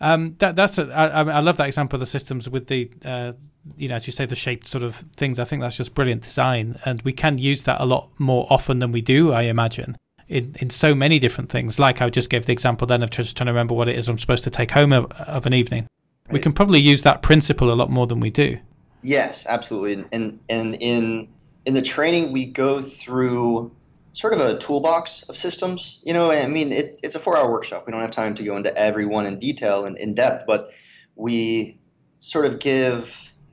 um, 0.00 0.34
that 0.38 0.56
that's 0.56 0.78
a, 0.78 0.92
I, 0.92 1.22
I 1.22 1.40
love 1.40 1.56
that 1.56 1.66
example 1.66 1.96
of 1.96 2.00
the 2.00 2.06
systems 2.06 2.48
with 2.48 2.66
the 2.66 2.90
uh, 3.04 3.32
you 3.76 3.88
know 3.88 3.94
as 3.94 4.06
you 4.06 4.12
say 4.12 4.26
the 4.26 4.36
shaped 4.36 4.66
sort 4.66 4.84
of 4.84 4.96
things. 5.16 5.38
I 5.38 5.44
think 5.44 5.62
that's 5.62 5.76
just 5.76 5.94
brilliant 5.94 6.22
design, 6.22 6.78
and 6.84 7.00
we 7.02 7.12
can 7.12 7.38
use 7.38 7.62
that 7.62 7.80
a 7.80 7.86
lot 7.86 8.10
more 8.18 8.46
often 8.50 8.80
than 8.80 8.92
we 8.92 9.00
do. 9.00 9.32
I 9.32 9.42
imagine 9.42 9.96
in 10.28 10.54
in 10.60 10.70
so 10.70 10.94
many 10.94 11.18
different 11.18 11.50
things. 11.50 11.78
Like 11.78 12.02
I 12.02 12.10
just 12.10 12.28
gave 12.28 12.46
the 12.46 12.52
example 12.52 12.86
then 12.86 13.02
of 13.02 13.10
just 13.10 13.36
trying 13.36 13.46
to 13.46 13.52
remember 13.52 13.74
what 13.74 13.88
it 13.88 13.96
is 13.96 14.08
I'm 14.08 14.18
supposed 14.18 14.44
to 14.44 14.50
take 14.50 14.70
home 14.70 14.92
of, 14.92 15.10
of 15.12 15.46
an 15.46 15.54
evening. 15.54 15.86
Right. 16.26 16.34
We 16.34 16.40
can 16.40 16.52
probably 16.52 16.80
use 16.80 17.02
that 17.02 17.22
principle 17.22 17.72
a 17.72 17.74
lot 17.74 17.88
more 17.88 18.06
than 18.06 18.20
we 18.20 18.30
do. 18.30 18.58
Yes, 19.02 19.44
absolutely. 19.48 20.04
And 20.12 20.40
and 20.48 20.74
in 20.74 21.28
in 21.66 21.74
the 21.74 21.82
training 21.82 22.32
we 22.32 22.46
go 22.52 22.82
through 22.82 23.72
sort 24.14 24.32
of 24.32 24.40
a 24.40 24.58
toolbox 24.60 25.24
of 25.28 25.36
systems. 25.36 25.98
You 26.02 26.14
know, 26.14 26.30
I 26.30 26.46
mean, 26.46 26.72
it, 26.72 26.98
it's 27.02 27.16
a 27.16 27.20
four-hour 27.20 27.50
workshop. 27.50 27.84
We 27.86 27.92
don't 27.92 28.00
have 28.00 28.12
time 28.12 28.34
to 28.36 28.44
go 28.44 28.56
into 28.56 28.74
every 28.76 29.04
one 29.04 29.26
in 29.26 29.38
detail 29.38 29.84
and 29.84 29.98
in 29.98 30.14
depth, 30.14 30.44
but 30.46 30.70
we 31.16 31.78
sort 32.20 32.46
of 32.46 32.60
give 32.60 33.08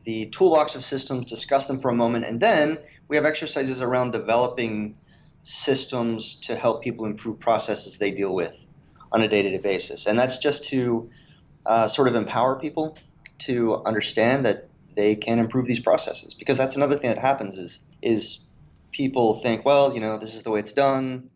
the 0.06 0.32
toolbox 0.38 0.76
of 0.76 0.86
systems, 0.86 1.30
discuss 1.30 1.67
them 1.67 1.82
for 1.82 1.89
a 1.89 1.93
moment, 1.93 2.26
and 2.26 2.39
then 2.39 2.78
we 3.08 3.15
have 3.15 3.26
exercises 3.26 3.82
around 3.82 4.12
developing 4.12 4.95
systems 5.43 6.39
to 6.43 6.56
help 6.56 6.82
people 6.84 7.06
improve 7.06 7.39
processes 7.39 7.97
they 7.99 8.12
deal 8.12 8.34
with 8.34 8.54
on 9.12 9.21
a 9.21 9.28
day-to-day 9.28 9.58
basis. 9.58 10.06
And 10.06 10.17
that's 10.17 10.38
just 10.38 10.63
to 10.69 11.10
uh, 11.65 11.89
sort 11.89 12.08
of 12.08 12.15
empower 12.15 12.60
people 12.60 12.97
to 13.39 13.82
understand 13.86 14.45
that 14.45 14.69
they 14.95 15.15
can 15.15 15.39
improve 15.39 15.67
these 15.67 15.80
processes 15.80 16.36
because 16.38 16.58
that's 16.58 16.76
another 16.76 16.97
thing 16.97 17.10
that 17.10 17.17
happens 17.17 17.58
is 17.58 17.80
is 18.04 18.39
people 18.92 19.42
think, 19.42 19.66
well, 19.66 19.94
you 19.94 20.00
know, 20.00 20.20
this 20.20 20.34
is 20.34 20.44
the 20.44 20.52
way 20.52 20.60
it's 20.60 20.74
done. 20.74 21.30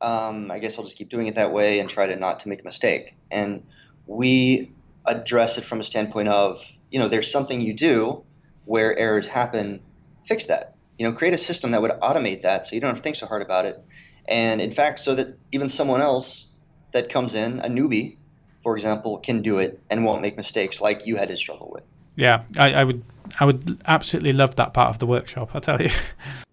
Um, 0.00 0.50
I 0.50 0.58
guess 0.58 0.74
I'll 0.76 0.84
just 0.84 0.96
keep 0.96 1.08
doing 1.08 1.26
it 1.26 1.34
that 1.36 1.52
way 1.52 1.80
and 1.80 1.88
try 1.88 2.06
to 2.06 2.16
not 2.16 2.40
to 2.40 2.48
make 2.48 2.60
a 2.60 2.64
mistake. 2.64 3.14
And 3.30 3.64
we 4.06 4.72
address 5.06 5.56
it 5.58 5.64
from 5.64 5.80
a 5.80 5.84
standpoint 5.84 6.28
of, 6.28 6.56
you 6.90 6.98
know, 6.98 7.08
there's 7.08 7.30
something 7.30 7.60
you 7.60 7.74
do 7.74 8.24
where 8.64 8.96
errors 8.98 9.28
happen, 9.28 9.82
fix 10.26 10.46
that. 10.46 10.74
You 10.98 11.08
know, 11.08 11.16
create 11.16 11.34
a 11.34 11.38
system 11.38 11.70
that 11.72 11.80
would 11.80 11.92
automate 12.02 12.42
that 12.42 12.64
so 12.64 12.74
you 12.74 12.80
don't 12.80 12.90
have 12.90 12.98
to 12.98 13.02
think 13.02 13.16
so 13.16 13.26
hard 13.26 13.42
about 13.42 13.64
it. 13.64 13.82
And 14.28 14.60
in 14.60 14.74
fact, 14.74 15.00
so 15.00 15.14
that 15.14 15.38
even 15.52 15.70
someone 15.70 16.02
else 16.02 16.46
that 16.92 17.10
comes 17.12 17.34
in, 17.34 17.60
a 17.60 17.68
newbie, 17.68 18.16
for 18.62 18.76
example, 18.76 19.18
can 19.18 19.42
do 19.42 19.58
it 19.58 19.80
and 19.88 20.04
won't 20.04 20.22
make 20.22 20.36
mistakes 20.36 20.80
like 20.80 21.06
you 21.06 21.16
had 21.16 21.28
to 21.28 21.36
struggle 21.36 21.70
with. 21.72 21.84
Yeah, 22.20 22.42
I, 22.58 22.74
I 22.74 22.84
would 22.84 23.02
I 23.38 23.44
would 23.44 23.80
absolutely 23.86 24.32
love 24.32 24.56
that 24.56 24.74
part 24.74 24.90
of 24.90 24.98
the 24.98 25.06
workshop. 25.06 25.50
I 25.54 25.60
tell 25.60 25.80
you, 25.80 25.90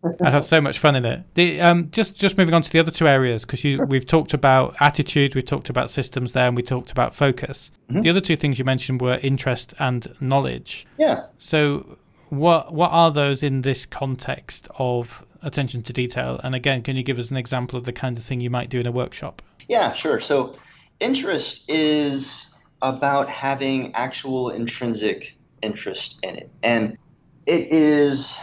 I'd 0.23 0.34
have 0.34 0.43
so 0.43 0.62
much 0.62 0.80
fun 0.80 0.95
in 0.95 1.03
it. 1.03 1.23
The, 1.34 1.60
um, 1.60 1.91
just 1.91 2.17
just 2.17 2.38
moving 2.38 2.53
on 2.53 2.62
to 2.62 2.71
the 2.71 2.80
other 2.80 2.91
two 2.91 3.08
areas 3.08 3.43
because 3.43 3.63
you 3.63 3.84
we've 3.84 4.06
talked 4.06 4.34
about 4.34 4.75
attitude, 4.80 5.36
we've 5.36 5.45
talked 5.45 5.69
about 5.69 5.89
systems 5.89 6.32
there, 6.32 6.47
and 6.47 6.56
we 6.56 6.63
talked 6.63 6.91
about 6.91 7.13
focus. 7.13 7.71
Mm-hmm. 7.89 8.01
The 8.01 8.10
other 8.10 8.21
two 8.21 8.38
things 8.38 8.58
you 8.58 8.65
mentioned 8.65 9.01
were 9.01 9.19
interest 9.21 9.73
and 9.80 10.08
knowledge. 10.21 10.88
Yeah. 10.97 11.25
So 11.38 11.97
what 12.30 12.73
what 12.73 12.91
are 12.91 13.12
those 13.12 13.43
in 13.43 13.62
this 13.63 13.86
context 13.86 14.69
of 14.77 15.25
attention 15.41 15.84
to 15.84 15.93
detail? 15.93 16.39
And 16.43 16.56
again, 16.56 16.82
can 16.84 16.95
you 16.95 17.03
give 17.03 17.19
us 17.19 17.30
an 17.30 17.38
example 17.38 17.77
of 17.77 17.84
the 17.84 17.93
kind 17.93 18.17
of 18.17 18.23
thing 18.23 18.39
you 18.39 18.49
might 18.49 18.69
do 18.69 18.80
in 18.80 18.88
a 18.88 18.91
workshop? 18.91 19.41
Yeah, 19.67 19.93
sure. 19.93 20.21
So 20.21 20.58
interest 21.01 21.63
is 21.67 22.47
about 22.82 23.27
having 23.27 23.93
actual 23.95 24.51
intrinsic 24.51 25.37
interest 25.62 26.17
in 26.24 26.36
it. 26.36 26.50
And 26.63 26.98
it 27.46 27.72
is, 27.72 28.36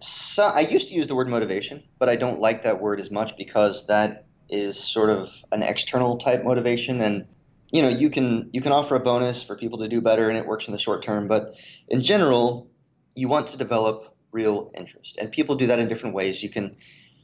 so, 0.00 0.44
I 0.44 0.60
used 0.60 0.88
to 0.88 0.94
use 0.94 1.08
the 1.08 1.14
word 1.14 1.28
motivation, 1.28 1.82
but 1.98 2.08
I 2.08 2.16
don't 2.16 2.40
like 2.40 2.64
that 2.64 2.80
word 2.80 3.00
as 3.00 3.10
much 3.10 3.32
because 3.36 3.84
that 3.88 4.26
is 4.48 4.78
sort 4.92 5.10
of 5.10 5.28
an 5.52 5.62
external 5.62 6.18
type 6.18 6.44
motivation. 6.44 7.00
And, 7.00 7.26
you 7.70 7.82
know, 7.82 7.88
you 7.88 8.10
can, 8.10 8.50
you 8.52 8.62
can 8.62 8.72
offer 8.72 8.96
a 8.96 9.00
bonus 9.00 9.44
for 9.44 9.56
people 9.56 9.78
to 9.80 9.88
do 9.88 10.00
better 10.00 10.28
and 10.28 10.38
it 10.38 10.46
works 10.46 10.66
in 10.66 10.72
the 10.72 10.78
short 10.78 11.04
term. 11.04 11.28
But 11.28 11.54
in 11.88 12.02
general, 12.02 12.68
you 13.14 13.28
want 13.28 13.48
to 13.48 13.58
develop 13.58 14.16
real 14.32 14.70
interest. 14.76 15.16
And 15.18 15.30
people 15.30 15.56
do 15.56 15.66
that 15.66 15.78
in 15.78 15.88
different 15.88 16.14
ways. 16.14 16.42
You 16.42 16.50
can, 16.50 16.76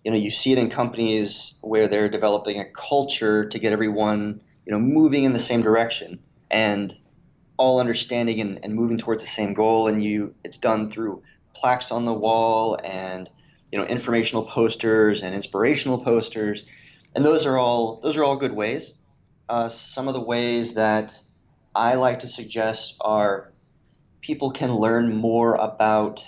you 0.05 0.11
know, 0.11 0.17
you 0.17 0.31
see 0.31 0.53
it 0.53 0.59
in 0.59 0.71
companies 0.71 1.55
where 1.61 1.89
they're 1.89 2.11
developing 2.11 2.61
a 2.61 2.65
culture 2.65 3.49
to 3.49 3.59
get 3.59 3.73
everyone, 3.73 4.41
you 4.67 4.73
know, 4.73 4.79
moving 4.79 5.25
in 5.25 5.33
the 5.33 5.41
same 5.41 5.63
direction. 5.63 6.19
And 6.51 6.95
all 7.57 7.81
understanding 7.81 8.41
and, 8.41 8.61
and 8.63 8.75
moving 8.75 8.99
towards 8.99 9.23
the 9.23 9.29
same 9.29 9.55
goal 9.55 9.89
and 9.89 10.03
you 10.03 10.35
it's 10.45 10.59
done 10.59 10.91
through 10.91 11.23
plaques 11.55 11.91
on 11.91 12.05
the 12.05 12.13
wall 12.13 12.79
and 12.85 13.31
you 13.73 13.79
know 13.79 13.85
informational 13.85 14.45
posters 14.45 15.23
and 15.23 15.35
inspirational 15.35 16.03
posters. 16.03 16.65
And 17.15 17.25
those 17.25 17.47
are 17.47 17.59
all 17.59 18.01
those 18.03 18.17
are 18.17 18.25
all 18.25 18.37
good 18.37 18.53
ways. 18.53 18.93
Uh, 19.49 19.71
some 19.71 20.09
of 20.09 20.15
the 20.15 20.21
ways 20.21 20.75
that 20.75 21.13
i 21.77 21.95
like 21.95 22.21
to 22.21 22.29
suggest 22.29 22.95
are 23.01 23.53
people 24.23 24.51
can 24.51 24.75
learn 24.75 25.15
more 25.15 25.55
about 25.55 26.21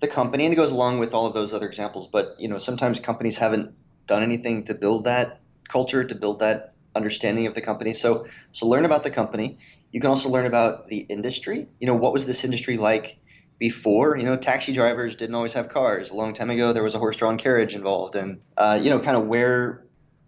the 0.00 0.08
company 0.08 0.44
and 0.44 0.52
it 0.52 0.56
goes 0.56 0.72
along 0.72 0.98
with 0.98 1.12
all 1.12 1.26
of 1.26 1.34
those 1.34 1.52
other 1.52 1.68
examples 1.68 2.08
but 2.10 2.34
you 2.38 2.48
know 2.48 2.58
sometimes 2.58 2.98
companies 2.98 3.36
haven't 3.36 3.72
done 4.08 4.22
anything 4.22 4.64
to 4.64 4.74
build 4.74 5.04
that 5.04 5.40
culture 5.70 6.02
to 6.02 6.14
build 6.14 6.40
that 6.40 6.74
understanding 6.98 7.46
of 7.46 7.54
the 7.54 7.62
company 7.62 7.94
so 7.94 8.26
so 8.52 8.66
learn 8.66 8.84
about 8.84 9.02
the 9.02 9.10
company 9.10 9.58
you 9.90 10.00
can 10.00 10.10
also 10.10 10.28
learn 10.28 10.46
about 10.46 10.88
the 10.88 10.98
industry. 10.98 11.68
You 11.80 11.86
know, 11.86 11.94
what 11.94 12.12
was 12.12 12.26
this 12.26 12.44
industry 12.44 12.76
like 12.76 13.18
before? 13.58 14.16
You 14.16 14.24
know, 14.24 14.36
taxi 14.36 14.74
drivers 14.74 15.16
didn't 15.16 15.34
always 15.34 15.54
have 15.54 15.68
cars. 15.68 16.10
A 16.10 16.14
long 16.14 16.34
time 16.34 16.50
ago, 16.50 16.72
there 16.72 16.82
was 16.82 16.94
a 16.94 16.98
horse-drawn 16.98 17.38
carriage 17.38 17.74
involved, 17.74 18.14
and 18.14 18.40
uh, 18.56 18.78
you 18.80 18.90
know, 18.90 19.00
kind 19.00 19.16
of 19.16 19.26
where, 19.26 19.86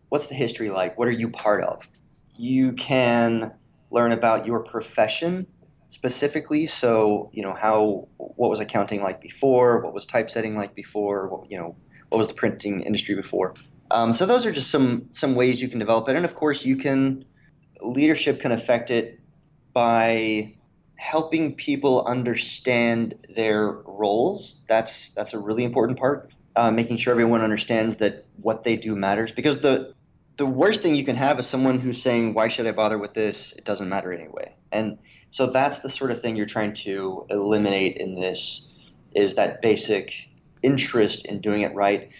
what's 0.08 0.26
the 0.28 0.34
history 0.34 0.70
like? 0.70 0.98
What 0.98 1.08
are 1.08 1.12
you 1.12 1.30
part 1.30 1.62
of? 1.62 1.82
You 2.36 2.72
can 2.72 3.52
learn 3.90 4.12
about 4.12 4.46
your 4.46 4.60
profession 4.60 5.46
specifically. 5.90 6.66
So, 6.66 7.30
you 7.32 7.42
know, 7.42 7.52
how 7.52 8.08
what 8.16 8.48
was 8.48 8.60
accounting 8.60 9.02
like 9.02 9.20
before? 9.20 9.82
What 9.82 9.92
was 9.92 10.06
typesetting 10.06 10.56
like 10.56 10.74
before? 10.74 11.28
What, 11.28 11.50
you 11.50 11.58
know, 11.58 11.76
what 12.08 12.18
was 12.18 12.28
the 12.28 12.34
printing 12.34 12.80
industry 12.80 13.14
before? 13.14 13.54
Um, 13.90 14.14
so 14.14 14.26
those 14.26 14.46
are 14.46 14.52
just 14.52 14.70
some 14.70 15.08
some 15.12 15.34
ways 15.34 15.60
you 15.60 15.68
can 15.68 15.78
develop 15.78 16.08
it, 16.08 16.16
and 16.16 16.24
of 16.24 16.34
course, 16.34 16.64
you 16.64 16.76
can 16.76 17.24
leadership 17.80 18.40
can 18.40 18.52
affect 18.52 18.90
it 18.90 19.20
by 19.72 20.54
helping 20.96 21.54
people 21.54 22.04
understand 22.04 23.14
their 23.34 23.70
roles. 23.70 24.56
That's 24.68 25.10
that's 25.16 25.34
a 25.34 25.38
really 25.38 25.64
important 25.64 25.98
part. 25.98 26.30
Uh, 26.56 26.70
making 26.70 26.98
sure 26.98 27.12
everyone 27.12 27.42
understands 27.42 27.96
that 27.98 28.26
what 28.42 28.64
they 28.64 28.76
do 28.76 28.94
matters. 28.94 29.32
Because 29.34 29.60
the 29.62 29.94
the 30.36 30.46
worst 30.46 30.82
thing 30.82 30.94
you 30.94 31.04
can 31.04 31.16
have 31.16 31.38
is 31.38 31.46
someone 31.46 31.80
who's 31.80 32.02
saying, 32.02 32.34
"Why 32.34 32.48
should 32.48 32.66
I 32.66 32.72
bother 32.72 32.98
with 32.98 33.14
this? 33.14 33.54
It 33.56 33.64
doesn't 33.64 33.88
matter 33.88 34.12
anyway." 34.12 34.54
And 34.72 34.98
so 35.30 35.50
that's 35.50 35.80
the 35.80 35.90
sort 35.90 36.10
of 36.10 36.20
thing 36.22 36.36
you're 36.36 36.46
trying 36.46 36.74
to 36.84 37.26
eliminate 37.30 37.96
in 37.96 38.14
this 38.20 38.68
is 39.14 39.36
that 39.36 39.62
basic 39.62 40.12
interest 40.62 41.24
in 41.24 41.40
doing 41.40 41.62
it 41.62 41.74
right. 41.74 42.10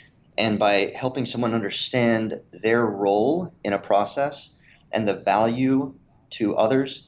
And 0.40 0.58
by 0.58 0.94
helping 0.96 1.26
someone 1.26 1.52
understand 1.52 2.40
their 2.50 2.86
role 2.86 3.52
in 3.62 3.74
a 3.74 3.78
process 3.78 4.48
and 4.90 5.06
the 5.06 5.16
value 5.16 5.94
to 6.38 6.56
others, 6.56 7.04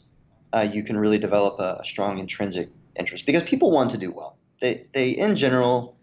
uh, 0.55 0.69
you 0.71 0.85
can 0.85 0.99
really 0.99 1.19
develop 1.19 1.59
a, 1.59 1.81
a, 1.81 1.85
strong 1.87 2.19
intrinsic 2.19 2.69
interest 2.95 3.25
because 3.25 3.43
people 3.45 3.71
want 3.71 3.91
to 3.93 3.97
do 3.97 4.13
well. 4.13 4.37
They, 4.61 4.87
they 4.93 5.13
in 5.13 5.37
general, 5.37 5.97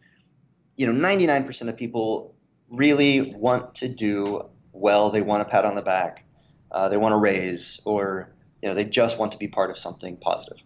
you 0.76 0.92
know, 0.92 1.08
99% 1.08 1.70
of 1.70 1.78
people 1.78 2.34
really 2.68 3.36
want 3.36 3.76
to 3.76 3.94
do 3.94 4.50
well. 4.72 5.12
They 5.12 5.22
want 5.22 5.44
a 5.44 5.46
pat 5.46 5.66
on 5.66 5.76
the 5.76 5.84
back. 5.84 6.26
Uh, 6.72 6.90
they 6.90 6.98
want 6.98 7.14
a 7.14 7.18
raise, 7.18 7.80
or 7.86 8.32
you 8.64 8.70
know, 8.70 8.74
they 8.74 8.86
just 8.86 9.20
want 9.20 9.34
to 9.34 9.38
be 9.38 9.48
part 9.48 9.70
of 9.70 9.78
something 9.78 10.18
positive. 10.18 10.58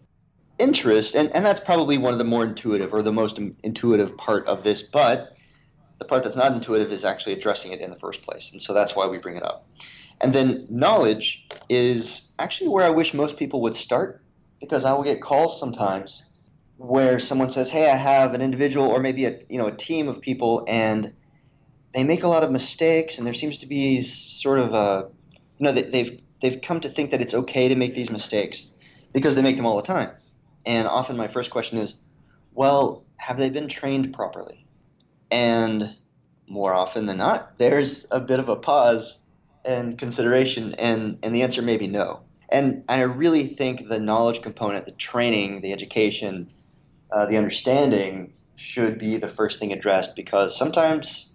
Interest, 0.59 1.14
and, 1.14 1.30
and 1.36 1.45
that's 1.45 1.59
probably 1.59 1.97
one 1.97 2.14
of 2.14 2.20
the 2.20 2.26
more 2.26 2.45
intuitive 2.45 2.93
or 2.93 3.01
the 3.01 3.11
most 3.11 3.38
intuitive 3.64 4.16
part 4.16 4.47
of 4.47 4.64
this, 4.64 4.82
but 4.82 5.33
the 6.00 6.06
part 6.06 6.24
that's 6.24 6.36
not 6.36 6.52
intuitive 6.54 6.91
is 6.91 7.06
actually 7.06 7.34
addressing 7.34 7.72
it 7.72 7.80
in 7.80 7.89
the 7.89 8.00
first 8.00 8.22
place. 8.24 8.50
And 8.52 8.62
so 8.62 8.74
that's 8.74 8.96
why 8.96 9.08
we 9.08 9.18
bring 9.18 9.38
it 9.38 9.44
up. 9.44 9.68
And 10.22 10.34
then 10.34 10.68
knowledge 10.70 11.46
is 11.70 12.30
actually 12.39 12.70
where 12.70 12.86
I 12.86 12.89
wish 12.89 13.14
most 13.14 13.38
people 13.38 13.62
would 13.62 13.76
start 13.76 14.22
because 14.60 14.86
I 14.86 14.94
will 14.94 15.04
get 15.04 15.22
calls 15.22 15.60
sometimes 15.60 16.24
where 16.78 17.20
someone 17.20 17.52
says, 17.52 17.70
"Hey, 17.70 17.89
I 17.89 17.98
have 17.98 18.34
an 18.34 18.41
individual 18.41 18.88
or 18.88 19.00
maybe 19.00 19.26
a 19.26 19.39
you 19.50 19.58
know 19.58 19.68
a 19.68 19.76
team 19.76 20.08
of 20.08 20.22
people 20.22 20.66
and 20.68 21.14
they 21.94 22.04
make 22.04 22.24
a 22.24 22.28
lot 22.28 22.44
of 22.44 22.52
mistakes 22.52 23.18
and 23.18 23.28
there 23.28 23.34
seems 23.34 23.58
to 23.60 23.68
be 23.68 24.02
sort 24.04 24.60
of 24.60 24.74
a 24.74 25.10
you 25.58 25.66
know 25.66 25.74
they, 25.74 25.84
they've 25.84 26.22
they've 26.41 26.62
come 26.62 26.80
to 26.82 26.89
think 26.89 27.12
that 27.12 27.22
it's 27.22 27.34
okay 27.34 27.68
to 27.68 27.76
make 27.76 27.94
these 27.94 28.10
mistakes 28.10 28.66
because 29.14 29.36
they 29.36 29.41
make 29.41 29.58
them 29.58 29.66
all 29.66 29.78
the 29.78 29.88
time." 29.88 30.12
And 30.66 30.88
often 30.88 31.18
my 31.18 31.28
first 31.28 31.52
question 31.52 31.78
is, 31.80 31.96
"Well, 32.54 33.04
have 33.18 33.38
they 33.38 33.50
been 33.50 33.68
trained 33.68 34.14
properly?" 34.14 34.62
And 35.34 35.96
more 36.48 36.76
often 36.76 37.08
than 37.08 37.18
not, 37.18 37.58
there's 37.58 38.06
a 38.12 38.20
bit 38.20 38.40
of 38.40 38.50
a 38.50 38.56
pause 38.56 39.18
and 39.66 39.98
consideration, 39.98 40.76
and, 40.76 41.18
and 41.24 41.34
the 41.34 41.42
answer 41.42 41.64
may 41.64 41.78
be 41.78 41.88
no. 41.88 42.20
And 42.50 42.84
I 42.88 43.02
really 43.02 43.56
think 43.56 43.90
the 43.90 43.98
knowledge 43.98 44.44
component, 44.44 44.86
the 44.86 44.92
training, 44.92 45.62
the 45.62 45.74
education, 45.74 46.50
uh, 47.12 47.26
the 47.26 47.38
understanding 47.38 48.34
should 48.58 49.00
be 49.00 49.18
the 49.18 49.28
first 49.28 49.60
thing 49.60 49.74
addressed 49.74 50.16
because 50.16 50.56
sometimes 50.56 51.34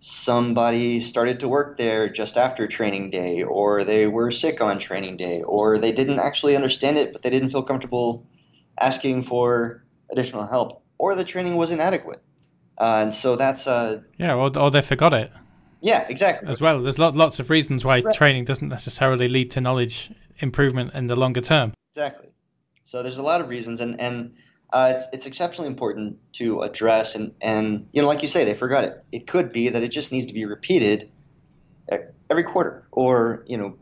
somebody 0.00 1.00
started 1.00 1.40
to 1.40 1.48
work 1.48 1.78
there 1.78 2.12
just 2.12 2.36
after 2.36 2.68
training 2.68 3.08
day, 3.08 3.42
or 3.42 3.82
they 3.82 4.06
were 4.06 4.30
sick 4.30 4.60
on 4.60 4.78
training 4.78 5.16
day, 5.16 5.40
or 5.40 5.78
they 5.78 5.92
didn't 5.92 6.18
actually 6.18 6.54
understand 6.54 6.98
it, 6.98 7.14
but 7.14 7.22
they 7.22 7.30
didn't 7.30 7.50
feel 7.50 7.62
comfortable 7.62 8.26
asking 8.78 9.24
for 9.24 9.84
additional 10.10 10.46
help, 10.46 10.82
or 10.98 11.14
the 11.14 11.24
training 11.24 11.56
was 11.56 11.70
inadequate. 11.70 12.22
Uh, 12.82 13.04
and 13.04 13.14
so 13.14 13.36
that's 13.36 13.64
uh, 13.64 14.00
yeah, 14.18 14.34
or, 14.34 14.58
or 14.58 14.68
they 14.68 14.82
forgot 14.82 15.12
it. 15.12 15.30
Yeah, 15.80 16.04
exactly. 16.08 16.48
As 16.48 16.60
well, 16.60 16.82
there's 16.82 16.98
lot, 16.98 17.14
lots 17.14 17.38
of 17.38 17.48
reasons 17.48 17.84
why 17.84 18.00
right. 18.00 18.14
training 18.14 18.44
doesn't 18.44 18.68
necessarily 18.68 19.28
lead 19.28 19.52
to 19.52 19.60
knowledge 19.60 20.10
improvement 20.40 20.92
in 20.92 21.06
the 21.06 21.14
longer 21.14 21.40
term. 21.40 21.74
Exactly. 21.94 22.30
So 22.82 23.04
there's 23.04 23.18
a 23.18 23.22
lot 23.22 23.40
of 23.40 23.48
reasons, 23.48 23.80
and 23.80 24.00
and 24.00 24.34
uh, 24.72 24.94
it's, 24.96 25.06
it's 25.12 25.26
exceptionally 25.26 25.68
important 25.68 26.18
to 26.38 26.62
address. 26.62 27.14
And 27.14 27.34
and 27.40 27.86
you 27.92 28.02
know, 28.02 28.08
like 28.08 28.20
you 28.24 28.28
say, 28.28 28.44
they 28.44 28.58
forgot 28.58 28.82
it. 28.82 29.04
It 29.12 29.28
could 29.28 29.52
be 29.52 29.68
that 29.68 29.84
it 29.84 29.92
just 29.92 30.10
needs 30.10 30.26
to 30.26 30.32
be 30.32 30.44
repeated 30.44 31.08
every 32.28 32.42
quarter, 32.42 32.88
or 32.90 33.44
you 33.46 33.58
know, 33.58 33.76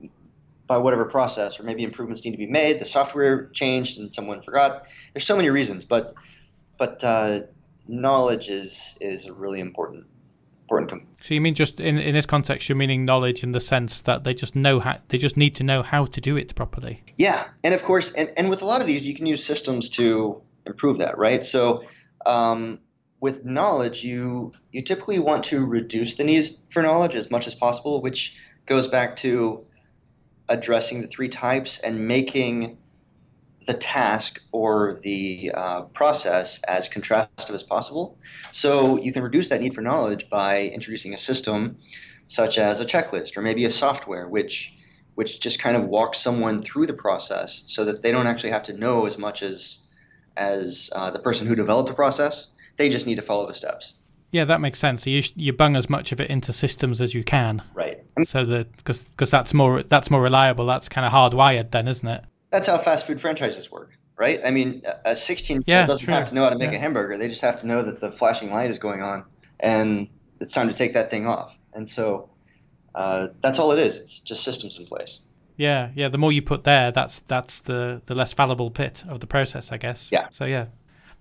by 0.66 0.76
whatever 0.76 1.06
process, 1.06 1.58
or 1.58 1.62
maybe 1.62 1.84
improvements 1.84 2.22
need 2.22 2.32
to 2.32 2.36
be 2.36 2.46
made. 2.46 2.82
The 2.82 2.86
software 2.86 3.46
changed, 3.54 3.98
and 3.98 4.14
someone 4.14 4.42
forgot. 4.42 4.82
There's 5.14 5.26
so 5.26 5.36
many 5.36 5.48
reasons, 5.48 5.86
but 5.86 6.12
but 6.78 7.02
uh, 7.02 7.40
knowledge 7.90 8.48
is 8.48 8.72
is 9.00 9.28
really 9.28 9.60
important 9.60 10.06
important. 10.70 11.02
So 11.20 11.34
you 11.34 11.40
mean 11.40 11.54
just 11.54 11.80
in 11.80 11.98
in 11.98 12.14
this 12.14 12.26
context, 12.26 12.68
you're 12.68 12.76
meaning 12.76 13.04
knowledge 13.04 13.42
in 13.42 13.52
the 13.52 13.60
sense 13.60 14.02
that 14.02 14.24
they 14.24 14.34
just 14.34 14.54
know 14.54 14.80
how 14.80 14.98
they 15.08 15.18
just 15.18 15.36
need 15.36 15.54
to 15.56 15.64
know 15.64 15.82
how 15.82 16.04
to 16.06 16.20
do 16.20 16.36
it 16.36 16.54
properly. 16.54 17.02
Yeah, 17.16 17.48
and 17.64 17.74
of 17.74 17.82
course, 17.82 18.12
and, 18.16 18.32
and 18.36 18.48
with 18.48 18.62
a 18.62 18.64
lot 18.64 18.80
of 18.80 18.86
these, 18.86 19.02
you 19.02 19.14
can 19.14 19.26
use 19.26 19.44
systems 19.44 19.90
to 19.90 20.40
improve 20.66 20.98
that, 20.98 21.18
right? 21.18 21.44
So. 21.44 21.82
Um, 22.26 22.80
with 23.22 23.44
knowledge, 23.44 24.02
you 24.02 24.52
you 24.72 24.82
typically 24.82 25.18
want 25.18 25.44
to 25.46 25.64
reduce 25.64 26.16
the 26.16 26.24
needs 26.24 26.52
for 26.72 26.82
knowledge 26.82 27.14
as 27.14 27.30
much 27.30 27.46
as 27.46 27.54
possible, 27.54 28.00
which 28.00 28.32
goes 28.66 28.86
back 28.86 29.16
to 29.18 29.64
addressing 30.48 31.02
the 31.02 31.06
three 31.06 31.28
types 31.28 31.78
and 31.82 32.08
making 32.08 32.78
the 33.66 33.74
task 33.74 34.40
or 34.52 35.00
the 35.02 35.52
uh, 35.54 35.82
process 35.94 36.60
as 36.66 36.88
contrastive 36.88 37.50
as 37.50 37.62
possible. 37.62 38.18
So 38.52 38.98
you 38.98 39.12
can 39.12 39.22
reduce 39.22 39.48
that 39.48 39.60
need 39.60 39.74
for 39.74 39.80
knowledge 39.82 40.28
by 40.30 40.62
introducing 40.62 41.14
a 41.14 41.18
system 41.18 41.78
such 42.26 42.58
as 42.58 42.80
a 42.80 42.86
checklist 42.86 43.36
or 43.36 43.42
maybe 43.42 43.64
a 43.64 43.72
software 43.72 44.28
which 44.28 44.72
which 45.16 45.40
just 45.40 45.60
kind 45.60 45.76
of 45.76 45.84
walks 45.84 46.22
someone 46.22 46.62
through 46.62 46.86
the 46.86 46.94
process 46.94 47.62
so 47.66 47.84
that 47.84 48.02
they 48.02 48.10
don't 48.12 48.26
actually 48.26 48.50
have 48.50 48.62
to 48.62 48.72
know 48.72 49.06
as 49.06 49.18
much 49.18 49.42
as 49.42 49.78
as 50.36 50.88
uh, 50.92 51.10
the 51.10 51.18
person 51.18 51.46
who 51.46 51.54
developed 51.54 51.88
the 51.88 51.94
process. 51.94 52.48
They 52.78 52.88
just 52.88 53.06
need 53.06 53.16
to 53.16 53.22
follow 53.22 53.46
the 53.46 53.54
steps. 53.54 53.92
Yeah, 54.32 54.44
that 54.44 54.60
makes 54.60 54.78
sense. 54.78 55.02
So 55.02 55.10
you 55.10 55.22
you 55.34 55.52
bung 55.52 55.76
as 55.76 55.90
much 55.90 56.12
of 56.12 56.20
it 56.20 56.30
into 56.30 56.52
systems 56.52 57.00
as 57.00 57.14
you 57.14 57.24
can, 57.24 57.60
right? 57.74 58.00
So 58.24 58.44
that 58.44 58.76
because 58.76 59.04
because 59.04 59.30
that's 59.30 59.52
more 59.52 59.82
that's 59.82 60.10
more 60.10 60.22
reliable. 60.22 60.66
That's 60.66 60.88
kind 60.88 61.04
of 61.04 61.12
hardwired, 61.12 61.72
then, 61.72 61.88
isn't 61.88 62.08
it? 62.08 62.24
That's 62.50 62.66
how 62.66 62.82
fast 62.82 63.06
food 63.06 63.20
franchises 63.20 63.70
work, 63.70 63.90
right? 64.16 64.40
I 64.44 64.50
mean, 64.50 64.82
a 65.04 65.16
16 65.16 65.64
yeah, 65.66 65.86
doesn't 65.86 66.04
true. 66.04 66.14
have 66.14 66.28
to 66.28 66.34
know 66.34 66.44
how 66.44 66.50
to 66.50 66.58
make 66.58 66.72
yeah. 66.72 66.78
a 66.78 66.80
hamburger. 66.80 67.16
They 67.16 67.28
just 67.28 67.42
have 67.42 67.60
to 67.60 67.66
know 67.66 67.84
that 67.84 68.00
the 68.00 68.12
flashing 68.12 68.50
light 68.50 68.70
is 68.70 68.78
going 68.78 69.02
on 69.02 69.24
and 69.60 70.08
it's 70.40 70.52
time 70.52 70.68
to 70.68 70.74
take 70.74 70.94
that 70.94 71.10
thing 71.10 71.26
off. 71.26 71.52
And 71.72 71.88
so 71.88 72.30
uh, 72.94 73.28
that's 73.42 73.58
all 73.58 73.72
it 73.72 73.78
is. 73.78 73.96
It's 73.96 74.20
just 74.20 74.44
systems 74.44 74.76
in 74.78 74.86
place. 74.86 75.20
Yeah, 75.56 75.90
yeah. 75.94 76.08
The 76.08 76.18
more 76.18 76.32
you 76.32 76.40
put 76.40 76.64
there, 76.64 76.90
that's 76.90 77.20
that's 77.28 77.60
the 77.60 78.00
the 78.06 78.14
less 78.14 78.32
fallible 78.32 78.70
pit 78.70 79.04
of 79.06 79.20
the 79.20 79.26
process, 79.26 79.70
I 79.70 79.76
guess. 79.76 80.10
Yeah. 80.10 80.28
So 80.30 80.46
yeah, 80.46 80.66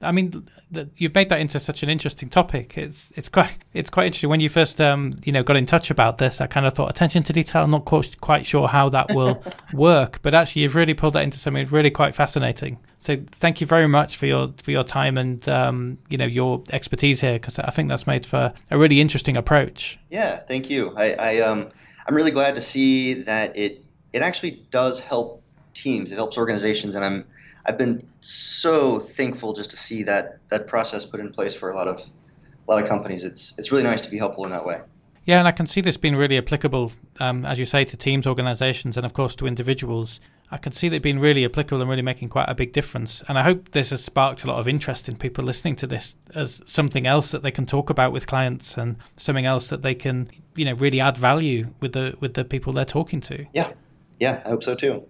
I 0.02 0.12
mean, 0.12 0.48
the, 0.72 0.90
you've 0.98 1.14
made 1.14 1.30
that 1.30 1.40
into 1.40 1.60
such 1.60 1.84
an 1.84 1.90
interesting 1.90 2.30
topic. 2.30 2.78
It's 2.78 3.12
it's 3.16 3.30
quite 3.30 3.58
it's 3.74 3.90
quite 3.90 4.08
interesting. 4.08 4.30
When 4.30 4.40
you 4.40 4.50
first 4.50 4.80
um 4.80 5.14
you 5.24 5.32
know 5.32 5.44
got 5.44 5.58
in 5.58 5.66
touch 5.66 5.92
about 5.92 6.18
this, 6.18 6.40
I 6.40 6.48
kind 6.48 6.66
of 6.66 6.74
thought 6.74 6.90
attention 6.90 7.24
to 7.24 7.34
detail. 7.34 7.64
I'm 7.64 7.72
not 7.72 7.86
quite 7.86 8.20
quite 8.22 8.46
sure 8.46 8.68
how 8.68 8.90
that 8.90 9.14
will 9.14 9.44
work, 9.74 10.22
but 10.22 10.34
actually 10.34 10.64
you've 10.64 10.76
really 10.76 10.94
pulled 10.94 11.14
that 11.14 11.24
into 11.24 11.38
something 11.38 11.66
really 11.68 11.92
quite 11.92 12.16
fascinating. 12.16 12.80
So 13.00 13.18
thank 13.40 13.62
you 13.62 13.68
very 13.68 13.88
much 13.88 14.18
for 14.18 14.26
your 14.26 14.54
for 14.62 14.72
your 14.72 14.84
time 14.84 15.18
and 15.18 15.48
um 15.50 15.98
you 16.08 16.18
know 16.18 16.26
your 16.26 16.64
expertise 16.72 17.22
here 17.22 17.34
because 17.34 17.60
I 17.60 17.72
think 17.72 17.90
that's 17.90 18.08
made 18.08 18.26
for 18.26 18.54
a 18.72 18.78
really 18.78 19.02
interesting 19.02 19.36
approach. 19.36 20.00
Yeah, 20.10 20.42
thank 20.48 20.70
you. 20.70 20.96
I, 20.96 21.14
I 21.14 21.40
um 21.40 21.72
I'm 22.08 22.16
really 22.16 22.32
glad 22.32 22.56
to 22.56 22.62
see 22.62 23.24
that 23.24 23.58
it 23.58 23.84
it 24.14 24.22
actually 24.22 24.66
does 24.72 25.00
help 25.00 25.44
teams. 25.74 26.12
It 26.12 26.16
helps 26.16 26.38
organizations, 26.38 26.96
and 26.96 27.06
I'm 27.06 27.26
I've 27.66 27.78
been 27.78 28.08
so 28.22 29.00
thankful 29.00 29.54
just 29.54 29.72
to 29.72 29.78
see 29.78 30.04
that 30.04 30.40
that 30.50 30.68
process 30.68 31.06
put 31.06 31.20
in 31.20 31.32
place 31.32 31.54
for 31.54 31.70
a 31.70 31.76
lot 31.76 31.88
of 31.88 32.00
a 32.00 32.72
lot 32.72 32.82
of 32.82 32.90
companies. 32.90 33.24
It's 33.24 33.54
it's 33.58 33.72
really 33.72 33.84
nice 33.84 34.02
to 34.02 34.10
be 34.10 34.18
helpful 34.18 34.46
in 34.46 34.52
that 34.52 34.66
way. 34.66 34.82
Yeah, 35.26 35.40
and 35.40 35.48
I 35.48 35.52
can 35.52 35.68
see 35.68 35.82
this 35.82 35.98
being 35.98 36.16
really 36.16 36.38
applicable, 36.40 36.92
um, 37.20 37.46
as 37.46 37.60
you 37.60 37.66
say, 37.66 37.86
to 37.86 37.98
teams, 37.98 38.26
organizations, 38.26 38.98
and 38.98 39.06
of 39.06 39.14
course 39.14 39.36
to 39.36 39.46
individuals. 39.46 40.20
I 40.50 40.58
can 40.58 40.72
see 40.72 40.90
that 40.90 41.04
being 41.04 41.20
really 41.20 41.46
applicable 41.46 41.82
and 41.82 41.88
really 41.90 42.02
making 42.02 42.30
quite 42.30 42.50
a 42.50 42.56
big 42.56 42.74
difference. 42.74 43.22
And 43.28 43.38
I 43.38 43.44
hope 43.44 43.70
this 43.70 43.92
has 43.92 44.04
sparked 44.04 44.44
a 44.44 44.48
lot 44.48 44.58
of 44.58 44.68
interest 44.68 45.08
in 45.08 45.16
people 45.16 45.44
listening 45.44 45.76
to 45.76 45.88
this 45.88 46.16
as 46.34 46.64
something 46.66 47.06
else 47.06 47.30
that 47.30 47.44
they 47.44 47.52
can 47.52 47.68
talk 47.68 47.92
about 47.92 48.12
with 48.12 48.26
clients 48.26 48.76
and 48.76 48.96
something 49.16 49.46
else 49.46 49.70
that 49.70 49.84
they 49.84 49.94
can, 49.94 50.32
you 50.56 50.66
know, 50.66 50.74
really 50.74 51.00
add 51.00 51.20
value 51.20 51.68
with 51.80 51.94
the 51.94 52.16
with 52.20 52.34
the 52.34 52.44
people 52.44 52.74
they're 52.74 52.86
talking 52.86 53.22
to. 53.22 53.46
Yeah, 53.54 53.74
yeah, 54.20 54.42
I 54.44 54.50
hope 54.50 54.64
so 54.64 54.74
too 54.74 55.04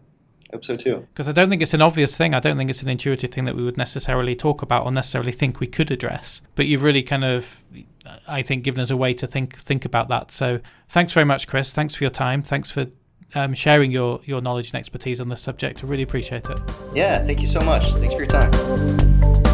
hope 0.51 0.65
so 0.65 0.75
too. 0.75 1.07
Because 1.13 1.27
I 1.27 1.31
don't 1.31 1.49
think 1.49 1.61
it's 1.61 1.73
an 1.73 1.81
obvious 1.81 2.15
thing. 2.15 2.33
I 2.33 2.39
don't 2.39 2.57
think 2.57 2.69
it's 2.69 2.81
an 2.81 2.89
intuitive 2.89 3.31
thing 3.31 3.45
that 3.45 3.55
we 3.55 3.63
would 3.63 3.77
necessarily 3.77 4.35
talk 4.35 4.61
about 4.61 4.85
or 4.85 4.91
necessarily 4.91 5.31
think 5.31 5.59
we 5.59 5.67
could 5.67 5.91
address. 5.91 6.41
But 6.55 6.65
you've 6.65 6.83
really 6.83 7.03
kind 7.03 7.23
of, 7.23 7.63
I 8.27 8.41
think, 8.41 8.63
given 8.63 8.81
us 8.81 8.91
a 8.91 8.97
way 8.97 9.13
to 9.15 9.27
think 9.27 9.57
think 9.57 9.85
about 9.85 10.09
that. 10.09 10.31
So 10.31 10.59
thanks 10.89 11.13
very 11.13 11.25
much, 11.25 11.47
Chris. 11.47 11.73
Thanks 11.73 11.95
for 11.95 12.03
your 12.03 12.11
time. 12.11 12.41
Thanks 12.41 12.71
for 12.71 12.87
um, 13.35 13.53
sharing 13.53 13.91
your 13.91 14.21
your 14.25 14.41
knowledge 14.41 14.69
and 14.69 14.75
expertise 14.75 15.21
on 15.21 15.29
this 15.29 15.41
subject. 15.41 15.83
I 15.83 15.87
really 15.87 16.03
appreciate 16.03 16.47
it. 16.49 16.59
Yeah, 16.93 17.23
thank 17.25 17.41
you 17.41 17.49
so 17.49 17.59
much. 17.61 17.87
Thanks 17.93 18.13
for 18.13 18.19
your 18.19 18.27
time. 18.27 19.48